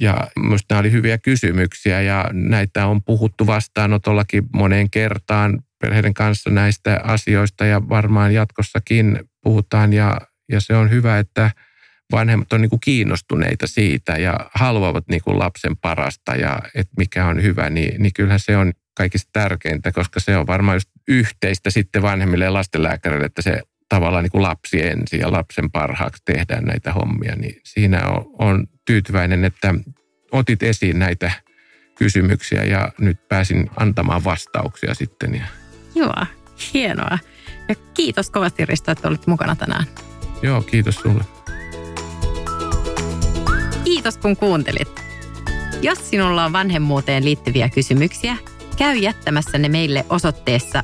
ja 0.00 0.28
minusta 0.38 0.74
nämä 0.74 0.80
oli 0.80 0.92
hyviä 0.92 1.18
kysymyksiä 1.18 2.00
ja 2.00 2.30
näitä 2.32 2.86
on 2.86 3.02
puhuttu 3.02 3.46
vastaanotollakin 3.46 4.44
moneen 4.54 4.90
kertaan 4.90 5.62
perheiden 5.80 6.14
kanssa 6.14 6.50
näistä 6.50 7.00
asioista 7.04 7.64
ja 7.64 7.88
varmaan 7.88 8.34
jatkossakin 8.34 9.20
puhutaan. 9.42 9.92
Ja, 9.92 10.20
ja 10.52 10.60
se 10.60 10.76
on 10.76 10.90
hyvä, 10.90 11.18
että 11.18 11.50
vanhemmat 12.12 12.52
on 12.52 12.60
niin 12.60 12.70
kuin 12.70 12.80
kiinnostuneita 12.80 13.66
siitä 13.66 14.12
ja 14.12 14.50
haluavat 14.54 15.04
niin 15.08 15.22
kuin 15.24 15.38
lapsen 15.38 15.76
parasta 15.76 16.34
ja 16.34 16.58
että 16.74 16.94
mikä 16.96 17.26
on 17.26 17.42
hyvä, 17.42 17.70
niin, 17.70 18.02
niin 18.02 18.12
kyllähän 18.12 18.40
se 18.40 18.56
on 18.56 18.72
kaikista 18.96 19.30
tärkeintä, 19.32 19.92
koska 19.92 20.20
se 20.20 20.36
on 20.36 20.46
varmaan 20.46 20.76
just 20.76 20.90
yhteistä 21.08 21.70
sitten 21.70 22.02
vanhemmille 22.02 22.44
ja 22.44 22.52
lastenlääkäreille, 22.52 23.26
että 23.26 23.42
se 23.42 23.62
tavallaan 23.88 24.24
niin 24.24 24.30
kuin 24.30 24.42
lapsi 24.42 24.86
ensin 24.86 25.20
ja 25.20 25.32
lapsen 25.32 25.70
parhaaksi 25.70 26.22
tehdään 26.24 26.64
näitä 26.64 26.92
hommia, 26.92 27.36
niin 27.36 27.60
siinä 27.64 28.06
on, 28.06 28.26
on 28.38 28.66
tyytyväinen, 28.90 29.44
että 29.44 29.74
otit 30.32 30.62
esiin 30.62 30.98
näitä 30.98 31.32
kysymyksiä 31.98 32.64
ja 32.64 32.92
nyt 32.98 33.28
pääsin 33.28 33.70
antamaan 33.76 34.24
vastauksia 34.24 34.94
sitten. 34.94 35.44
Joo, 35.94 36.26
hienoa. 36.74 37.18
Ja 37.68 37.74
kiitos 37.94 38.30
kovasti 38.30 38.66
Risto, 38.66 38.92
että 38.92 39.08
olit 39.08 39.26
mukana 39.26 39.56
tänään. 39.56 39.84
Joo, 40.42 40.62
kiitos 40.62 40.94
sulle. 40.94 41.24
Kiitos 43.84 44.16
kun 44.16 44.36
kuuntelit. 44.36 45.00
Jos 45.82 46.10
sinulla 46.10 46.44
on 46.44 46.52
vanhemmuuteen 46.52 47.24
liittyviä 47.24 47.68
kysymyksiä, 47.68 48.36
käy 48.76 48.96
jättämässä 48.96 49.58
ne 49.58 49.68
meille 49.68 50.06
osoitteessa 50.08 50.82